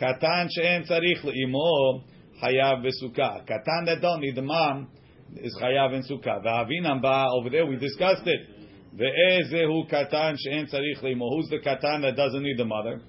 Katan 0.01 0.49
she'en 0.51 0.85
tzarich 0.85 1.23
le'imo, 1.25 2.03
hayav 2.43 2.83
v'sukkah. 2.85 3.47
Katan 3.47 3.87
that 3.87 3.99
don't 4.01 4.21
need 4.21 4.35
the 4.35 4.43
mom, 4.43 4.89
is 5.37 5.57
chayav 5.61 5.95
in 5.95 6.03
sukkah. 6.03 6.45
V'avinam 6.45 7.01
ba, 7.03 7.27
over 7.33 7.51
there 7.51 7.67
we 7.67 7.77
discussed 7.77 8.27
it. 8.27 8.41
Ve'ezehu 8.95 9.91
katan 9.91 10.37
she'en 10.39 10.67
tzarich 10.67 11.03
le'imo. 11.03 11.29
Who's 11.37 11.49
the 11.49 11.59
katan 11.59 12.03
that 12.03 12.17
doesn't 12.17 12.43
need 12.43 12.59
the 12.59 12.65
mother? 12.65 13.01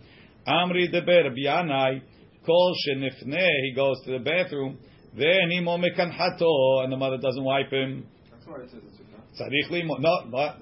Amri 0.47 0.91
deber 0.91 1.29
biyanai, 1.31 2.01
kol 2.45 2.75
shenifneh, 2.87 3.49
he 3.63 3.73
goes 3.75 3.97
to 4.05 4.11
the 4.11 4.19
bathroom, 4.19 4.77
ve'nimo 5.17 5.79
mekanhato, 5.79 6.83
and 6.83 6.91
the 6.91 6.97
mother 6.97 7.17
doesn't 7.17 7.43
wipe 7.43 7.71
him. 7.71 8.05
That's 8.31 8.45
why 8.45 8.61
it 8.61 8.69
says 8.69 8.81
in 8.83 8.89
Sukkah. 8.89 9.21
Tzarich 9.39 9.71
le'imo. 9.71 9.99
No, 9.99 10.29
what? 10.29 10.57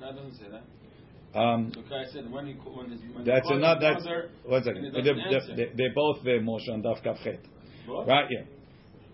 Sukkah 0.00 0.14
doesn't 0.14 0.34
say 0.36 0.46
that. 0.50 1.38
Um, 1.38 1.72
Sukkah 1.72 2.12
said 2.12 2.30
when 2.30 2.46
he 2.46 2.52
when 2.52 2.90
his 2.90 3.00
when 3.12 3.24
That's 3.24 3.50
another. 3.50 3.80
That's 3.80 4.04
mother, 4.04 4.30
one 4.44 4.56
and 4.56 4.64
second. 4.64 4.92
They, 4.92 5.00
doesn't 5.00 5.20
answer. 5.20 5.56
they, 5.56 5.72
they 5.76 5.88
both 5.92 6.22
there, 6.24 6.40
Moshe 6.40 6.68
and 6.68 6.84
Daf 6.84 7.02
Kafchet. 7.04 7.40
Right, 7.88 8.26
yeah. 8.30 8.44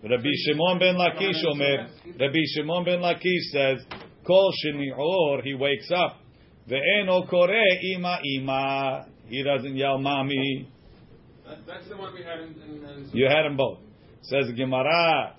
Rabbi 0.03 0.31
Shimon 0.45 0.79
ben 0.79 0.95
Lakish 0.95 1.45
Omer, 1.45 1.87
Rabbi 2.19 2.39
Shimon 2.55 2.83
ben 2.85 2.99
Lakish 3.01 3.51
says, 3.51 3.85
Kol 4.25 4.51
sheni'or, 4.65 5.43
he 5.43 5.53
wakes 5.53 5.91
up. 5.91 6.17
Ve'eno 6.67 7.27
kore 7.29 7.63
ima 7.81 8.19
ima. 8.23 9.05
He 9.27 9.43
doesn't 9.43 9.75
yell 9.75 9.99
mommy. 9.99 10.67
That, 11.45 11.59
that's 11.67 11.87
the 11.87 11.97
one 11.97 12.13
we 12.13 12.23
had 12.23 12.39
in. 12.39 12.55
in, 12.61 12.83
in 12.83 13.09
You 13.13 13.27
had 13.27 13.43
them 13.43 13.57
both. 13.57 13.79
Says 14.23 14.51
Gemara, 14.55 15.35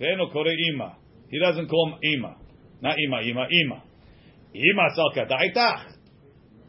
Ve'eno 0.00 0.30
kore 0.32 0.52
ima. 0.74 0.96
He 1.30 1.38
doesn't 1.38 1.68
call 1.68 1.94
him 1.94 1.98
ima. 2.02 2.36
Not 2.82 2.96
ima, 2.98 3.22
ima, 3.22 3.46
ima. 3.50 3.82
Ima 4.54 4.88
salka 4.94 5.26
daitach. 5.30 5.94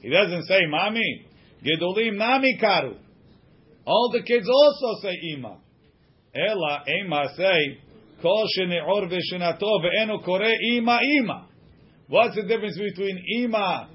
He 0.02 0.10
doesn't 0.10 0.44
say 0.44 0.62
mommy. 0.70 1.26
Gedolim 1.64 2.16
nami 2.18 2.58
karu. 2.62 2.96
All 3.86 4.10
the 4.14 4.22
kids 4.24 4.48
also 4.48 5.02
say 5.02 5.16
ima. 5.36 5.58
Ela 6.35 6.83
ema 6.87 7.23
say 7.37 7.79
kol 8.23 8.47
sheni'or 8.57 9.09
v'shenato 9.11 9.83
ve'eno 9.83 10.23
kore 10.25 10.53
ima 10.63 10.99
ima. 11.03 11.47
What's 12.09 12.35
the 12.37 12.43
difference 12.43 12.79
between 12.79 13.23
ima 13.39 13.89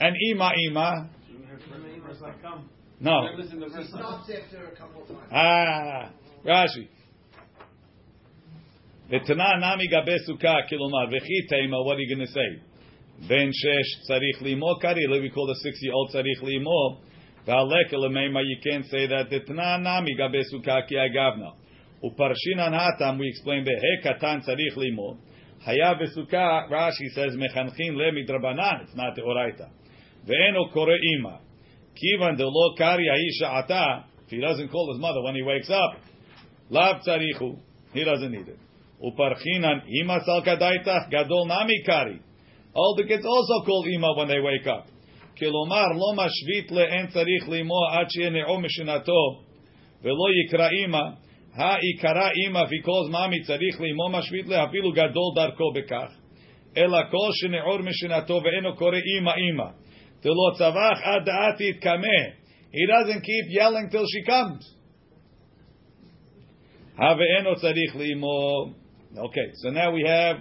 and 0.00 0.16
ima 0.30 0.52
ima? 0.68 1.08
It's 2.10 2.20
like 2.22 2.40
come. 2.42 2.68
No. 3.00 3.26
Listen 3.36 3.58
to 3.60 3.68
the 3.68 3.76
He 3.76 3.82
verse. 3.82 3.88
stops 3.88 4.30
after 4.30 4.66
a 4.66 4.76
couple 4.76 5.02
of 5.02 5.08
times. 5.08 5.32
Ah, 5.32 6.10
Rashi. 6.44 6.88
ותנא 9.10 9.44
נמי 9.60 9.86
גבי 9.86 10.18
סוכה, 10.26 10.56
כלומר, 10.68 11.04
וכי 11.16 11.46
תימא, 11.48 11.76
what 11.76 11.96
are 11.96 12.00
you 12.00 12.16
going 12.16 12.26
to 12.26 12.32
say? 12.32 12.60
בן 13.28 13.50
שש 13.52 14.00
צריך 14.06 14.42
לאמו 14.42 14.78
קרי, 14.80 15.04
we 15.06 15.30
call 15.30 15.46
the 15.46 15.58
six 15.60 15.74
year 15.82 15.92
old 15.92 16.12
צריך 16.12 16.42
לאמו, 16.44 17.00
והלקה 17.44 17.96
למימה, 17.96 18.40
you 18.40 18.58
can't 18.64 18.86
say 18.86 19.06
that, 19.10 19.30
דתנא 19.30 19.76
נמי 19.76 20.14
גבי 20.14 20.44
סוכה 20.44 20.76
כי 20.88 20.94
אגבנה. 20.96 21.50
ופרשינן 22.04 22.74
הטם, 22.74 23.18
we 23.20 23.24
explain 23.34 23.64
בהא 23.64 24.14
קטן 24.14 24.38
צריך 24.40 24.78
לאמו, 24.78 25.14
היה 25.66 25.94
בסוכה, 25.94 26.60
Rashi 26.70 27.16
says, 27.16 27.36
מחנכין 27.36 27.94
למדרבנן, 27.94 28.76
it's 28.84 28.96
not 28.96 29.16
דאורייתא. 29.16 29.64
ואינו 30.26 30.70
קורא 30.72 30.92
אימא. 30.92 31.36
כיוון 31.94 32.36
דלא 32.36 32.74
קרי 32.76 33.10
האיש 33.10 33.38
שעתה, 33.38 33.86
if 34.26 34.30
he 34.30 34.40
doesn't 34.40 34.70
call 34.70 34.92
his 34.92 35.00
mother 35.00 35.22
when 35.22 35.34
he 35.34 35.42
wakes 35.42 35.70
up, 35.70 35.96
לאו 36.70 37.00
צריכו, 37.00 37.56
he 37.94 38.04
doesn't 38.04 38.30
need 38.30 38.48
it. 38.48 38.58
Uparchinan 39.00 39.82
ima 39.86 40.20
salkadaitach 40.20 41.10
gadol 41.10 41.46
nami 41.46 41.82
kari. 41.84 42.18
All 42.74 42.94
the 42.96 43.04
kids 43.04 43.24
also 43.24 43.64
call 43.64 43.84
ima 43.86 44.14
when 44.16 44.28
they 44.28 44.40
wake 44.40 44.66
up. 44.66 44.86
Kilomar 45.36 45.94
lo 45.94 46.14
mashvit 46.14 46.70
le 46.70 46.84
en 46.86 47.08
tzarich 47.08 47.48
limo 47.48 47.80
ad 47.92 48.08
sheye 48.08 48.30
ne'o 48.30 48.56
mishinato 48.58 49.44
velo 50.02 50.28
yikra 50.30 50.70
ima. 51.55 52.63
If 52.63 52.69
he 52.69 52.81
calls 52.81 53.09
mami 53.09 53.45
tzarich 53.47 53.79
mashvit 53.79 54.47
gadol 54.95 55.35
darko 55.35 55.73
bekach. 55.75 56.11
He 62.71 62.85
doesn't 62.85 63.21
keep 63.21 63.45
yelling 63.49 63.89
till 63.89 64.05
she 64.07 64.23
comes. 64.23 64.75
Tzarich. 66.99 68.73
Okay, 69.17 69.51
so 69.55 69.69
now 69.69 69.91
we 69.91 70.03
have 70.07 70.37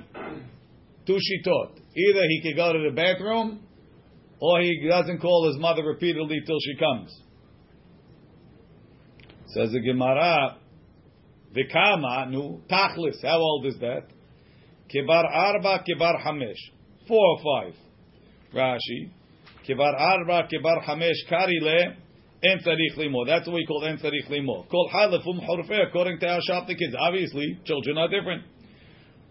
two 1.07 1.15
shitot. 1.17 1.81
Either 1.97 2.23
he 2.29 2.41
can 2.43 2.55
go 2.55 2.73
to 2.73 2.91
the 2.91 2.95
bathroom, 2.95 3.61
or 4.41 4.61
he 4.61 4.87
doesn't 4.89 5.21
call 5.21 5.49
his 5.49 5.59
mother 5.59 5.83
repeatedly 5.85 6.41
till 6.47 6.59
she 6.61 6.77
comes. 6.77 7.23
Says 9.55 9.73
the 9.73 9.81
Gemara, 9.81 10.58
Vikama, 11.55 12.31
nu, 12.31 12.61
tachlis, 12.71 13.23
how 13.23 13.39
old 13.39 13.67
is 13.67 13.79
that? 13.81 14.03
Kibar 14.95 15.25
arba, 15.25 15.83
kibar 15.89 16.23
hamesh. 16.25 16.55
Four 17.07 17.19
or 17.19 17.39
five. 17.43 17.75
Rashi, 18.55 19.11
kibar 19.67 19.95
arba, 19.99 20.49
kibar 20.49 20.85
hamesh, 20.85 21.27
karile, 21.31 21.97
en 22.43 22.59
tzarich 22.59 22.97
limo. 22.97 23.25
That's 23.25 23.47
what 23.47 23.55
we 23.55 23.67
call 23.67 23.85
en 23.85 23.99
tzarich 23.99 24.29
limo. 24.29 24.67
Kol 24.71 24.91
halefum 24.93 25.41
horfeh, 25.41 25.89
according 25.89 26.21
to 26.21 26.29
our 26.29 26.41
shop 26.43 26.67
the 26.67 26.75
kids. 26.75 26.95
Obviously, 26.99 27.59
children 27.65 27.99
are 27.99 28.09
different. 28.09 28.45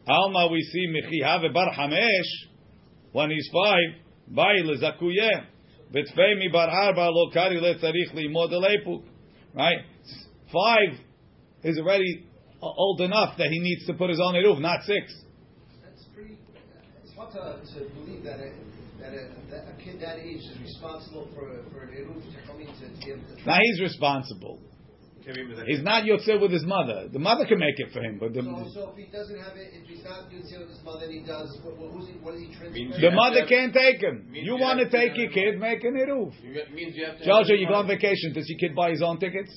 Alma, 0.08 0.50
we 0.52 0.62
see 0.62 0.88
Michi 0.88 1.26
have 1.26 1.42
bar 1.54 1.72
hamesh 1.74 2.50
when 3.12 3.30
he's 3.30 3.50
five. 3.54 4.02
Bai 4.28 4.56
lezakuyeh. 4.64 5.46
Betfei 5.94 6.38
mi 6.38 6.50
bar 6.52 6.70
arba 6.70 7.10
lo 7.10 7.30
kari 7.32 7.60
le 7.60 7.76
tzarich 7.76 8.14
limod 8.14 8.52
lepuk. 8.52 9.04
Right? 9.54 9.78
Five 10.52 11.07
is 11.68 11.78
already 11.80 12.26
old 12.62 13.02
enough 13.02 13.38
that 13.38 13.48
he 13.48 13.60
needs 13.60 13.86
to 13.88 13.94
put 13.94 14.10
his 14.10 14.20
own 14.20 14.34
eruv, 14.34 14.60
not 14.60 14.84
six. 14.84 15.14
That's 15.84 16.06
pretty. 16.16 16.38
It's 17.04 17.14
hard 17.16 17.32
to, 17.34 17.62
to 17.74 17.94
believe 17.96 18.24
that 18.24 18.40
a, 18.40 18.50
that, 19.02 19.14
a, 19.14 19.52
that 19.52 19.64
a 19.74 19.84
kid 19.84 20.02
that 20.02 20.20
age 20.20 20.42
is 20.42 20.58
responsible 20.62 21.30
for 21.36 21.64
for 21.72 21.84
an 21.84 21.94
eruv 21.94 22.22
to 22.24 22.48
come 22.48 22.60
in 22.62 22.68
to, 22.68 22.74
to 22.74 23.06
be 23.06 23.12
able 23.12 23.36
to. 23.36 23.46
Now 23.46 23.60
he's 23.62 23.82
responsible. 23.82 24.60
He's 25.68 25.84
not 25.84 26.04
yotze 26.06 26.40
with 26.40 26.52
his 26.54 26.64
mother. 26.66 27.10
The 27.12 27.20
mother 27.20 27.46
can 27.46 27.60
make 27.60 27.78
it 27.80 27.92
for 27.92 28.00
him, 28.00 28.18
but 28.18 28.32
the, 28.34 28.42
So, 28.42 28.72
so 28.74 28.90
if 28.92 28.96
he 28.96 29.12
doesn't 29.12 29.38
have 29.38 29.58
it, 29.58 29.74
if 29.74 29.86
he's 29.86 30.02
not 30.06 30.30
doing 30.32 30.42
with 30.42 30.70
his 30.70 30.80
mother, 30.86 31.04
and 31.04 31.14
he 31.14 31.20
does. 31.20 31.52
What, 31.64 31.76
what, 31.78 31.92
who's 31.92 32.08
he, 32.08 32.14
what 32.24 32.36
is 32.36 32.40
he 32.40 32.48
Means 32.48 32.96
the 32.96 33.12
transferring? 33.12 33.16
mother 33.16 33.46
can't 33.46 33.74
take 33.74 34.00
him. 34.02 34.30
You 34.32 34.42
you 34.44 34.56
want 34.56 34.80
to 34.80 34.88
take 34.90 35.10
have 35.10 35.18
your 35.18 35.32
kid, 35.32 35.60
make 35.60 35.84
an 35.84 35.96
eruv. 36.00 36.32
It 36.44 36.74
means 36.74 36.96
you 36.96 37.06
have 37.06 37.20
to. 37.20 37.26
Jojo, 37.28 37.60
you 37.60 37.68
go 37.68 37.74
on 37.76 37.88
vacation. 37.88 38.32
Does 38.32 38.48
your 38.48 38.58
kid 38.58 38.74
buy 38.74 38.92
his 38.92 39.02
own 39.02 39.20
tickets? 39.20 39.52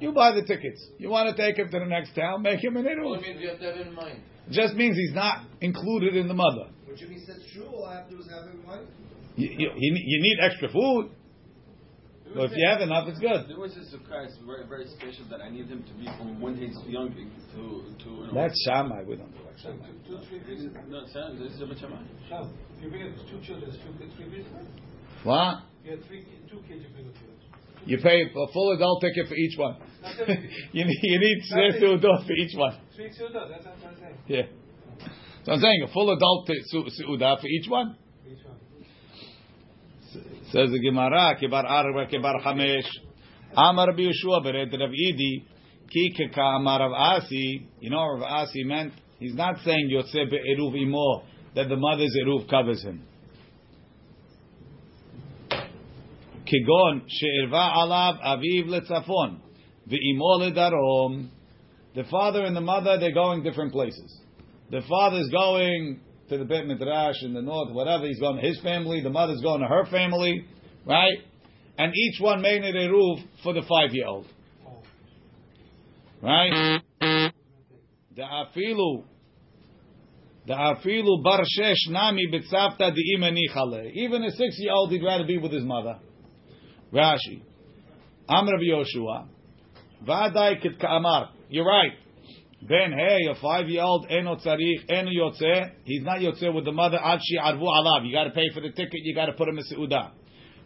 You 0.00 0.12
buy 0.12 0.32
the 0.32 0.42
tickets. 0.42 0.84
You 0.98 1.08
want 1.10 1.34
to 1.34 1.40
take 1.40 1.56
him 1.58 1.70
to 1.70 1.78
the 1.78 1.84
next 1.86 2.14
town, 2.14 2.42
make 2.42 2.62
him 2.62 2.76
an 2.76 2.84
Well, 2.84 3.14
eruv. 3.14 3.18
it 3.18 3.22
means 3.22 3.40
you 3.40 3.48
have 3.48 3.58
to 3.60 3.66
have 3.66 3.86
in 3.86 3.94
mind. 3.94 4.20
Just 4.50 4.74
means 4.74 4.96
he's 4.96 5.14
not 5.14 5.44
included 5.60 6.16
in 6.16 6.26
the 6.28 6.34
mother. 6.34 6.66
What 6.86 6.96
Jimmy 6.96 7.18
says 7.26 7.38
true. 7.54 7.66
All 7.66 7.86
I 7.86 7.96
have 7.96 8.08
to 8.08 8.16
do 8.16 8.20
is 8.20 8.28
have 8.30 8.50
in 8.52 8.64
mind. 8.66 8.86
You, 9.36 9.48
you, 9.48 9.70
you 9.76 9.94
you 9.96 10.22
need 10.22 10.38
extra 10.42 10.68
food. 10.70 11.10
But 12.34 12.44
if 12.50 12.52
you 12.56 12.66
have 12.66 12.80
enough, 12.80 13.08
it's 13.08 13.20
good. 13.20 13.44
There 13.46 13.60
was 13.60 13.76
a 13.76 13.84
surprise, 13.90 14.32
very, 14.46 14.66
very 14.66 14.86
special, 14.88 15.28
that 15.28 15.42
I 15.42 15.50
need 15.50 15.68
him 15.68 15.84
to 15.84 15.92
be 16.00 16.06
from 16.16 16.40
when 16.40 16.56
he's 16.56 16.72
young 16.88 17.12
to 17.12 17.20
to. 17.20 17.60
to 18.04 18.08
you 18.08 18.26
know, 18.28 18.34
That's 18.34 18.56
Shammai. 18.64 19.04
We 19.04 19.16
don't 19.16 19.30
do 19.36 19.44
like 19.44 19.56
Two, 19.56 19.62
Shammai. 19.68 19.88
two, 20.08 20.18
three 20.28 20.40
kids. 20.40 20.64
No, 20.88 21.04
son, 21.12 21.38
this 21.38 21.52
is 21.52 21.60
a 21.60 21.66
bit 21.66 21.78
Shammai. 21.78 22.00
If 22.00 22.82
you 22.82 22.88
bring 22.88 23.02
it 23.02 23.14
two 23.30 23.38
children, 23.44 23.68
it's 23.70 23.76
two, 23.84 23.92
three 24.16 24.30
kids. 24.32 24.48
What? 25.24 25.60
You 25.84 25.92
have 25.96 26.04
three, 26.08 26.24
two 26.48 26.60
kids. 26.66 26.80
You 26.82 26.88
bring 26.96 27.06
it 27.06 27.14
to 27.20 27.24
us. 27.36 27.41
You 27.84 27.98
pay 27.98 28.22
a 28.22 28.52
full 28.52 28.72
adult 28.72 29.02
ticket 29.02 29.28
for 29.28 29.34
each 29.34 29.58
one. 29.58 29.76
you 30.72 30.84
need 30.84 30.98
you 31.02 31.18
need 31.18 31.42
seudah 31.80 32.26
for 32.26 32.32
each 32.32 32.56
one. 32.56 32.78
Three 32.94 33.10
children. 33.16 33.50
That's 33.50 33.64
what 33.64 33.74
I'm 33.86 33.96
saying. 33.96 34.16
Yeah. 34.26 34.42
So 35.44 35.52
I'm 35.52 35.60
saying 35.60 35.86
a 35.88 35.92
full 35.92 36.12
adult 36.12 36.48
seudah 36.48 37.40
for 37.40 37.46
each 37.46 37.68
one. 37.68 37.96
Each 38.26 38.44
one. 38.44 38.58
Says 40.52 40.70
the 40.70 40.78
Gemara, 40.78 41.36
Kibar 41.40 41.64
Arba, 41.64 42.06
Kibar 42.06 42.42
Hamesh. 42.44 42.88
Amar 43.56 43.88
Rabbi 43.88 44.02
Yeshua 44.02 44.42
Beret 44.42 44.72
Rav 44.72 44.90
Idi, 44.90 45.44
Ki 45.90 46.14
Keka 46.18 46.56
Amar 46.56 46.80
Rav 46.80 46.92
Asi. 46.92 47.68
You 47.80 47.90
know 47.90 47.98
what 47.98 48.20
Rav 48.20 48.48
Asi 48.48 48.64
meant? 48.64 48.92
He's 49.18 49.34
not 49.34 49.56
saying 49.64 49.90
Yotze 49.92 50.30
Be'eruv 50.30 50.74
Imo, 50.80 51.22
that 51.54 51.68
the 51.68 51.76
mother's 51.76 52.16
Eruv 52.24 52.48
covers 52.48 52.82
him. 52.82 53.02
Ve'imo 59.88 60.38
Ledarom. 60.40 61.28
The 61.94 62.04
father 62.04 62.44
and 62.44 62.56
the 62.56 62.60
mother, 62.60 62.98
they're 62.98 63.12
going 63.12 63.42
different 63.42 63.72
places. 63.72 64.20
The 64.70 64.82
father's 64.88 65.28
going 65.30 66.00
to 66.28 66.38
the 66.38 66.44
Beit 66.44 66.66
Midrash 66.66 67.22
in 67.22 67.34
the 67.34 67.42
north, 67.42 67.72
whatever. 67.72 68.06
He's 68.06 68.20
going 68.20 68.36
to 68.36 68.42
his 68.46 68.58
family. 68.60 69.00
The 69.02 69.10
mother's 69.10 69.42
going 69.42 69.60
to 69.60 69.66
her 69.66 69.84
family, 69.90 70.46
right? 70.86 71.18
And 71.76 71.92
each 71.94 72.20
one 72.20 72.40
made 72.40 72.62
an 72.64 72.74
eruv 72.74 73.22
for 73.42 73.52
the 73.52 73.62
five-year-old, 73.68 74.26
right? 76.22 76.80
The 77.00 78.22
afilu. 78.22 79.04
Even 83.94 84.24
a 84.24 84.30
six-year-old, 84.30 84.90
he'd 84.90 85.02
rather 85.04 85.24
be 85.24 85.38
with 85.38 85.52
his 85.52 85.64
mother. 85.64 85.98
Rashi, 86.92 87.42
Amr 88.28 88.58
Yoshua, 88.58 89.26
vaday 90.06 90.60
kit 90.62 90.78
ka'amar. 90.78 91.30
You're 91.48 91.66
right. 91.66 91.92
Ben 92.68 92.92
hey, 92.92 93.18
a 93.30 93.34
five-year-old 93.40 94.06
eno 94.10 94.36
tzarich 94.36 94.88
eno 94.88 95.10
yotze. 95.10 95.70
He's 95.84 96.02
not 96.02 96.18
yotze 96.18 96.54
with 96.54 96.64
the 96.64 96.72
mother. 96.72 96.98
Ad 97.02 97.20
arvu 97.42 97.62
alav. 97.62 98.06
You 98.06 98.12
got 98.12 98.24
to 98.24 98.30
pay 98.30 98.50
for 98.54 98.60
the 98.60 98.70
ticket. 98.70 99.00
You 99.02 99.14
got 99.14 99.26
to 99.26 99.32
put 99.32 99.48
him 99.48 99.58
in 99.58 99.64
seudah. 99.64 100.10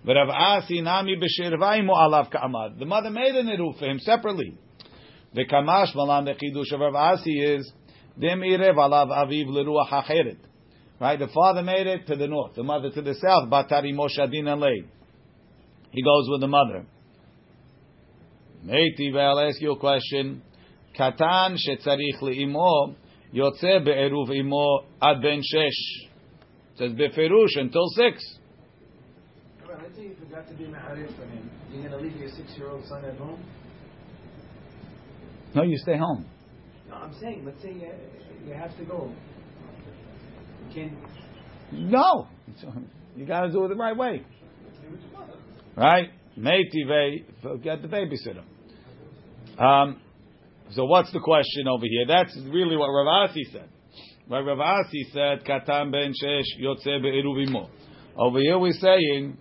But 0.04 0.14
Rav 0.14 0.28
Asi 0.28 0.82
nami 0.82 1.16
b'shirvaimu 1.16 1.88
alav 1.88 2.30
ka'amad. 2.30 2.78
The 2.78 2.84
mother 2.84 3.10
made 3.10 3.34
an 3.34 3.46
eruv 3.46 3.78
for 3.78 3.86
him 3.86 3.98
separately. 4.00 4.58
The 5.32 5.46
kamash 5.46 5.94
malan 5.94 6.26
the 6.26 6.32
chidush 6.32 6.74
of 6.74 6.80
Rav 6.80 6.94
Asi 6.94 7.30
is 7.30 7.72
dem 8.20 8.40
irev 8.40 8.74
alav 8.74 9.08
aviv 9.08 9.46
leruach 9.46 9.88
hacheret. 9.88 10.38
Right, 11.00 11.18
the 11.18 11.28
father 11.28 11.62
made 11.62 11.86
it 11.86 12.06
to 12.08 12.16
the 12.16 12.26
north, 12.26 12.56
the 12.56 12.62
mother 12.62 12.90
to 12.90 13.02
the 13.02 13.14
south. 13.14 13.48
Batari 13.50 13.94
moshadin 13.94 14.44
alei. 14.44 14.86
He 15.96 16.02
goes 16.02 16.28
with 16.28 16.42
the 16.42 16.46
mother. 16.46 16.85
Meiti, 18.66 19.18
I'll 19.18 19.40
ask 19.40 19.59
you 19.62 19.72
a 19.72 19.78
question. 19.78 20.42
Katan 20.94 21.56
shetzarich 21.56 22.20
le'imo 22.20 22.94
yotze 23.32 23.82
be'eruv 23.82 24.30
imo 24.30 24.85
ad 25.00 25.22
ben 25.22 25.40
shesh. 25.40 26.09
Says 26.76 26.92
beferush 26.92 27.56
until 27.56 27.88
six. 27.94 28.22
Well, 29.66 29.78
let's 29.82 29.96
say 29.96 30.02
you 30.02 30.16
forgot 30.20 30.46
to 30.48 30.54
be 30.54 30.64
ma'arif 30.64 31.16
for 31.16 31.24
him. 31.24 31.50
You're 31.72 31.88
going 31.88 31.92
to 31.92 32.09
leave 32.09 32.16
your 32.20 32.28
six-year-old 32.28 32.85
son 32.87 33.06
at 33.06 33.16
home? 33.16 33.42
No, 35.54 35.62
you 35.62 35.78
stay 35.78 35.96
home. 35.96 36.26
No, 36.90 36.96
I'm 36.96 37.14
saying, 37.18 37.46
let's 37.46 37.62
say 37.62 37.72
you, 37.72 37.90
you 38.46 38.52
have 38.52 38.76
to 38.76 38.85
go. 38.85 39.11
You 40.68 40.74
can't. 40.74 40.92
No, 41.72 42.28
you 43.16 43.24
got 43.24 43.46
to 43.46 43.50
do 43.50 43.64
it 43.64 43.68
the 43.68 43.76
right 43.76 43.96
way. 43.96 44.26
Right? 45.76 46.08
Meiti 46.38 47.22
get 47.62 47.82
the 47.82 47.88
babysitter. 47.88 48.42
Um, 49.62 50.00
so 50.72 50.84
what's 50.84 51.12
the 51.12 51.20
question 51.20 51.68
over 51.68 51.84
here? 51.84 52.06
That's 52.06 52.36
really 52.50 52.76
what 52.76 52.88
Rav 52.88 53.30
Asi 53.30 53.44
said. 53.52 53.68
Right? 54.28 54.40
Rav 54.40 54.60
Asi 54.60 55.04
said, 55.12 55.44
"Katan 55.44 55.92
ben 55.92 56.12
shesh 56.12 56.60
yotze 56.60 57.00
be'eruvimo." 57.02 57.68
Over 58.16 58.38
here 58.40 58.58
we're 58.58 58.72
saying, 58.72 59.36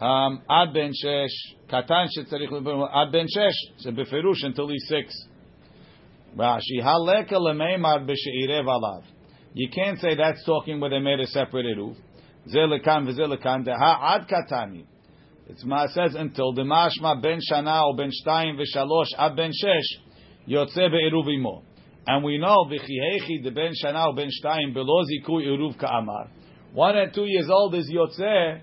um, 0.00 0.42
"Ad 0.50 0.74
ben 0.74 0.92
shesh 0.92 1.54
katan 1.68 2.08
shetzarich 2.16 2.50
leberu 2.50 2.88
ad 2.92 3.12
ben 3.12 3.26
shesh." 3.34 3.54
So 3.78 3.90
beferush 3.92 4.44
until 4.44 4.68
he's 4.68 4.86
six. 4.88 5.14
Rashi 6.36 6.82
haleka 6.82 7.32
lemeimad 7.32 8.06
b'sheirev 8.08 8.66
alav. 8.66 9.04
You 9.54 9.70
can't 9.70 9.98
say 10.00 10.14
that's 10.16 10.44
talking 10.44 10.80
where 10.80 10.90
they 10.90 10.98
made 10.98 11.20
a 11.20 11.26
separate 11.26 11.66
eruv. 11.66 11.96
Zelikan 12.52 13.06
v'zelikan 13.06 13.64
deha 13.64 13.98
ad 14.02 14.28
katani. 14.28 14.84
It's 15.48 15.64
ma 15.64 15.86
says 15.86 16.14
until 16.16 16.52
the 16.52 16.62
mashma 16.62 17.22
ben 17.22 17.38
shana 17.50 17.84
or 17.84 17.96
ben 17.96 18.10
shtayim 18.10 18.58
v'shalosh 18.58 19.14
ad 19.16 19.36
ben 19.36 19.52
shesh 19.52 20.00
yotze 20.48 20.74
be'eruv 20.74 21.28
imo. 21.32 21.62
And 22.06 22.24
we 22.24 22.38
know 22.38 22.64
v'chihechi 22.64 23.44
the 23.44 23.50
ben 23.52 23.72
shana 23.80 24.08
or 24.08 24.14
ben 24.14 24.28
shtayim 24.28 24.74
below 24.74 25.04
zikui 25.04 25.46
eruv 25.46 25.78
ka'amar. 25.78 26.30
One 26.72 26.96
and 26.96 27.14
two 27.14 27.26
years 27.26 27.48
old 27.48 27.76
is 27.76 27.88
yotze 27.88 28.60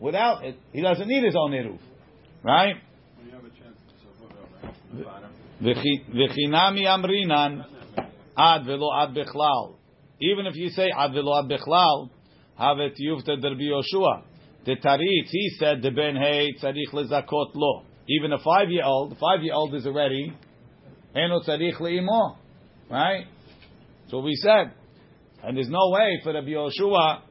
without 0.00 0.44
it. 0.44 0.56
He 0.72 0.82
doesn't 0.82 1.06
need 1.06 1.24
his 1.24 1.36
own 1.36 1.52
eruv, 1.52 1.78
right? 2.42 2.74
When 3.16 3.28
you 3.28 3.34
have 3.34 3.44
a 3.44 3.50
chance 3.50 3.76
to 3.88 3.94
support 4.00 4.32
right? 4.60 4.74
from 4.88 4.98
the 4.98 5.04
bottom. 5.04 5.30
V'chinami 5.62 6.84
amrinan 6.84 7.64
ad 8.36 8.66
velo 8.66 8.92
ad 8.92 9.14
bechlal. 9.14 9.76
Even 10.20 10.46
if 10.46 10.56
you 10.56 10.70
say 10.70 10.90
ad 10.96 11.12
velo 11.12 11.38
ad 11.38 11.48
bechlal, 11.48 12.10
have 12.58 12.78
it 12.80 12.98
yufta 13.00 13.40
derbi 13.40 13.68
Yoshua. 13.70 14.24
The 14.64 14.76
tarit 14.76 15.26
he 15.28 15.50
said 15.58 15.82
the 15.82 15.90
ben 15.90 16.16
hey 16.16 16.54
tzarich 16.60 16.92
lezakot 16.92 17.50
lo. 17.54 17.82
Even 18.08 18.32
a 18.32 18.38
five 18.38 18.70
year 18.70 18.84
old, 18.84 19.12
the 19.12 19.16
five 19.16 19.42
year 19.42 19.54
old 19.54 19.74
is 19.74 19.86
already 19.86 20.32
eno 21.14 21.40
tzarich 21.40 21.78
leimo, 21.80 22.36
right? 22.90 23.26
So 24.08 24.20
we 24.20 24.34
said, 24.36 24.72
and 25.42 25.56
there's 25.56 25.68
no 25.68 25.90
way 25.90 26.20
for 26.22 26.32
Rabbi 26.32 26.50
Yoshua 26.50 27.22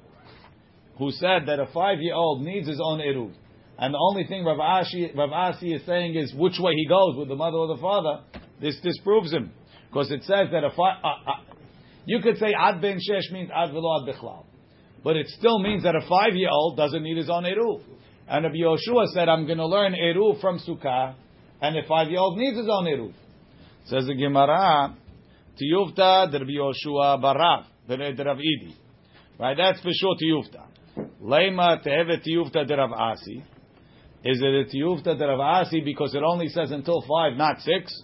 who 0.97 1.11
said 1.11 1.47
that 1.47 1.59
a 1.59 1.67
five 1.73 1.99
year 1.99 2.15
old 2.15 2.43
needs 2.43 2.67
his 2.67 2.81
own 2.83 2.99
eruv. 2.99 3.33
And 3.77 3.93
the 3.93 3.97
only 3.99 4.25
thing 4.25 4.45
Rav 4.45 4.57
Ashi, 4.57 5.15
Rav 5.15 5.31
Asi 5.31 5.73
is 5.73 5.85
saying 5.85 6.15
is 6.15 6.33
which 6.35 6.59
way 6.59 6.73
he 6.75 6.87
goes 6.87 7.15
with 7.17 7.29
the 7.29 7.35
mother 7.35 7.57
or 7.57 7.67
the 7.67 7.81
father. 7.81 8.21
This 8.61 8.79
disproves 8.81 9.31
him 9.31 9.51
because 9.89 10.11
it 10.11 10.21
says 10.23 10.49
that 10.51 10.63
a. 10.63 10.67
Uh, 10.67 10.91
uh, 10.91 11.31
you 12.05 12.19
could 12.21 12.37
say 12.37 12.53
ad 12.57 12.81
ben 12.81 12.97
shesh 12.97 13.31
means 13.31 13.49
ad 13.55 13.71
velo 13.71 14.01
ad 14.01 14.13
bichlal, 14.13 14.45
but 15.03 15.15
it 15.15 15.27
still 15.27 15.59
means 15.59 15.83
that 15.83 15.95
a 15.95 16.01
five 16.07 16.35
year 16.35 16.49
old 16.51 16.77
doesn't 16.77 17.03
need 17.03 17.17
his 17.17 17.29
own 17.29 17.43
eruv. 17.43 17.81
And 18.27 18.45
Rabbi 18.45 18.57
Yoshua 18.57 19.07
said, 19.07 19.27
"I'm 19.27 19.45
going 19.45 19.57
to 19.57 19.67
learn 19.67 19.93
eruv 19.93 20.39
from 20.39 20.59
sukkah, 20.59 21.15
and 21.61 21.77
a 21.77 21.87
five 21.87 22.09
year 22.09 22.19
old 22.19 22.37
needs 22.37 22.57
his 22.57 22.69
own 22.69 22.85
eruv." 22.85 23.13
Says 23.85 24.05
the 24.05 24.15
Gemara, 24.15 24.95
tiyuvta 25.59 26.31
Rabbi 26.31 26.51
Yoshua 26.51 27.21
barav 27.21 27.65
Rav 27.89 28.37
Idi. 28.37 28.75
Right, 29.39 29.57
that's 29.57 29.81
for 29.81 29.89
sure 29.91 30.15
tiyuvta. 30.21 30.67
Lema 31.21 31.83
tehevet 31.83 32.23
tiyuvta 32.25 32.69
Rav 32.69 32.91
Asi. 32.93 33.43
Is 34.23 34.39
it 34.39 34.43
a 34.43 34.75
tiyufta 34.75 35.17
de 35.17 35.25
Rav 35.25 35.39
Asi 35.39 35.81
because 35.81 36.13
it 36.13 36.21
only 36.21 36.47
says 36.49 36.71
until 36.71 37.01
five, 37.01 37.35
not 37.37 37.59
six? 37.61 38.03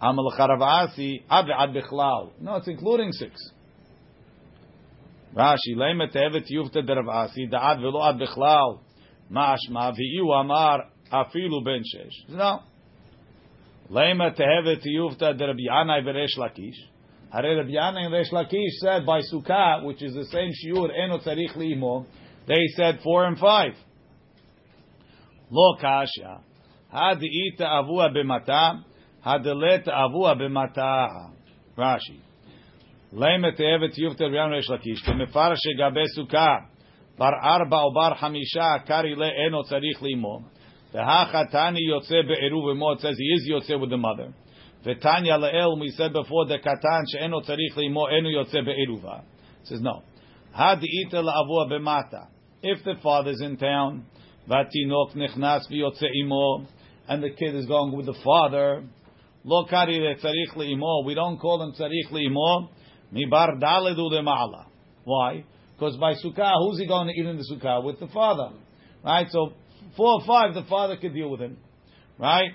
Amal 0.00 0.32
Rav 0.38 0.62
Asi 0.62 1.24
ad 1.28 1.46
ad 1.50 1.70
bichlal. 1.70 2.30
No, 2.40 2.56
it's 2.56 2.68
including 2.68 3.10
six. 3.10 3.34
Rashi, 5.34 5.76
Leimet 5.76 6.16
Evet 6.16 6.50
Yufta 6.50 6.82
Deravasi, 6.82 7.50
Da'ad 7.50 7.80
Velo 7.80 8.02
Ad 8.02 8.18
bichlal 8.18 8.80
Mashma, 9.30 9.94
Vi'yu 9.96 10.32
Amar, 10.32 10.88
Afilu 11.12 11.64
Ben 11.64 11.82
Shesh. 11.82 12.28
No. 12.28 12.60
Leimet 13.90 14.40
Evet 14.40 14.84
Yufta 14.86 15.38
Derabianai 15.38 16.04
Veresh 16.04 16.38
Lakish. 16.38 16.76
Hare 17.30 17.56
Rabbi 17.56 17.72
Yannai 17.72 18.06
and 18.06 18.12
Resh 18.14 18.30
Lakish 18.32 18.78
said 18.80 19.04
by 19.04 19.20
Sukkah, 19.20 19.84
which 19.84 20.02
is 20.02 20.14
the 20.14 20.24
same 20.26 20.50
shiur, 20.50 20.88
Eno 20.98 21.18
Tzarich 21.18 21.54
liimo 21.56 22.06
they 22.48 22.66
said 22.74 23.00
four 23.04 23.26
and 23.26 23.38
five. 23.38 23.74
Lo 25.50 25.76
Kasha. 25.78 26.40
hadi 26.90 27.52
Ita 27.52 27.64
Avua 27.64 28.08
Bimata, 28.10 28.82
Had 29.20 29.44
Let 29.44 29.84
Avua 29.86 30.34
Bimata. 30.34 31.30
Rashi. 31.76 32.20
Lemet 33.12 33.60
evet 33.60 33.98
yufter 33.98 34.30
b'yam 34.30 34.50
resh 34.50 34.68
lakish. 34.70 35.02
Kemefarash 35.06 35.76
gabe 35.78 36.04
sukkah. 36.16 36.66
Bar 37.18 37.34
arba 37.42 37.84
o 37.84 37.94
bar 37.94 38.16
hamisha 38.16 38.84
kari 38.86 39.16
le 39.16 39.28
eno 39.46 39.62
tzarich 39.62 40.02
limo. 40.02 40.42
HaChatani 40.94 41.80
yotze 41.80 42.22
be'eruv 42.28 42.74
imo. 42.74 42.92
It 42.92 43.00
says 43.00 43.16
he 43.18 43.24
is 43.24 43.48
yotze 43.50 43.80
with 43.80 43.90
the 43.90 43.96
mother. 43.96 44.34
V'tanya 44.84 45.38
le'el, 45.38 45.80
we 45.80 45.88
said 45.90 46.12
before, 46.12 46.46
the 46.46 46.58
katan 46.58 47.04
she 47.10 47.18
eno 47.18 47.40
tzarich 47.40 47.76
limo 47.76 48.04
eno 48.06 48.28
yotze 48.28 48.62
be'eruva. 48.62 49.20
It 49.62 49.68
says 49.68 49.80
no. 49.80 50.02
Had 50.52 50.78
Ha'di'ita 50.78 51.14
la'avua 51.14 51.70
b'mata. 51.70 52.26
If 52.62 52.84
the 52.84 52.94
father's 53.02 53.40
in 53.40 53.56
town, 53.56 54.04
v'atinok 54.48 55.16
nechnas 55.16 55.62
v'yotze 55.72 56.06
imo, 56.22 56.66
and 57.08 57.22
the 57.22 57.30
kid 57.30 57.54
is 57.54 57.64
going 57.64 57.96
with 57.96 58.04
the 58.04 58.18
father, 58.22 58.84
lo 59.44 59.64
kari 59.64 59.98
letzarich 59.98 60.56
limo. 60.56 61.04
We 61.06 61.14
don't 61.14 61.38
call 61.38 61.62
him 61.62 61.72
tzarich 61.72 62.12
limo. 62.12 62.68
Mibar 63.12 63.60
daledu 63.60 64.10
lema'ala. 64.10 64.66
Why? 65.04 65.44
Because 65.74 65.96
by 65.96 66.14
sukkah, 66.14 66.52
who's 66.58 66.78
he 66.78 66.86
going 66.86 67.08
to 67.08 67.14
eat 67.14 67.26
in 67.26 67.36
the 67.36 67.44
sukkah 67.44 67.84
with 67.84 68.00
the 68.00 68.08
father? 68.08 68.50
Right. 69.04 69.26
So 69.30 69.52
four 69.96 70.20
or 70.20 70.26
five, 70.26 70.54
the 70.54 70.64
father 70.68 70.96
could 70.96 71.14
deal 71.14 71.30
with 71.30 71.40
him. 71.40 71.56
Right. 72.18 72.50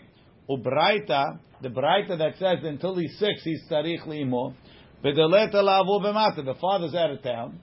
Ubraita, 0.50 1.40
the 1.62 1.70
braita 1.70 2.18
that 2.18 2.38
says 2.38 2.60
until 2.64 2.96
he's 2.96 3.18
six, 3.18 3.42
he's 3.44 3.62
la'avu 3.72 4.54
b'mata. 6.02 6.46
The 6.46 6.56
father's 6.60 6.96
out 6.96 7.12
of 7.12 7.24
town. 7.24 7.60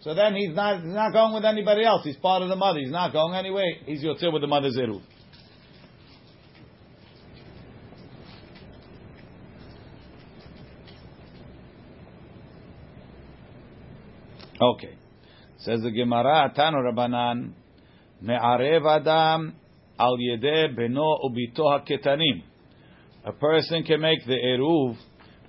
So 0.00 0.14
then 0.14 0.34
he's 0.34 0.54
not 0.54 0.82
he's 0.82 0.92
not 0.92 1.12
going 1.12 1.34
with 1.34 1.44
anybody 1.44 1.84
else. 1.84 2.02
He's 2.04 2.16
part 2.16 2.42
of 2.42 2.48
the 2.48 2.56
mother. 2.56 2.80
He's 2.80 2.90
not 2.90 3.12
going 3.12 3.34
anyway. 3.34 3.78
He's 3.86 4.04
yotzir 4.04 4.32
with 4.32 4.42
the 4.42 4.48
mother's 4.48 4.76
eruv. 4.76 5.02
Okay. 14.60 14.96
Says 15.58 15.80
the 15.82 15.90
Gemara, 15.90 16.52
Tano 16.56 16.82
Rabbanan, 16.82 17.52
Me'arev 18.20 18.86
Adam 19.00 19.54
al 19.98 20.16
yedeh 20.18 20.76
beno 20.76 21.18
ubito 21.24 21.64
haketanim. 21.64 22.42
A 23.24 23.32
person 23.32 23.82
can 23.82 24.00
make 24.00 24.24
the 24.26 24.34
eruv 24.34 24.96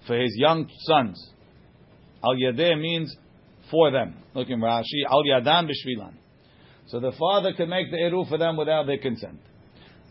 for 0.06 0.18
his 0.18 0.34
young 0.36 0.70
sons. 0.80 1.32
Al 2.24 2.36
yedeh 2.36 2.80
means 2.80 3.16
for 3.72 3.92
them. 3.92 4.16
Look 4.34 4.50
in 4.50 4.60
Rashi, 4.60 5.06
al 5.10 5.24
yadam 5.24 5.70
b'shvilan. 5.70 6.14
So 6.88 7.00
the 7.00 7.12
father 7.18 7.54
can 7.54 7.70
make 7.70 7.92
the 7.92 7.98
eruv 7.98 8.30
for 8.30 8.38
them 8.38 8.58
without 8.58 8.86
their 8.88 8.98
consent. 8.98 9.40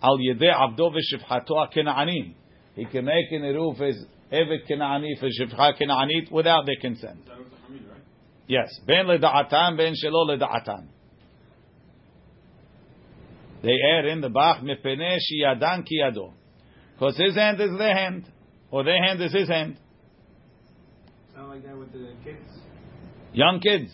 Al 0.03 0.19
yedeh 0.19 0.55
abdo 0.55 0.93
v'shivchato 0.93 1.73
kena'anim. 1.75 2.35
He 2.75 2.85
can 2.87 3.05
make 3.05 3.33
an 3.33 3.43
eruv 3.43 3.77
for 3.77 3.87
his 3.87 4.05
evet 4.33 4.67
kena'ani 4.71 5.19
for 5.19 5.29
shivcha 5.29 5.79
kena'anit 5.81 6.31
without 6.31 6.67
their 6.67 6.77
consent. 6.81 7.27
That 7.27 7.39
was 7.39 7.49
the 7.49 7.57
Hamid, 7.67 7.89
right? 7.89 8.01
Yes, 8.49 8.69
ben 8.87 9.07
leda'atan, 9.07 9.77
ben 9.77 9.95
shelo 9.95 10.29
leda'atan. 10.29 10.87
They 13.63 13.77
add 13.99 14.05
in 14.05 14.21
the 14.21 14.29
bach 14.29 14.63
mepene 14.63 15.17
shiyadan 15.19 15.85
kiyado, 15.87 16.33
because 16.95 17.17
his 17.17 17.35
hand 17.35 17.61
is 17.61 17.77
their 17.77 17.97
hand, 17.97 18.31
or 18.71 18.85
their 18.85 19.03
hand 19.03 19.21
is 19.21 19.33
his 19.33 19.49
hand. 19.49 19.79
Sound 21.35 21.49
like 21.49 21.65
that 21.65 21.77
with 21.77 21.93
the 21.93 22.13
kids? 22.23 22.47
Young 23.33 23.61
kids. 23.61 23.93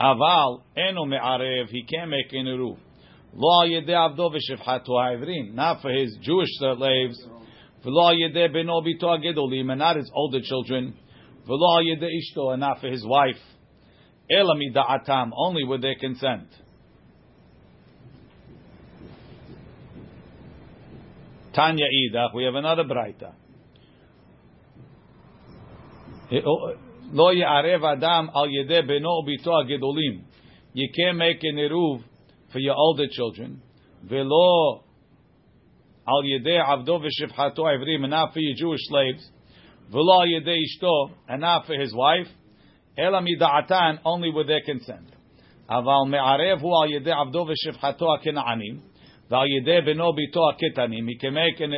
Aval 0.00 0.62
eno 0.76 1.04
me'arev, 1.04 1.68
he 1.68 1.82
can't 1.82 2.10
make 2.10 2.32
an 2.32 2.46
eruv. 2.46 2.78
Lo 3.34 3.66
yedeh 3.66 3.88
avdo 3.88 4.30
v'shivchato 4.30 4.88
ha'ivrim, 4.88 5.54
not 5.54 5.82
for 5.82 5.90
his 5.90 6.16
Jewish 6.22 6.48
slaves. 6.58 7.22
V'lo 7.84 8.14
yedeh 8.14 8.54
beno 8.54 8.82
bito 8.84 9.04
agedolim, 9.04 9.70
and 9.70 9.78
not 9.80 9.96
his 9.96 10.10
older 10.14 10.40
children. 10.42 10.94
V'lo 11.48 11.82
yedeh 11.82 12.08
ishto, 12.08 12.52
and 12.52 12.60
not 12.60 12.80
for 12.80 12.88
his 12.88 13.04
wife. 13.04 13.36
Ela 14.30 14.54
mida'atam, 14.54 15.30
only 15.34 15.64
with 15.64 15.82
their 15.82 15.96
consent. 15.96 16.48
Tanya 21.52 21.84
idach. 21.84 22.34
We 22.34 22.44
have 22.44 22.54
another 22.54 22.84
braita. 22.84 23.32
Oh, 26.46 26.74
lo 27.10 27.34
ya'arev 27.34 27.96
adam 27.96 28.30
al 28.32 28.46
yedeh 28.46 28.88
beno 28.88 29.26
bito 29.26 29.50
gedolim. 29.68 30.22
You 30.74 30.88
can't 30.96 31.18
make 31.18 31.42
an 31.42 31.56
eruv 31.56 32.04
for 32.52 32.60
your 32.60 32.76
older 32.76 33.06
children. 33.10 33.60
Velo 34.04 34.84
al 36.06 36.22
yedeh 36.22 36.64
avdo 36.64 37.00
v'shivchato 37.00 37.58
ivrim, 37.58 38.02
and 38.02 38.10
not 38.10 38.32
for 38.32 38.38
your 38.38 38.54
Jewish 38.56 38.80
slaves. 38.84 39.28
Velo 39.90 40.20
al 40.20 40.28
yedeh 40.28 40.56
ishto, 40.56 41.10
and 41.28 41.40
not 41.40 41.66
for 41.66 41.74
his 41.74 41.92
wife. 41.92 42.28
Ela 42.98 43.22
mida'atan, 43.22 44.00
only 44.04 44.30
with 44.30 44.46
their 44.46 44.62
consent. 44.64 45.06
Aval 45.70 46.08
me'arev 46.08 46.60
hu 46.60 46.68
al 46.68 46.88
yedeh 46.88 47.14
avdo 47.14 47.46
v'shivchato 47.46 48.00
ha'kena'anim. 48.00 48.80
V'al 49.30 49.46
yedeh 49.46 49.86
beno 49.86 50.12
bito 50.12 50.40
ha'ketanim. 50.50 51.08
He 51.08 51.16
can 51.16 51.34
make 51.34 51.60
an, 51.60 51.72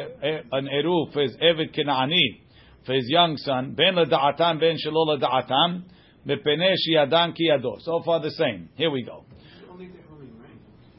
eruv 0.53 1.13
for 1.13 2.95
his 2.95 3.09
young 3.09 3.37
son. 3.37 3.75
Ben 3.75 3.95
leda'atan, 3.95 4.59
ben 4.59 4.77
shelo 4.77 5.07
leda'atan. 5.19 5.83
Mepene 6.27 6.75
shi'adan 6.77 7.35
ki 7.35 7.51
yado. 7.51 7.81
So 7.81 8.03
far 8.05 8.21
the 8.21 8.31
same. 8.31 8.71
Here 8.77 8.91
we 8.91 9.03
go. 9.03 9.25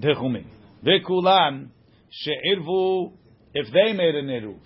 Dechumim. 0.01 0.45
Vekulan 0.85 1.69
she'irvu, 2.11 3.11
if 3.53 3.71
they 3.73 3.93
made 3.93 4.15
an 4.15 4.27
eruv. 4.27 4.59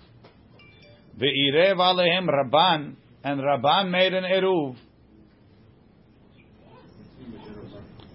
Ve'irev 1.18 1.76
alehem 1.76 2.28
Rabban, 2.28 2.96
and 3.24 3.40
Rabban 3.40 3.90
made 3.90 4.14
an 4.14 4.24
eruv. 4.24 4.76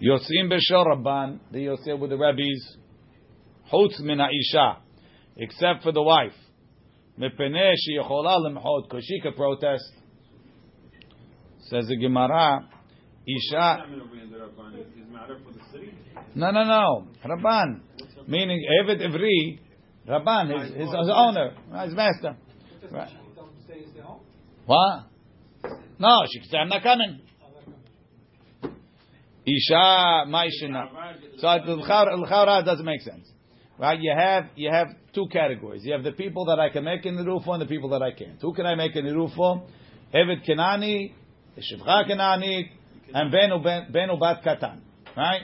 Yosim 0.03 0.51
b'shel 0.51 0.85
Rabban, 0.85 1.39
the 1.51 1.61
Yosef 1.61 1.99
with 1.99 2.09
the 2.09 2.17
rabbis. 2.17 2.77
Chutz 3.71 3.99
min 4.01 4.19
ha'isha, 4.19 4.77
except 5.37 5.83
for 5.83 5.91
the 5.91 6.01
wife. 6.01 6.33
Mepene 7.17 7.73
she'yechola 7.77 8.39
lemchot, 8.39 8.89
because 8.89 9.05
she 9.05 9.21
could 9.21 9.35
protest. 9.35 9.83
Says 11.69 11.87
the 11.87 11.95
Gemara, 11.95 12.67
Isha, 13.25 13.85
no, 16.35 16.51
no, 16.51 16.63
no. 16.65 17.07
Rabban. 17.25 17.79
Meaning, 18.27 18.65
Eved 18.81 18.99
Ivri, 19.01 19.59
Rabban, 20.07 20.61
his, 20.61 20.73
his, 20.73 20.89
his 20.89 21.11
owner, 21.13 21.53
his 21.85 21.93
master. 21.93 22.35
Right. 22.91 23.09
What? 24.65 25.05
No, 25.99 26.19
she 26.31 26.39
can 26.39 26.49
say, 26.49 26.57
I'm 26.57 26.69
not 26.69 26.83
coming. 26.83 27.21
Isha, 29.45 30.25
Maishina. 30.27 30.87
So, 31.37 31.47
L'chaura 31.47 32.63
doesn't 32.63 32.85
make 32.85 33.01
sense. 33.01 33.29
Right? 33.77 33.99
You 33.99 34.13
have, 34.15 34.45
you 34.55 34.71
have 34.71 34.87
two 35.13 35.27
categories. 35.31 35.81
You 35.83 35.93
have 35.93 36.03
the 36.03 36.11
people 36.11 36.45
that 36.45 36.59
I 36.59 36.69
can 36.69 36.83
make 36.83 37.05
an 37.05 37.17
eruv 37.17 37.47
and 37.47 37.61
the 37.61 37.65
people 37.65 37.89
that 37.89 38.01
I 38.01 38.11
can't. 38.11 38.39
Who 38.41 38.53
can 38.53 38.65
I 38.65 38.75
make 38.75 38.95
an 38.95 39.05
eruv 39.05 39.35
for? 39.35 39.63
Eved 40.13 40.47
Kenani, 40.47 41.13
Shivcha 41.57 42.09
Kenani, 42.09 42.69
and 43.13 43.33
Benu, 43.33 43.91
Benu 43.91 44.19
Bat 44.19 44.43
Katan. 44.45 44.79
Right? 45.17 45.41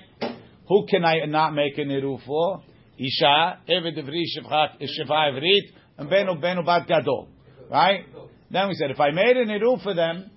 Who 0.67 0.85
can 0.87 1.03
I 1.03 1.25
not 1.25 1.53
make 1.53 1.77
an 1.77 1.89
eruv 1.89 2.25
for? 2.25 2.61
Isha, 2.97 3.59
Eved 3.69 3.97
Ivri, 3.97 4.23
Shivcha 4.37 4.77
Ivrit, 4.79 5.73
and 5.97 6.09
Benu 6.09 6.39
Benu 6.41 6.65
Bat 6.65 6.87
Gadol. 6.87 7.27
Right? 7.69 8.05
Then 8.51 8.67
we 8.67 8.75
said, 8.75 8.91
if 8.91 8.99
I 8.99 9.11
made 9.11 9.37
an 9.37 9.49
eruv 9.49 9.83
for 9.83 9.93
them, 9.93 10.29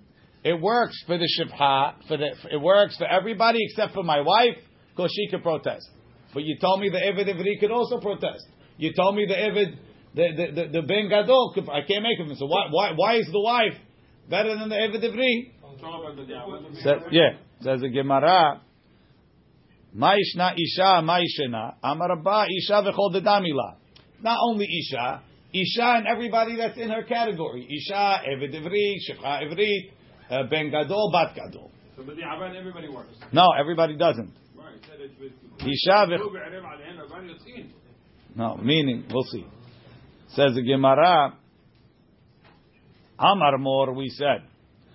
it 0.45 0.61
works 0.61 1.01
for 1.07 1.18
the 1.18 1.28
Shivcha, 1.38 1.95
for 2.09 2.16
the, 2.16 2.30
it 2.51 2.61
works 2.61 2.97
for 2.97 3.07
everybody 3.07 3.59
except 3.62 3.95
for 3.95 4.03
my 4.03 4.20
wife, 4.20 4.57
because 4.90 5.12
she 5.14 5.28
could 5.30 5.43
protest. 5.43 5.88
But 6.34 6.45
you 6.45 6.57
told 6.61 6.80
me 6.80 6.88
the 6.90 6.99
Eved 6.99 7.28
Ivri 7.28 7.61
could 7.61 7.70
also 7.70 8.01
protest. 8.01 8.45
You 8.76 8.93
told 8.95 9.16
me 9.16 9.26
the 9.26 9.34
Eved, 9.34 9.76
the, 10.14 10.28
the, 10.36 10.62
the, 10.62 10.68
the 10.80 10.82
Ben 10.82 11.09
Gadol, 11.09 11.53
could, 11.55 11.68
I 11.68 11.82
can't 11.86 12.03
make 12.03 12.18
him. 12.18 12.34
So 12.36 12.47
why, 12.47 12.66
why, 12.70 12.93
why 12.97 13.16
is 13.16 13.26
the 13.30 13.40
wife 13.40 13.78
better 14.28 14.57
than 14.59 14.68
the 14.68 14.74
Eved 14.74 15.03
Ivri? 15.05 15.53
Sa- 16.82 17.09
yeah, 17.11 17.30
says 17.61 17.80
the 17.80 17.88
Gemara. 17.88 18.61
Ma'ishna 19.97 20.55
isha, 20.57 21.03
ma'ishena. 21.03 21.74
Amarabba 21.84 22.47
isha 22.49 22.82
v'chol 22.82 23.14
dedamila. 23.14 23.76
Not 24.22 24.38
only 24.43 24.66
isha, 24.66 25.22
isha 25.53 25.95
and 25.99 26.07
everybody 26.07 26.57
that's 26.57 26.78
in 26.78 26.88
her 26.88 27.03
category. 27.03 27.66
Isha, 27.68 28.22
Eved 28.28 28.55
Ivri, 28.55 28.97
Shifcha 29.07 29.43
Ivri, 29.43 29.90
uh, 30.33 30.45
ben 30.49 30.70
gadol, 30.70 31.11
bat 31.12 31.35
gadol. 31.35 31.70
So, 31.97 32.03
but 32.05 32.16
the 32.16 32.22
Aban, 32.22 32.59
everybody 32.59 32.89
works. 32.89 33.14
No, 33.33 33.49
everybody 33.59 33.97
doesn't. 33.97 34.33
Right. 34.57 34.74
No, 38.35 38.57
meaning, 38.57 39.05
we'll 39.12 39.24
see. 39.24 39.45
Says 40.28 40.55
the 40.55 40.62
Gemara, 40.62 41.37
Amar 43.18 43.59
Mor, 43.59 43.93
we 43.93 44.09
said. 44.09 44.49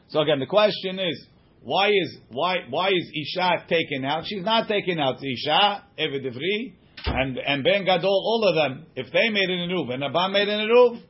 So 0.09 0.21
again, 0.21 0.39
the 0.39 0.47
question 0.47 0.99
is, 0.99 1.27
why 1.61 1.89
is 1.89 2.17
why 2.29 2.57
why 2.69 2.89
is 2.89 3.11
Isha 3.13 3.65
taken 3.67 4.05
out? 4.05 4.23
She's 4.25 4.43
not 4.43 4.67
taken 4.67 4.99
out. 4.99 5.17
Isha, 5.21 5.83
Evedivri, 5.99 6.73
and 7.05 7.37
and 7.37 7.63
Ben 7.63 7.85
Gadol, 7.85 8.09
all 8.09 8.47
of 8.47 8.55
them. 8.55 8.87
If 8.95 9.11
they 9.11 9.29
made 9.29 9.49
an 9.49 9.69
eruv 9.69 9.93
and 9.93 10.03
Abba 10.03 10.29
made 10.29 10.47
an 10.47 10.67
eruv, 10.67 11.01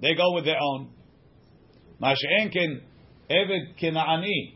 they 0.00 0.14
go 0.14 0.34
with 0.34 0.44
their 0.44 0.60
own. 0.60 0.90
Masha'enkin 2.00 2.82
Eved 3.30 3.80
Kenaani, 3.80 4.54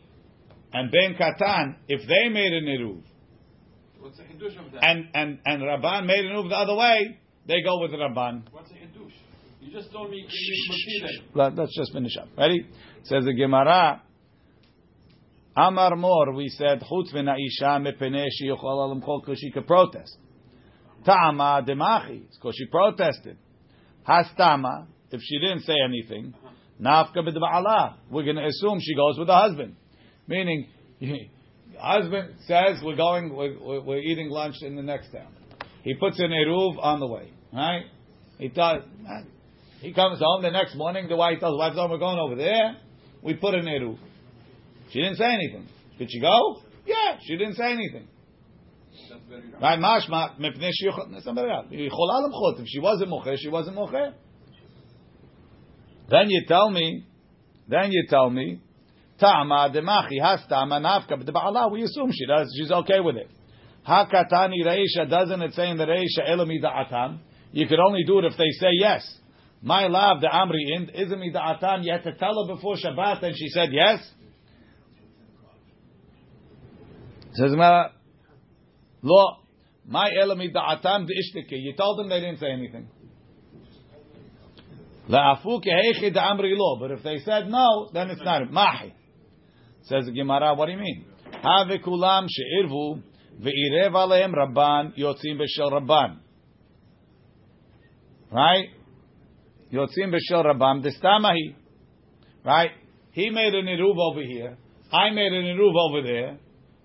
and 0.73 0.91
Ben 0.91 1.15
Katan, 1.15 1.77
if 1.89 2.07
they 2.07 2.29
made 2.29 2.53
an 2.53 2.65
eruv, 2.65 3.03
What's 3.99 4.17
the 4.17 4.25
of 4.25 4.73
that? 4.73 4.85
and 4.85 5.09
and 5.15 5.39
and 5.45 5.63
Rabban 5.63 6.07
made 6.07 6.25
an 6.25 6.33
eruv 6.33 6.49
the 6.49 6.57
other 6.57 6.75
way, 6.75 7.19
they 7.47 7.63
go 7.63 7.81
with 7.81 7.91
Rabban. 7.91 8.45
What's 8.53 8.71
the 8.71 8.77
Hiddush? 8.77 9.13
You 9.61 9.73
just 9.73 9.93
told 9.93 10.11
me 10.11 10.27
Let, 11.35 11.59
us 11.59 11.71
just 11.77 11.93
finish 11.93 12.17
up. 12.17 12.29
Ready? 12.37 12.67
Says 13.05 13.25
the 13.25 13.35
Gemara. 13.35 14.03
Amar 15.57 15.97
Mor, 15.97 16.33
we 16.35 16.49
said, 16.49 16.81
Chutz 16.81 17.13
v'na 17.13 17.35
isha 17.35 17.79
mepene 17.79 18.27
sheyochol 18.41 18.63
alam 18.63 19.03
chol 19.03 19.21
because 19.21 19.39
she 19.39 19.51
could 19.51 19.67
protest. 19.67 20.17
Ta'ama 21.05 21.63
demachi, 21.67 22.23
because 22.33 22.55
she 22.57 22.67
protested. 22.67 23.37
Hastama, 24.09 24.87
if 25.11 25.21
she 25.23 25.39
didn't 25.41 25.63
say 25.63 25.75
anything, 25.85 26.33
nafka 26.81 27.17
b'dba'ala, 27.17 27.95
we're 28.11 28.25
going 28.25 28.37
to 28.37 28.47
assume 28.47 28.79
she 28.81 28.95
goes 28.95 29.19
with 29.19 29.29
the 29.29 29.35
husband. 29.35 29.77
Meaning, 30.27 30.69
husband 31.79 32.35
says, 32.47 32.79
we're 32.83 32.97
going, 32.97 33.35
we're, 33.35 33.83
we're, 33.83 33.99
eating 33.99 34.31
lunch 34.31 34.57
in 34.63 34.77
the 34.77 34.83
next 34.83 35.11
town. 35.11 35.33
He 35.83 35.95
puts 35.95 36.19
an 36.19 36.31
eruv 36.31 36.83
on 36.83 37.01
the 37.01 37.07
way, 37.07 37.31
right? 37.53 37.85
He 38.39 38.49
thought, 38.49 38.85
he 39.81 39.95
comes 39.95 40.21
home 40.21 40.43
the 40.43 40.51
next 40.51 40.75
morning. 40.77 41.09
The 41.09 41.17
wife 41.17 41.41
tells 41.41 41.55
the 41.55 41.59
wife, 41.59 41.73
"Oh, 41.77 41.89
we're 41.91 41.99
going 41.99 42.19
over 42.19 42.37
there." 42.37 42.77
We 43.23 43.35
put 43.35 43.55
an 43.55 43.65
eruv. 43.65 43.99
She 44.91 45.01
didn't 45.01 45.17
say 45.17 45.25
anything. 45.25 45.67
Did 45.99 46.11
she 46.11 46.21
go? 46.21 46.63
Yeah, 46.87 47.19
she 47.23 47.37
didn't 47.37 47.55
say 47.55 47.73
anything. 47.73 48.09
That's 49.09 49.23
very 49.29 49.51
wrong. 49.51 49.63
Right? 49.63 49.79
Mashma 49.79 50.39
mipnei 50.39 50.71
sheyuchot- 50.71 51.23
somebody 51.23 51.51
else. 51.51 51.67
Yichola 51.71 52.29
lemchot. 52.29 52.61
If 52.61 52.67
she 52.67 52.81
wasn't 52.81 53.11
mocher, 53.11 53.37
she 53.39 53.49
wasn't 53.49 53.77
mocher. 53.77 54.13
Then 56.11 56.29
you 56.29 56.45
tell 56.47 56.71
me. 56.71 57.07
Then 57.69 57.93
you 57.93 58.07
tell 58.09 58.29
me. 58.29 58.61
Ta'ama 59.21 59.71
demachi 59.73 60.21
hastama 60.21 60.81
nafka 60.81 61.23
b'deba'ala. 61.23 61.71
We 61.71 61.83
assume 61.85 62.11
she 62.13 62.27
does. 62.27 62.53
She's 62.59 62.73
okay 62.73 63.01
with 63.01 63.17
it. 63.17 63.31
Hakatani 63.87 64.65
reisha 64.67 65.09
doesn't 65.09 65.41
it 65.43 65.55
say 65.55 65.71
in 65.71 65.79
the 65.79 65.87
reisha 65.87 66.29
elami 66.29 66.63
da'atam? 66.63 67.19
You 67.53 67.67
could 67.67 67.79
only 67.79 68.05
do 68.05 68.19
it 68.19 68.25
if 68.25 68.37
they 68.37 68.51
say 68.59 68.71
yes. 68.73 69.07
My 69.63 69.89
love, 69.89 70.21
the 70.21 70.29
Amri 70.29 70.75
ind, 70.75 70.91
isn't 70.95 71.19
me 71.19 71.33
da'atam. 71.33 71.85
You 71.85 71.93
had 71.93 72.03
to 72.05 72.15
tell 72.15 72.47
her 72.47 72.55
before 72.55 72.77
Shabbat, 72.77 73.23
and 73.23 73.37
she 73.37 73.49
said 73.49 73.69
yes. 73.73 73.99
Says 77.35 77.51
Gemara, 77.51 77.93
Lo, 79.03 79.37
my 79.87 80.11
elami 80.11 80.53
da'atam 80.53 81.07
de'ishtike. 81.07 81.51
You 81.51 81.75
told 81.77 81.99
them 81.99 82.09
they 82.09 82.21
didn't 82.21 82.39
say 82.41 82.51
anything. 82.51 82.89
But 85.11 86.91
if 86.93 87.03
they 87.03 87.19
said 87.25 87.49
no, 87.49 87.91
then 87.93 88.11
it's 88.11 88.23
not. 88.23 88.51
Mahi. 88.51 88.95
Says 89.83 90.05
the 90.07 90.13
Gemara, 90.13 90.55
what 90.55 90.67
do 90.67 90.73
you 90.73 90.79
mean? 90.79 91.05
Have 91.33 91.69
kulam 91.85 92.27
she'irvu 92.29 93.03
ve'irev 93.41 93.93
alehem 93.93 94.33
rabban 94.35 94.97
yotzim 94.97 95.39
b'shel 95.41 95.73
rabban. 95.73 96.19
Right? 98.31 98.69
Yotzim 99.73 100.15
b'shel 100.15 100.45
rabban 100.45 100.85
destamahi. 100.85 101.55
Right? 102.45 102.71
He 103.13 103.31
made 103.31 103.55
an 103.55 103.67
eruv 103.67 103.99
over 103.99 104.23
here. 104.23 104.57
I 104.93 105.11
made 105.11 105.33
an 105.33 105.57
eruv 105.57 105.75
over 105.89 106.03
there. 106.07 106.39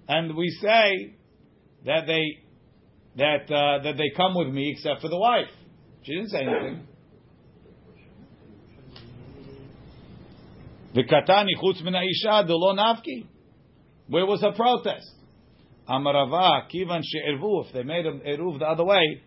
And 0.07 0.36
we 0.36 0.49
say 0.61 1.15
that 1.86 2.05
they 2.07 2.23
that 3.17 3.51
uh, 3.51 3.84
that 3.84 3.97
they 3.97 4.11
come 4.15 4.34
with 4.36 4.47
me 4.49 4.71
except 4.76 5.01
for 5.01 5.09
the 5.09 5.17
wife. 5.17 5.49
She 6.03 6.13
didn't 6.13 6.30
say 6.30 6.39
anything. 6.39 6.88
V'katani 10.95 11.55
chutz 11.61 11.83
min 11.83 11.93
ha'isha 11.93 12.45
lo 12.47 12.73
nafki. 12.75 13.27
Where 14.07 14.25
was 14.25 14.41
her 14.41 14.53
protest? 14.53 15.11
Amarava 15.89 16.67
kivan 16.73 17.01
she'ervu. 17.03 17.65
If 17.65 17.73
they 17.73 17.83
made 17.83 18.05
an 18.05 18.21
eruv 18.25 18.59
the 18.59 18.65
other 18.65 18.85
way, 18.85 19.21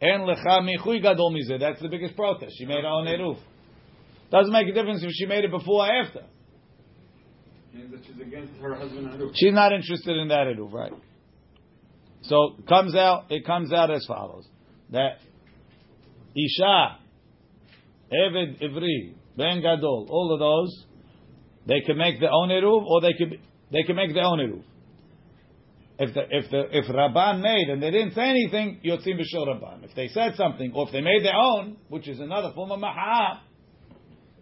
En 0.00 0.20
lecha 0.20 0.60
michui 0.60 1.00
gadol 1.00 1.32
mizeh. 1.32 1.58
That's 1.58 1.80
the 1.80 1.88
biggest 1.88 2.16
protest. 2.16 2.54
She 2.58 2.66
made 2.66 2.82
her 2.82 2.88
own 2.88 3.06
eruv. 3.06 3.38
Doesn't 4.30 4.52
make 4.52 4.68
a 4.68 4.72
difference 4.72 5.02
if 5.02 5.10
she 5.12 5.26
made 5.26 5.44
it 5.44 5.50
before 5.50 5.86
or 5.86 5.90
after. 5.90 6.24
She's 7.72 8.20
against 8.20 8.60
her 8.60 8.74
husband 8.74 9.08
eruv. 9.08 9.30
She's 9.34 9.54
not 9.54 9.72
interested 9.72 10.16
in 10.16 10.28
that 10.28 10.46
eruv, 10.48 10.72
right? 10.72 10.92
So 12.22 12.56
it 12.58 12.66
comes 12.66 12.94
out. 12.94 13.30
It 13.30 13.46
comes 13.46 13.72
out 13.72 13.90
as 13.90 14.04
follows: 14.06 14.46
that 14.90 15.18
isha, 16.36 16.98
eved 18.12 18.62
ivri, 18.62 19.14
ben 19.36 19.62
gadol, 19.62 20.08
all 20.10 20.32
of 20.34 20.40
those, 20.40 20.85
they 21.66 21.80
can 21.80 21.96
make 21.96 22.20
their 22.20 22.32
own 22.32 22.48
eruv, 22.48 22.84
or 22.84 23.00
they 23.00 23.12
could 23.12 23.40
they 23.72 23.82
can 23.82 23.96
make 23.96 24.14
their 24.14 24.24
own 24.24 24.38
eruv. 24.38 24.62
If 25.98 26.14
the 26.14 26.22
if 26.30 26.50
the 26.50 26.76
if 26.76 26.86
Rabban 26.86 27.40
made 27.40 27.68
and 27.70 27.82
they 27.82 27.90
didn't 27.90 28.14
say 28.14 28.28
anything, 28.28 28.80
yotzim 28.84 29.18
b'shel 29.18 29.46
Rabban. 29.48 29.84
If 29.84 29.94
they 29.94 30.08
said 30.08 30.34
something, 30.36 30.72
or 30.74 30.86
if 30.86 30.92
they 30.92 31.00
made 31.00 31.24
their 31.24 31.36
own, 31.36 31.78
which 31.88 32.06
is 32.08 32.20
another 32.20 32.52
form 32.54 32.70
of 32.70 32.80
mahab, 32.80 33.40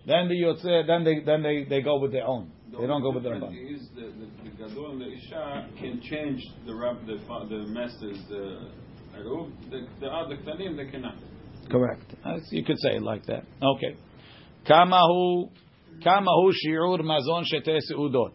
then 0.07 0.29
the 0.29 0.35
yotze, 0.35 0.87
then 0.87 1.05
they 1.05 1.21
then 1.25 1.43
they, 1.43 1.65
they 1.69 1.81
go 1.81 2.01
with 2.01 2.13
their 2.13 2.27
own. 2.27 2.51
They 2.73 2.89
don't 2.89 3.03
go 3.03 3.13
with 3.13 3.23
the 3.23 3.31
difference 3.31 3.55
Rabban. 3.55 3.75
Is 3.75 3.89
the, 3.95 4.01
the, 4.03 4.51
the 4.51 4.69
gadol 4.69 4.91
and 4.91 5.01
the 5.01 5.13
isha 5.13 5.69
can 5.79 6.01
change 6.03 6.43
the 6.67 6.75
rab, 6.75 7.07
the 7.07 7.19
fa- 7.29 7.47
the 7.49 7.67
master's 7.69 8.19
uh, 8.33 9.17
eruv. 9.17 9.53
The 9.71 9.87
the 10.01 10.07
other 10.09 10.37
ktanim 10.37 10.77
they 10.77 10.91
cannot. 10.91 11.15
Correct. 11.71 12.15
You 12.51 12.65
could 12.65 12.79
say 12.81 12.97
it 12.97 13.03
like 13.03 13.27
that. 13.27 13.45
Okay. 13.63 13.97
Kamahu 14.69 15.51
kamahu 16.03 16.53
shi'ur 16.53 17.03
mazon 17.03 17.45
shete 17.45 17.79
seudot. 17.91 18.33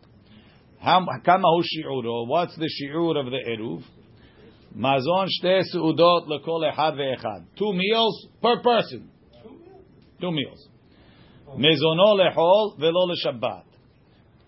How 0.79 1.05
kamahu 1.25 1.63
shi'uro? 1.63 2.27
What's 2.27 2.55
the 2.55 2.69
shi'ur 2.69 3.19
of 3.19 3.25
the 3.25 3.39
eruv? 3.49 3.83
Mazon 4.75 5.27
shte 5.27 5.63
seudot 5.73 6.27
lekol 6.27 6.71
echad 6.71 6.95
ve'echad. 6.95 7.45
Two 7.57 7.73
meals 7.73 8.27
per 8.41 8.61
person. 8.61 9.09
Two 10.21 10.31
meals. 10.31 10.67
Mezono 11.57 12.15
lechol 12.15 12.77
velo 12.79 13.07
leshabbat. 13.07 13.63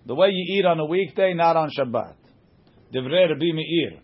The 0.06 0.16
way 0.16 0.30
you 0.32 0.58
eat 0.58 0.66
on 0.66 0.80
a 0.80 0.86
weekday, 0.86 1.34
not 1.34 1.56
on 1.56 1.70
Shabbat. 1.78 2.16
Divrei 2.94 3.30
Rabbi 3.30 3.52
Meir. 3.54 4.00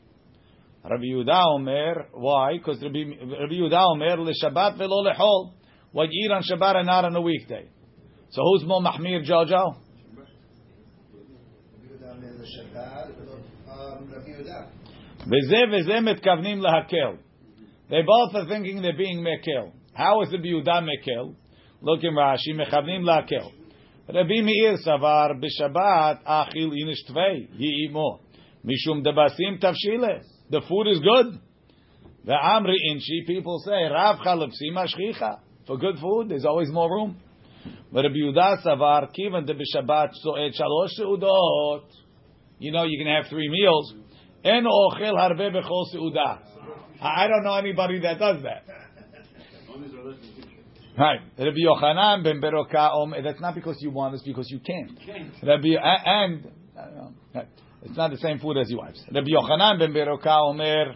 Rabbi 0.84 1.04
Yehuda 1.04 1.56
Omer, 1.56 2.10
why? 2.14 2.58
Because 2.58 2.82
Rabbi, 2.82 3.04
Rabbi 3.20 3.56
Yehuda 3.56 3.84
Omer, 3.94 4.18
l'Shabbat 4.22 4.78
velo 4.78 5.04
lechol. 5.04 5.54
What 5.92 6.10
you 6.12 6.26
eat 6.26 6.32
on 6.32 6.44
Shabbat 6.44 6.76
and 6.78 6.86
not 6.88 7.06
on 7.06 7.16
a 7.16 7.22
weekday. 7.22 7.68
So 8.30 8.42
who's 8.44 8.66
more 8.66 8.82
mahmir, 8.82 9.26
Jojo? 9.26 9.78
They 17.90 18.02
both 18.02 18.36
are 18.36 18.48
thinking 18.48 18.82
they're 18.82 18.98
being 18.98 19.24
mekel. 19.24 19.72
How 19.94 20.22
is 20.22 20.30
the 20.30 20.38
biuda 20.38 20.84
mekel? 20.84 21.36
Look 21.82 22.04
in 22.04 22.14
Rashi, 22.14 22.54
mechavnim 22.54 23.02
lakel. 23.02 23.52
Rabbi 24.08 24.42
Meir 24.42 24.78
savar 24.86 25.34
b'Shabbat 25.42 26.24
achil 26.24 26.72
inish 26.72 27.04
tvei 27.10 27.50
inishtvei 27.50 27.92
more. 27.92 28.20
mishum 28.66 29.06
debasim 29.06 29.62
tavshile. 29.62 30.24
The 30.50 30.62
food 30.62 30.88
is 30.88 31.00
good. 31.00 31.40
The 32.24 32.32
amri 32.32 32.76
inshi 32.90 33.26
people 33.28 33.62
say 33.66 33.84
rav 33.92 34.20
chalipsi 34.20 34.72
mashchicha. 34.74 35.40
For 35.66 35.78
good 35.78 35.98
food, 36.00 36.30
there's 36.30 36.46
always 36.46 36.70
more 36.70 36.90
room. 36.90 37.18
But 37.92 38.04
Rabbi 38.04 38.16
Yehuda 38.16 38.64
savar 38.64 39.10
kivan 39.14 39.46
de 39.46 39.54
bishabat 39.54 40.10
soet 40.14 40.54
shalosh 40.54 41.00
seudot. 41.00 41.84
You 42.60 42.72
know 42.72 42.84
you 42.84 42.98
can 42.98 43.08
have 43.14 43.30
three 43.30 43.50
meals. 43.50 43.94
En 44.44 44.66
ochel 44.66 45.16
harve 45.18 45.52
bechol 45.52 45.86
seuda. 45.94 46.40
I 47.02 47.28
don't 47.28 47.44
know 47.44 47.56
anybody 47.56 48.00
that 48.00 48.20
does 48.20 48.42
that. 48.44 48.64
Right, 50.98 51.20
Rabbi 51.38 51.58
Yochanan 51.64 52.24
ben 52.24 52.42
Beroka 52.42 52.92
Om. 52.92 53.14
That's 53.24 53.40
not 53.40 53.54
because 53.54 53.78
you 53.82 53.92
want; 53.92 54.16
it's 54.16 54.24
because 54.24 54.50
you 54.50 54.60
can't. 54.60 54.98
Rabbi 55.44 55.76
and 55.80 56.48
it's 57.84 57.96
not 57.96 58.10
the 58.10 58.18
same 58.18 58.40
food 58.40 58.58
as 58.58 58.70
your 58.70 58.80
wife's. 58.80 59.04
Rabbi 59.14 59.28
Yochanan 59.28 59.78
ben 59.78 59.94
Beroka 59.94 60.50
Omer. 60.50 60.96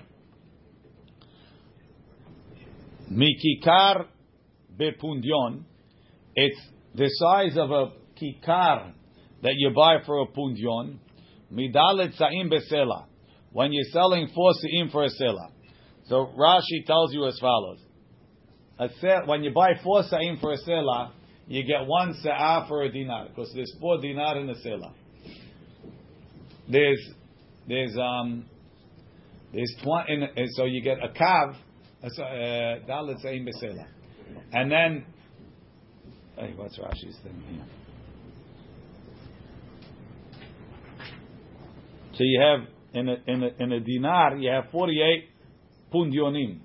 Mikikar 3.12 4.08
bepundion. 4.76 5.66
It's 6.36 6.60
the 6.96 7.08
size 7.08 7.58
of 7.58 7.72
a 7.72 7.92
kikar 8.20 8.94
that 9.44 9.54
you 9.56 9.72
buy 9.76 9.98
for 10.06 10.22
a 10.22 10.28
pundion. 10.28 10.98
Midalet 11.52 12.16
sa'im 12.18 12.50
besela. 12.50 13.06
When 13.52 13.74
you're 13.74 13.92
selling 13.92 14.30
four 14.34 14.54
sa'im 14.54 14.90
for 14.90 15.04
a 15.04 15.10
sela. 15.10 15.50
So 16.06 16.32
Rashi 16.38 16.86
tells 16.86 17.14
you 17.14 17.28
as 17.28 17.38
follows. 17.40 17.80
When 19.26 19.44
you 19.44 19.52
buy 19.54 19.74
four 19.84 20.04
sa'im 20.04 20.38
for 20.40 20.54
a 20.54 20.58
sela, 20.58 21.12
you 21.48 21.64
get 21.64 21.86
one 21.86 22.14
sa'ah 22.22 22.66
for 22.68 22.84
a 22.84 22.92
dinar 22.92 23.28
because 23.28 23.52
there's 23.54 23.74
four 23.80 24.00
dinar 24.00 24.40
in 24.40 24.50
a 24.50 24.56
sela. 24.56 24.94
There's 26.70 27.10
there's 27.68 27.98
um 27.98 28.46
there's 29.54 29.76
twenty, 29.84 30.28
so 30.54 30.66
you 30.66 30.82
get 30.82 31.00
a 31.04 31.10
kav, 31.10 31.56
uh, 32.04 32.08
dalet 32.88 33.22
sa'im 33.22 33.46
besela, 33.46 33.86
and 34.54 34.72
then 34.72 35.06
hey, 36.42 36.54
what's 36.56 36.78
Rashi's 36.80 37.16
thing 37.24 37.44
here? 37.50 37.66
So 42.14 42.24
you 42.24 42.42
have 42.42 42.68
in 42.94 43.08
a 43.10 43.16
in 43.28 43.44
a 43.44 43.64
in 43.64 43.72
a 43.72 43.80
dinar 43.80 44.36
you 44.38 44.50
have 44.50 44.66
forty 44.72 45.02
eight 45.02 45.30
pundionim, 45.94 46.60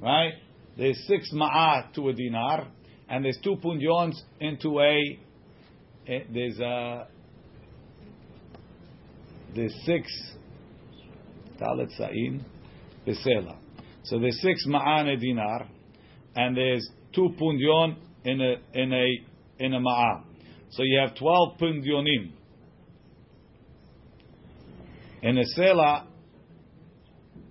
right? 0.00 0.32
There's 0.76 0.98
six 1.06 1.30
ma'ah 1.32 1.92
to 1.94 2.08
a 2.08 2.12
dinar, 2.12 2.66
and 3.08 3.24
there's 3.24 3.38
two 3.42 3.56
pundions 3.56 4.14
into 4.40 4.80
a. 4.80 5.18
eh, 6.08 6.20
There's 6.32 6.58
a. 6.58 7.06
There's 9.54 9.74
six. 9.84 10.10
Talet 11.58 11.90
sa'in, 11.92 12.42
besela. 13.06 13.58
So 14.04 14.18
there's 14.18 14.40
six 14.40 14.66
ma'ah 14.66 15.02
in 15.02 15.08
a 15.08 15.16
dinar, 15.16 15.68
and 16.34 16.56
there's 16.56 16.88
two 17.14 17.28
pundion 17.38 17.96
in 18.24 18.40
a 18.40 18.56
in 18.74 18.92
a 18.92 19.64
in 19.64 19.74
a 19.74 19.80
ma'ah. 19.80 20.24
So 20.70 20.82
you 20.82 20.98
have 20.98 21.16
twelve 21.16 21.58
pundionim. 21.58 22.32
In 25.22 25.38
a 25.38 25.44
sela, 25.58 26.06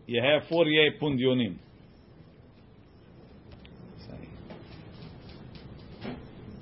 you 0.08 0.22
have 0.22 0.48
forty-eight 0.50 1.00
pundionim. 1.02 1.58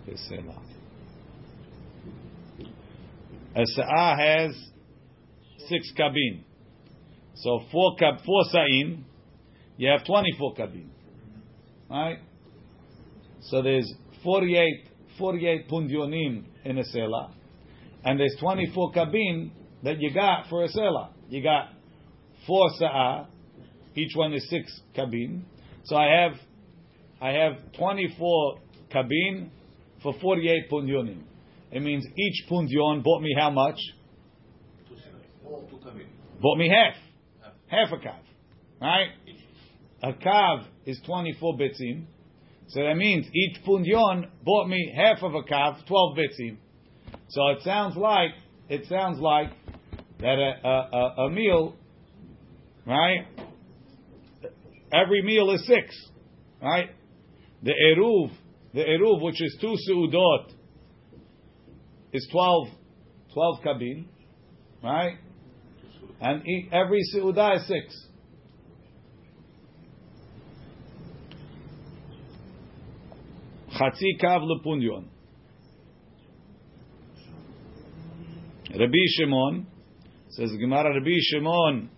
Besela. 0.08 0.62
A 3.56 3.66
sa'ah 3.66 4.16
has 4.18 4.56
six 5.68 5.92
kabin. 5.98 6.44
So 7.36 7.62
four 7.72 7.96
kab, 7.98 8.24
four 8.26 8.44
sa'in, 8.52 9.04
you 9.78 9.90
have 9.90 10.06
twenty-four 10.06 10.56
kabin. 10.56 10.88
Right? 11.90 12.20
So 13.50 13.62
there's 13.62 13.92
48, 14.24 14.90
48 15.18 15.70
pundionim 15.70 16.44
in 16.66 16.78
a 16.78 16.84
sela, 16.84 17.32
and 18.04 18.20
there's 18.20 18.36
24 18.40 18.92
kabin 18.92 19.52
that 19.84 20.00
you 20.00 20.14
got 20.14 20.48
for 20.50 20.64
a 20.64 20.68
sela. 20.68 21.10
You 21.30 21.42
got 21.42 21.70
four 22.46 22.70
sa'ah, 22.78 23.28
each 23.96 24.12
one 24.16 24.34
is 24.34 24.48
six 24.50 24.82
kabin. 24.96 25.44
So 25.86 25.96
I 25.96 26.24
have, 26.24 26.34
I 27.22 27.30
have 27.30 27.54
24 27.78 28.60
kabin 28.94 29.50
for 30.04 30.14
48 30.22 30.70
pundionim. 30.70 31.22
It 31.72 31.82
means 31.82 32.06
each 32.18 32.50
pundion 32.50 33.04
bought 33.04 33.22
me 33.22 33.34
how 33.38 33.50
much? 33.50 33.80
Bought 36.42 36.58
me 36.58 36.70
half. 36.70 36.96
Half 37.68 37.94
a 37.94 37.98
kav. 37.98 38.20
Right? 38.82 39.10
A 40.04 40.14
kav 40.14 40.66
is 40.86 41.00
24 41.06 41.58
bitzim. 41.58 42.06
So 42.70 42.82
that 42.82 42.96
means 42.96 43.26
each 43.34 43.64
pundion 43.66 44.28
bought 44.44 44.68
me 44.68 44.94
half 44.96 45.24
of 45.24 45.34
a 45.36 45.42
kav, 45.42 45.86
12 45.88 46.18
bitzim. 46.18 46.58
So 47.30 47.48
it 47.50 47.64
sounds 47.64 47.96
like, 47.96 48.32
it 48.68 48.88
sounds 48.88 49.20
like 49.20 49.52
that 50.20 50.38
a, 50.38 50.68
a, 50.68 51.26
a, 51.26 51.30
meal, 51.30 51.76
right? 52.86 53.26
Every 54.94 55.22
meal 55.24 55.52
is 55.52 55.66
six, 55.66 55.96
right? 56.62 56.90
The 57.64 57.72
eruv, 57.72 58.32
the 58.74 58.82
eruv, 58.82 59.22
which 59.22 59.42
is 59.42 59.58
two 59.62 59.76
seudot, 59.90 60.52
is 62.12 62.28
12, 62.32 62.68
12 63.34 63.56
kabin, 63.64 64.06
right? 64.84 65.18
And 66.20 66.42
every 66.72 67.02
seudah 67.14 67.58
is 67.58 67.68
six. 67.68 68.07
Chatzi 73.78 74.20
kav 74.20 74.42
lepundion. 74.42 75.06
Rabbi 78.72 79.06
Shimon 79.18 79.68
says 80.30 80.50
Gemara. 80.60 80.96
Rabbi 80.96 81.18
Shimon 81.20 81.90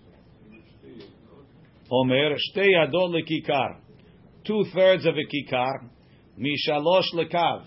Omer 1.91 2.36
shtei 2.36 2.73
yadot 2.75 3.15
lekikar. 3.15 3.77
two 4.45 4.65
thirds 4.73 5.05
of 5.05 5.15
a 5.15 5.53
kikar, 5.53 5.89
mishalosh 6.38 7.13
lekav. 7.15 7.63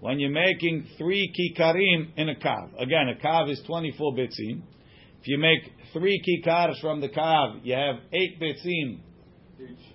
When 0.00 0.18
you're 0.18 0.30
making 0.30 0.86
three 0.96 1.30
kikarim 1.32 2.08
in 2.16 2.28
a 2.30 2.34
kav. 2.34 2.80
Again, 2.80 3.08
a 3.08 3.24
kav 3.24 3.50
is 3.50 3.62
24 3.66 4.12
bitzim. 4.14 4.62
If 5.20 5.28
you 5.28 5.38
make 5.38 5.72
three 5.92 6.20
kikars 6.26 6.80
from 6.80 7.00
the 7.00 7.08
kav, 7.08 7.60
you 7.64 7.74
have 7.74 7.96
eight 8.12 8.40
bitzim 8.40 9.00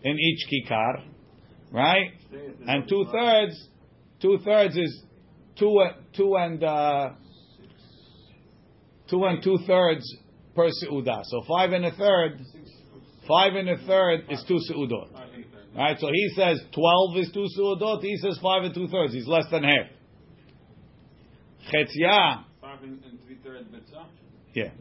in 0.03 0.17
each 0.19 0.47
kikar, 0.47 1.10
right? 1.71 2.11
And 2.67 2.87
two 2.87 3.05
thirds, 3.11 3.67
two 4.21 4.37
thirds 4.43 4.75
is 4.77 5.03
two, 5.57 5.79
two 6.15 6.35
and 6.37 6.63
uh, 6.63 7.09
two 9.09 9.23
and 9.25 9.43
two 9.43 9.57
thirds 9.67 10.03
per 10.55 10.69
seudah. 10.69 11.23
So 11.25 11.43
five 11.47 11.71
and 11.71 11.85
a 11.85 11.91
third, 11.91 12.41
five 13.27 13.53
and 13.55 13.69
a 13.69 13.77
third 13.85 14.25
is 14.29 14.43
two 14.47 14.59
seudot. 14.69 15.09
Right? 15.75 15.97
So 15.99 16.07
he 16.11 16.29
says 16.35 16.61
twelve 16.73 17.17
is 17.17 17.31
two 17.33 17.47
seudot. 17.57 18.01
He 18.01 18.17
says 18.17 18.37
five 18.41 18.63
and 18.63 18.73
two 18.73 18.87
thirds. 18.87 19.13
He's 19.13 19.27
less 19.27 19.45
than 19.51 19.63
half. 19.63 19.87
Chetzia, 21.71 22.43
Five 22.59 22.83
and 22.83 23.03
and 23.03 23.19
three 23.25 23.37
thirds 23.43 23.67
bitzah. 23.69 24.05
yeah, 24.53 24.71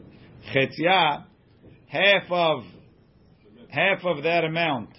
chetzia, 0.53 1.25
half 1.87 2.23
of 2.29 2.63
half 3.69 4.03
of 4.03 4.23
that 4.23 4.43
amount. 4.43 4.89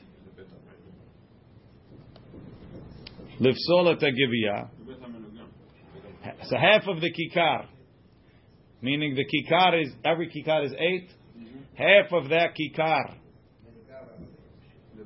Lifsol 3.42 3.92
et 3.92 4.00
hagiviyah. 4.00 4.70
Bitzah 4.86 5.08
menugam. 5.10 5.48
So 6.44 6.56
half 6.56 6.86
of 6.86 7.00
the 7.00 7.10
kikar, 7.10 7.66
meaning 8.80 9.16
the 9.16 9.24
kikar 9.24 9.82
is 9.82 9.92
every 10.04 10.28
kikar 10.28 10.64
is 10.64 10.72
8 10.72 11.08
Half 11.74 12.12
of 12.12 12.28
that 12.28 12.50
kikar, 12.54 13.16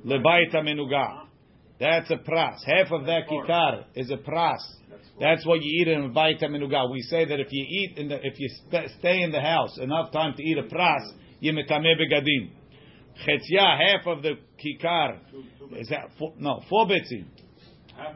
lebaita 0.05 0.57
menuga. 0.57 1.23
That's 1.79 2.09
a 2.11 2.17
pras. 2.17 2.57
Half 2.65 2.91
of 2.91 3.05
that 3.05 3.27
kikar 3.29 3.85
is 3.95 4.11
a 4.11 4.17
pras. 4.17 4.57
That's 5.19 5.45
what 5.45 5.63
you 5.63 5.81
eat 5.81 5.87
in 5.87 6.05
a 6.05 6.09
baita 6.09 6.43
menuga. 6.43 6.91
We 6.91 7.01
say 7.03 7.25
that 7.25 7.39
if 7.39 7.47
you 7.51 7.65
eat 7.67 7.97
in 7.97 8.09
the, 8.09 8.15
if 8.15 8.37
you 8.37 8.49
sp- 8.51 8.91
stay 8.99 9.21
in 9.21 9.31
the 9.31 9.41
house 9.41 9.77
enough 9.77 10.11
time 10.11 10.33
to 10.35 10.43
eat 10.43 10.57
a 10.57 10.63
pras, 10.63 11.13
you 11.39 11.53
metame 11.53 11.93
begadim. 11.95 12.51
Chetzia, 13.25 13.79
half 13.79 14.05
of 14.05 14.21
the 14.21 14.33
kikar 14.63 15.19
is 15.77 15.87
that 15.89 16.09
four, 16.19 16.33
no 16.37 16.61
four 16.69 16.85
bitzim. 16.85 17.25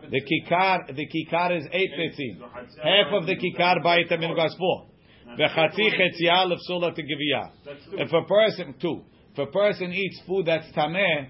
The 0.10 0.22
kikar, 0.22 0.96
the 0.96 1.08
kikar 1.08 1.58
is 1.58 1.68
eight 1.72 1.92
bitzim. 1.98 2.42
Half 2.84 3.14
of 3.14 3.26
the 3.26 3.36
kikar 3.36 3.84
by 3.84 4.00
is 4.00 4.56
four. 4.58 4.88
V'chatzi 5.38 5.90
chetzia 5.98 6.46
lefsula. 6.46 6.94
If 6.96 8.14
a 8.14 8.24
person 8.28 8.76
two, 8.80 9.04
if 9.34 9.40
a 9.40 9.46
person 9.48 9.92
eats 9.92 10.22
food 10.28 10.46
that's 10.46 10.68
tameh, 10.74 11.30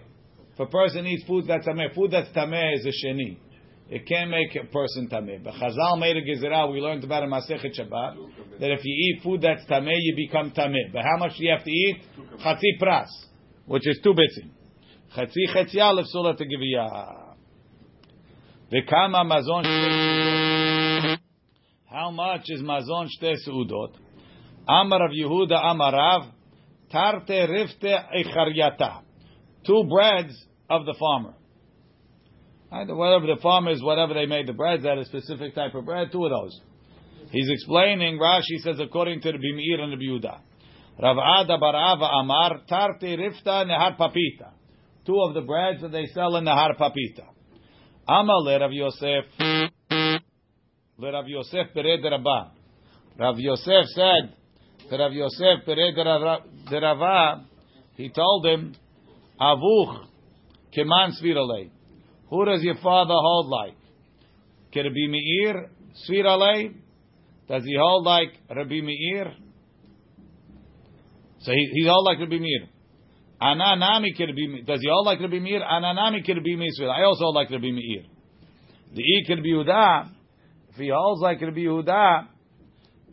if 0.53 0.59
a 0.59 0.65
person 0.65 1.05
eats 1.05 1.23
food 1.25 1.45
that's 1.47 1.67
tameh, 1.67 1.93
food 1.93 2.11
that's 2.11 2.29
tameh 2.29 2.75
is 2.75 2.85
a 2.85 3.07
sheni. 3.07 3.37
It 3.89 4.05
can't 4.07 4.29
make 4.31 4.55
a 4.55 4.65
person 4.67 5.07
tameh. 5.07 5.43
But 5.43 5.53
Chazal 5.53 5.99
made 5.99 6.17
a 6.17 6.21
gezerah. 6.21 6.71
We 6.71 6.79
learned 6.79 7.03
about 7.03 7.23
in 7.23 7.29
Masechet 7.29 7.77
Shabbat 7.77 8.59
that 8.59 8.71
if 8.71 8.79
you 8.83 9.15
eat 9.17 9.23
food 9.23 9.41
that's 9.41 9.65
tameh, 9.65 9.97
you 9.97 10.15
become 10.15 10.51
tameh. 10.51 10.91
But 10.91 11.03
how 11.03 11.17
much 11.17 11.37
do 11.37 11.45
you 11.45 11.51
have 11.51 11.63
to 11.63 11.71
eat? 11.71 12.01
Chatzi 12.43 12.81
pras, 12.81 13.07
which 13.65 13.87
is 13.87 13.99
two 14.03 14.13
bitzim. 14.13 14.49
Chatzi 15.15 15.47
chetzia 15.53 15.93
lefsula 15.93 16.39
tegiviyah. 16.39 17.20
How 21.89 22.09
much 22.09 22.43
is 22.45 22.61
mazon 22.61 23.09
shte 23.09 23.35
seudot? 23.45 23.95
Amar 24.65 25.07
of 25.07 25.11
Yehuda 25.11 25.61
Amarav, 25.61 26.31
tarte 26.89 27.49
rifte 27.49 27.93
echaryata. 28.15 29.01
Two 29.67 29.83
breads 29.89 30.33
of 30.69 30.85
the 30.85 30.95
farmer. 30.97 31.33
Whatever 32.69 33.25
the 33.27 33.41
farmer 33.41 33.71
is, 33.71 33.83
whatever 33.83 34.13
they 34.13 34.25
made 34.25 34.47
the 34.47 34.53
breads, 34.53 34.83
that 34.83 34.97
a 34.97 35.03
specific 35.03 35.53
type 35.53 35.75
of 35.75 35.83
bread, 35.83 36.09
two 36.13 36.23
of 36.23 36.31
those. 36.31 36.61
He's 37.29 37.49
explaining, 37.49 38.19
Rashi 38.19 38.59
says, 38.63 38.79
according 38.79 39.19
to 39.21 39.33
the 39.33 39.37
Bimir 39.37 39.81
and 39.81 39.91
the 39.91 39.97
Yehuda. 39.97 40.39
Rav 40.97 41.17
Ada 41.17 41.57
Barava 41.57 42.09
Amar, 42.21 42.61
tarte 42.69 43.17
rifta 43.17 43.65
nehar 43.65 43.97
papita. 43.97 44.53
Two 45.05 45.19
of 45.27 45.33
the 45.33 45.41
breads 45.41 45.81
that 45.81 45.91
they 45.91 46.05
sell 46.13 46.37
in 46.37 46.45
nehar 46.45 46.77
papita. 46.79 47.30
Amar 48.11 48.41
le 48.43 48.57
Rav 48.59 48.73
Yosef, 48.73 49.25
le 50.97 51.11
Rav 51.11 51.29
Yosef 51.29 51.73
Pered 51.73 52.03
Rabba. 52.03 52.51
Rav 53.17 53.39
Yosef 53.39 53.85
said, 53.95 54.35
to 54.89 54.97
Rav 54.97 55.13
Yosef 55.13 55.65
Pered 55.65 55.95
Rava, 55.95 57.45
he 57.95 58.09
told 58.09 58.45
him, 58.45 58.75
Avuch 59.39 60.07
keman 60.75 61.11
svirale. 61.21 61.71
Who 62.29 62.45
does 62.45 62.61
your 62.63 62.75
father 62.83 63.13
hold 63.13 63.47
like? 63.47 63.77
Be 64.73 65.07
Meir 65.07 65.69
svirale? 66.05 66.73
Does 67.47 67.63
he 67.63 67.77
hold 67.79 68.05
like 68.05 68.33
Rabbi 68.53 68.81
Meir? 68.81 69.31
So 71.39 71.51
he, 71.53 71.69
he 71.75 71.87
hold 71.87 72.05
like 72.05 72.19
Rabbi 72.19 72.39
Meir. 72.39 72.67
Ananami 73.41 74.15
be 74.17 74.63
does 74.65 74.81
he 74.81 74.89
all 74.89 75.03
like 75.03 75.19
Rabbi 75.19 75.39
Meir? 75.39 75.61
Ananami 75.61 76.23
be 76.43 76.55
Meir. 76.55 76.89
I 76.89 77.03
also 77.03 77.25
like 77.27 77.49
Rabbi 77.49 77.71
Meir. 77.71 78.03
The 78.93 79.01
E 79.01 79.25
be 79.27 79.51
Yehuda. 79.51 80.09
If 80.69 80.75
he 80.75 80.91
holds 80.93 81.21
like 81.21 81.41
Rabbi 81.41 81.61
Yehuda, 81.61 82.27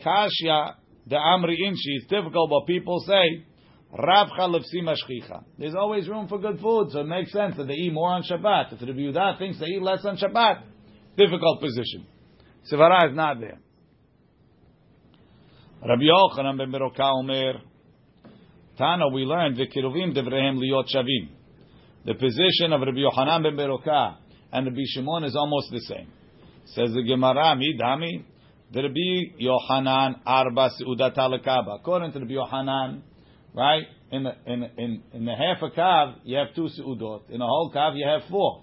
Kashya, 0.05 0.75
the 1.07 1.17
Amri 1.17 1.57
Inshi, 1.65 1.97
it's 1.97 2.07
difficult, 2.07 2.51
but 2.51 2.67
people 2.67 3.01
say, 3.01 3.45
Rav 3.91 4.29
Chalefsi 4.39 4.83
Mashchicha. 4.83 5.45
There's 5.59 5.75
always 5.75 6.09
room 6.09 6.29
for 6.29 6.39
good 6.39 6.61
food, 6.61 6.91
so 6.93 7.01
it 7.01 7.07
makes 7.07 7.33
sense 7.33 7.57
that 7.57 7.67
they 7.67 7.75
eat 7.75 7.93
more 7.93 8.11
on 8.11 8.23
Shabbat. 8.23 8.75
If 8.75 8.81
Rabbi 8.81 8.99
Yehuda 8.99 9.39
thinks 9.39 9.59
they 9.59 9.67
eat 9.67 9.83
less 9.83 10.05
on 10.05 10.19
Shabbat, 10.19 10.63
difficult 11.17 11.61
position. 11.61 12.07
Sivara 12.71 13.09
is 13.09 13.17
not 13.17 13.41
there. 13.41 13.59
Rabbi 15.81 16.03
Yochanan 16.03 16.59
ben 16.59 16.71
Beroka 16.71 17.01
Omer, 17.01 17.55
Tana, 18.79 19.09
we 19.09 19.25
learned 19.25 19.57
the 19.57 19.67
devrehem 19.67 20.57
liot 20.57 20.87
shavim. 20.95 21.29
The 22.05 22.15
position 22.15 22.73
of 22.73 22.81
Rabbi 22.81 22.99
Yochanan 22.99 23.43
ben 23.43 23.57
Beroka 23.57 24.17
and 24.53 24.67
Rabbi 24.67 24.83
Shimon 24.87 25.25
is 25.25 25.35
almost 25.35 25.71
the 25.73 25.81
same. 25.81 26.07
Says 26.67 26.95
the 26.95 27.03
Gemara, 27.03 27.57
Midami, 27.57 28.25
Rabbi 28.73 29.43
Yochanan 29.43 30.21
arba 30.25 30.71
seudata 30.81 31.29
lekaba. 31.29 31.81
According 31.81 32.13
to 32.13 32.21
Rabbi 32.21 32.35
Yochanan, 32.35 33.03
right 33.53 33.85
in 34.13 34.23
the 34.23 34.33
in 34.47 34.63
in 34.79 35.03
in 35.13 35.25
the 35.25 35.35
half 35.35 35.61
a 35.61 35.77
kav 35.77 36.15
you 36.23 36.37
have 36.37 36.55
two 36.55 36.69
seudot. 36.79 37.29
In 37.31 37.43
a 37.43 37.47
whole 37.47 37.73
kav 37.75 37.97
you 37.97 38.07
have 38.07 38.23
four. 38.31 38.63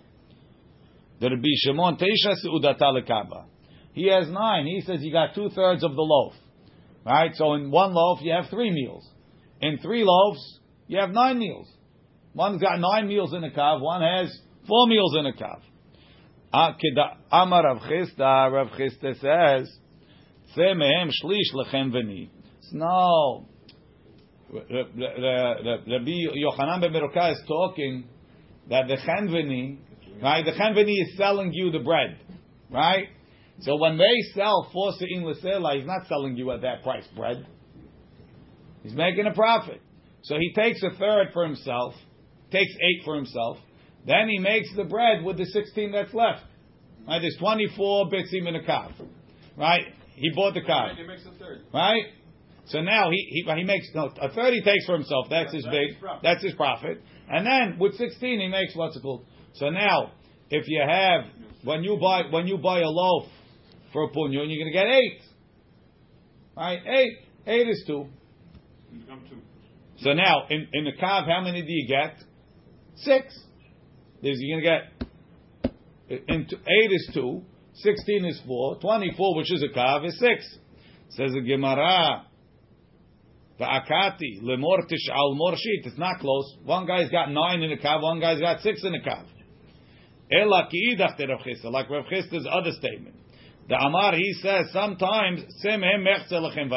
The 1.20 1.30
Rabbi 1.30 1.49
Shimon 1.57 1.97
teisha 1.97 2.36
seudata 2.43 2.84
lekaba. 2.84 3.45
He 3.91 4.07
has 4.07 4.30
nine. 4.30 4.66
He 4.66 4.82
says 4.82 4.99
you 5.01 5.11
got 5.11 5.36
two 5.36 5.49
thirds 5.49 5.84
of 5.84 5.93
the 5.93 6.01
loaf. 6.01 6.34
Right? 7.05 7.32
So 7.36 7.53
in 7.55 7.70
one 7.70 7.93
loaf 7.93 8.20
you 8.22 8.32
have 8.32 8.49
three 8.49 8.72
meals. 8.72 9.05
In 9.62 9.80
three 9.80 10.03
loaves 10.06 10.60
you 10.88 10.99
have 10.99 11.12
nine 11.12 11.39
meals. 11.39 11.68
One's 12.34 12.62
got 12.62 12.80
nine 12.80 13.08
meals 13.08 13.34
in 13.34 13.43
a 13.43 13.51
calf, 13.51 13.82
One 13.82 14.01
has 14.01 14.38
four 14.68 14.88
meals 14.88 15.16
in 15.18 15.26
a 15.26 15.32
ah, 16.53 16.74
kav. 16.74 17.18
Amar 17.32 17.64
Rav 17.64 17.78
Chisda, 17.84 18.51
Rav 18.51 18.68
Chisda 18.78 19.14
says, 19.20 19.72
"Tzeh 20.56 20.76
mehem 20.76 21.12
shlish 21.24 21.53
lechem 21.53 21.91
v'ni." 21.91 22.30
No, 22.74 23.47
Rabbi 24.51 24.68
Yochanan 26.38 26.82
ben 26.82 26.91
Beroka 26.91 27.32
is 27.34 27.41
talking 27.47 28.06
that 28.70 28.88
the 28.88 28.97
chenveni, 28.97 29.78
right? 30.22 30.45
The 30.45 30.51
chenveni 30.51 31.01
is 31.01 31.18
selling 31.18 31.51
you 31.53 31.72
the 31.72 31.80
bread, 31.80 32.18
right? 32.70 33.08
So 33.62 33.78
when 33.78 33.97
they 33.97 34.14
sell 34.34 34.70
four 34.72 34.91
se'in 34.93 35.26
l'sela, 35.26 35.78
he's 35.78 35.86
not 35.86 36.08
selling 36.08 36.36
you 36.36 36.51
at 36.51 36.62
that 36.62 36.84
price 36.84 37.08
bread. 37.16 37.45
He's 38.86 38.93
making 38.93 39.25
a 39.25 39.33
profit. 39.33 39.81
So 40.21 40.36
he 40.38 40.53
takes 40.53 40.83
a 40.83 40.91
third 40.91 41.29
for 41.33 41.43
himself, 41.43 41.95
takes 42.51 42.71
eight 42.71 43.03
for 43.03 43.15
himself, 43.15 43.57
then 44.05 44.29
he 44.29 44.38
makes 44.38 44.69
the 44.75 44.83
bread 44.83 45.23
with 45.23 45.38
the 45.38 45.45
16 45.45 45.91
that's 45.91 46.13
left. 46.13 46.43
Right? 47.07 47.19
There's 47.19 47.36
24 47.39 48.11
bitzim 48.11 48.47
in 48.47 48.55
a 48.55 48.61
kav. 48.61 48.91
Right? 49.57 49.86
He 50.13 50.29
bought 50.36 50.53
the 50.53 50.61
kav. 50.61 50.97
He 50.97 51.03
makes 51.03 51.25
a 51.25 51.31
third. 51.39 51.63
Right? 51.73 52.03
So 52.67 52.81
now 52.81 53.09
he, 53.09 53.17
he, 53.43 53.51
he 53.55 53.63
makes, 53.63 53.89
no, 53.95 54.11
a 54.21 54.29
third 54.29 54.53
he 54.53 54.61
takes 54.61 54.86
for 54.86 54.93
himself. 54.93 55.27
That's 55.31 55.51
his 55.51 55.63
That's 55.63 55.75
big, 55.75 55.89
his 55.89 56.21
that's 56.21 56.43
his 56.43 56.53
profit. 56.53 57.01
And 57.27 57.43
then 57.43 57.79
with 57.79 57.95
16 57.95 58.39
he 58.39 58.47
makes 58.47 58.75
what's 58.75 58.95
it 58.95 59.01
called? 59.01 59.25
So 59.53 59.71
now, 59.71 60.11
if 60.51 60.67
you 60.67 60.83
have, 60.88 61.21
when 61.63 61.83
you 61.83 61.97
buy, 61.99 62.23
when 62.29 62.45
you 62.45 62.59
buy 62.59 62.81
a 62.81 62.89
loaf 62.89 63.25
for 63.91 64.03
a 64.03 64.09
punyon, 64.09 64.45
you're 64.47 64.63
going 64.63 64.71
to 64.71 64.71
get 64.71 64.86
eight. 64.86 65.21
Right? 66.55 66.79
Eight. 66.86 67.17
Eight 67.47 67.67
is 67.67 67.83
two. 67.88 68.09
So 69.98 70.14
now, 70.14 70.48
in, 70.50 70.68
in 70.74 70.86
the 70.86 70.91
kav, 70.91 71.26
how 71.28 71.41
many 71.41 71.62
do 71.62 71.72
you 71.72 71.88
get? 71.88 72.18
Six. 72.98 73.38
There's, 74.22 74.38
you're 74.39 74.62
going 74.62 74.82
to 74.82 75.70
get, 76.10 76.22
in, 76.28 76.48
eight 76.52 76.91
is 76.91 77.12
two, 77.14 77.43
16 77.76 78.26
is 78.26 78.41
four, 78.46 78.80
24, 78.80 79.38
which 79.38 79.52
is 79.54 79.64
a 79.64 79.78
kav, 79.78 80.06
is 80.06 80.18
six. 80.20 80.46
Says 81.10 81.32
the 81.32 81.41
Gemara, 81.41 82.26
Va'akati, 83.60 84.41
lemor 84.43 84.80
al 85.14 85.36
morshit. 85.36 85.86
It's 85.86 85.98
not 85.98 86.20
close. 86.20 86.56
One 86.64 86.86
guy's 86.86 87.10
got 87.10 87.32
nine 87.32 87.62
in 87.62 87.70
the 87.70 87.78
kav, 87.78 88.02
one 88.02 88.20
guy's 88.20 88.39
got 88.39 88.62
six 88.62 88.84
in 88.84 88.91
the 88.91 89.00
kav. 89.00 89.26
Ela 90.32 90.68
kiidach 90.68 91.18
Chisda, 91.20 91.72
like 91.72 91.89
Rav 91.89 92.06
Chisda's 92.06 92.48
other 92.52 92.72
statement. 92.72 93.16
The 93.70 93.76
Amar, 93.76 94.16
he 94.16 94.34
says, 94.41 94.68
sometimes, 94.74 95.41
semhem 95.64 96.06
mechze 96.06 96.32
lechem 96.32 96.70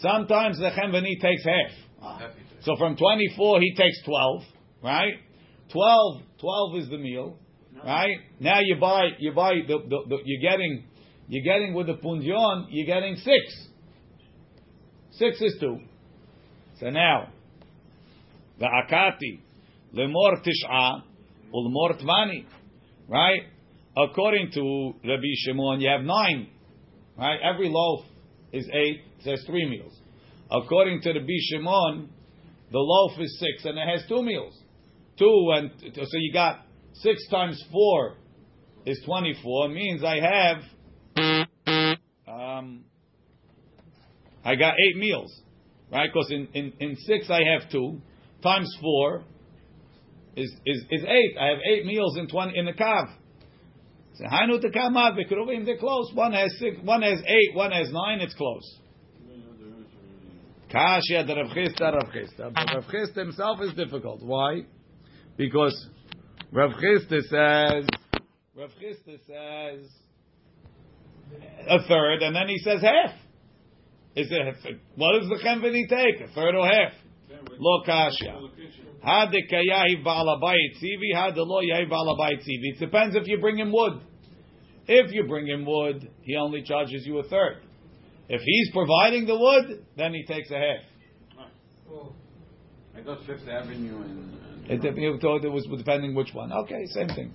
Sometimes 0.00 0.58
the 0.58 0.70
chemvani 0.70 1.20
takes 1.20 1.44
half. 1.44 1.70
Ah. 2.02 2.30
So 2.62 2.76
from 2.76 2.96
24, 2.96 3.60
he 3.60 3.74
takes 3.74 4.02
12, 4.04 4.42
right? 4.82 5.14
12, 5.72 6.22
12 6.40 6.76
is 6.82 6.88
the 6.88 6.98
meal, 6.98 7.38
right? 7.84 8.16
Now 8.40 8.60
you 8.62 8.76
buy, 8.80 9.08
you 9.18 9.32
buy, 9.32 9.54
the, 9.66 9.78
the, 9.78 9.98
the, 10.08 10.18
you're 10.24 10.50
getting, 10.50 10.84
you're 11.28 11.44
getting 11.44 11.74
with 11.74 11.86
the 11.86 11.94
punjon, 11.94 12.66
you're 12.70 12.86
getting 12.86 13.16
six. 13.16 13.68
Six 15.12 15.40
is 15.40 15.56
two. 15.60 15.78
So 16.80 16.90
now, 16.90 17.32
the 18.58 18.66
akati, 18.66 19.40
lemor 19.94 20.42
tish'a, 20.42 21.02
ulmor 21.52 21.98
tvani, 22.00 22.44
right? 23.08 23.42
According 23.96 24.52
to 24.52 24.92
Rabbi 25.04 25.22
Shimon, 25.44 25.80
you 25.80 25.90
have 25.90 26.02
nine, 26.02 26.48
right? 27.16 27.38
Every 27.42 27.68
loaf 27.68 28.04
is 28.52 28.68
eight, 28.72 29.02
so 29.20 29.30
there's 29.30 29.44
three 29.46 29.68
meals. 29.68 29.92
According 30.50 31.02
to 31.02 31.12
the 31.12 31.40
Shimon, 31.50 32.08
the 32.70 32.78
loaf 32.78 33.12
is 33.20 33.38
six 33.38 33.64
and 33.64 33.78
it 33.78 33.88
has 33.88 34.08
two 34.08 34.22
meals. 34.22 34.58
Two 35.18 35.50
and 35.54 35.70
so 35.94 36.16
you 36.18 36.32
got 36.32 36.60
six 36.94 37.26
times 37.28 37.62
four 37.72 38.16
is 38.86 39.00
twenty-four. 39.04 39.68
Means 39.68 40.02
I 40.04 40.20
have 40.20 40.58
um, 42.26 42.84
I 44.44 44.54
got 44.54 44.74
eight 44.74 44.96
meals, 44.96 45.42
right? 45.92 46.08
Because 46.12 46.30
in, 46.30 46.48
in, 46.54 46.72
in 46.80 46.96
six 46.96 47.28
I 47.30 47.40
have 47.52 47.70
two 47.70 48.00
times 48.42 48.74
four 48.80 49.24
is, 50.36 50.54
is, 50.64 50.84
is 50.90 51.04
eight. 51.04 51.36
I 51.38 51.46
have 51.48 51.58
eight 51.72 51.84
meals 51.84 52.16
in 52.16 52.28
twenty 52.28 52.56
in 52.56 52.64
the 52.66 52.72
kav. 52.72 53.08
So 54.18 54.24
Hainu 54.24 54.60
Tekamav 54.60 55.16
Bekruvim, 55.16 55.64
they're 55.64 55.78
close. 55.78 56.10
One 56.12 56.32
has 56.32 56.50
six, 56.58 56.76
one 56.82 57.02
has 57.02 57.20
eight, 57.20 57.54
one 57.54 57.70
has 57.70 57.92
nine. 57.92 58.20
It's 58.20 58.34
close. 58.34 58.80
Kashya 60.74 61.24
the 61.24 61.36
Rav 61.36 61.46
Chisda, 61.56 61.92
Rav 61.92 62.12
Chisda. 62.12 62.52
But 62.52 62.74
Rav 62.74 62.84
Chisda 62.86 63.16
himself 63.16 63.60
is 63.62 63.74
difficult. 63.74 64.20
Why? 64.22 64.62
Because 65.36 65.88
Rav 66.50 66.72
Chisda 66.72 67.20
says, 67.22 67.86
Rav 68.56 68.70
Chisda 68.82 69.18
says 69.24 69.88
a 71.68 71.78
third, 71.86 72.22
and 72.22 72.34
then 72.34 72.48
he 72.48 72.58
says 72.58 72.82
half. 72.82 73.14
Is 74.16 74.26
it 74.32 74.78
what 74.96 75.20
does 75.20 75.28
the 75.28 75.38
chemveni 75.44 75.88
take? 75.88 76.28
A 76.28 76.32
third 76.34 76.56
or 76.56 76.66
half? 76.66 76.92
Lo 77.56 77.84
kashya. 77.86 78.50
The 79.30 79.42
the. 81.34 82.64
It 82.64 82.78
depends 82.80 83.14
if 83.14 83.28
you 83.28 83.38
bring 83.40 83.58
him 83.58 83.70
wood. 83.72 84.00
If 84.88 85.12
you 85.12 85.24
bring 85.24 85.46
him 85.46 85.66
wood, 85.66 86.10
he 86.22 86.36
only 86.36 86.62
charges 86.62 87.06
you 87.06 87.18
a 87.18 87.22
third. 87.22 87.62
If 88.28 88.40
he's 88.42 88.70
providing 88.72 89.26
the 89.26 89.38
wood, 89.38 89.84
then 89.96 90.14
he 90.14 90.24
takes 90.24 90.50
a 90.50 90.58
half. 90.58 91.48
I 92.96 93.02
thought 93.02 93.18
Fifth 93.26 93.46
Avenue 93.48 94.02
and. 94.02 94.34
It, 94.70 94.84
it, 94.84 95.20
thought 95.20 95.44
it 95.44 95.48
was 95.48 95.66
depending 95.78 96.14
which 96.14 96.34
one. 96.34 96.52
Okay, 96.52 96.84
same 96.86 97.08
thing. 97.08 97.32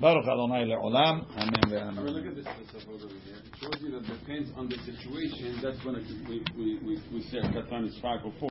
Baruch 0.00 0.24
Adonai 0.24 0.66
le'olam. 0.66 1.26
Amen 1.36 1.62
ve'amen. 1.66 2.10
look 2.10 2.26
at 2.26 2.34
this 2.36 2.46
over 2.88 3.08
here. 3.08 3.36
It 3.36 3.54
shows 3.60 3.80
you 3.80 3.92
that 3.92 4.06
depends 4.06 4.50
on 4.56 4.68
the 4.68 4.76
situation. 4.78 5.60
That's 5.62 5.84
when 5.84 5.96
it, 5.96 6.04
we 6.28 6.44
we 6.56 6.78
we 6.84 7.02
we 7.12 7.22
say 7.22 7.38
Katan 7.38 7.88
is 7.88 7.96
five 8.02 8.20
or 8.24 8.32
four. 8.32 8.40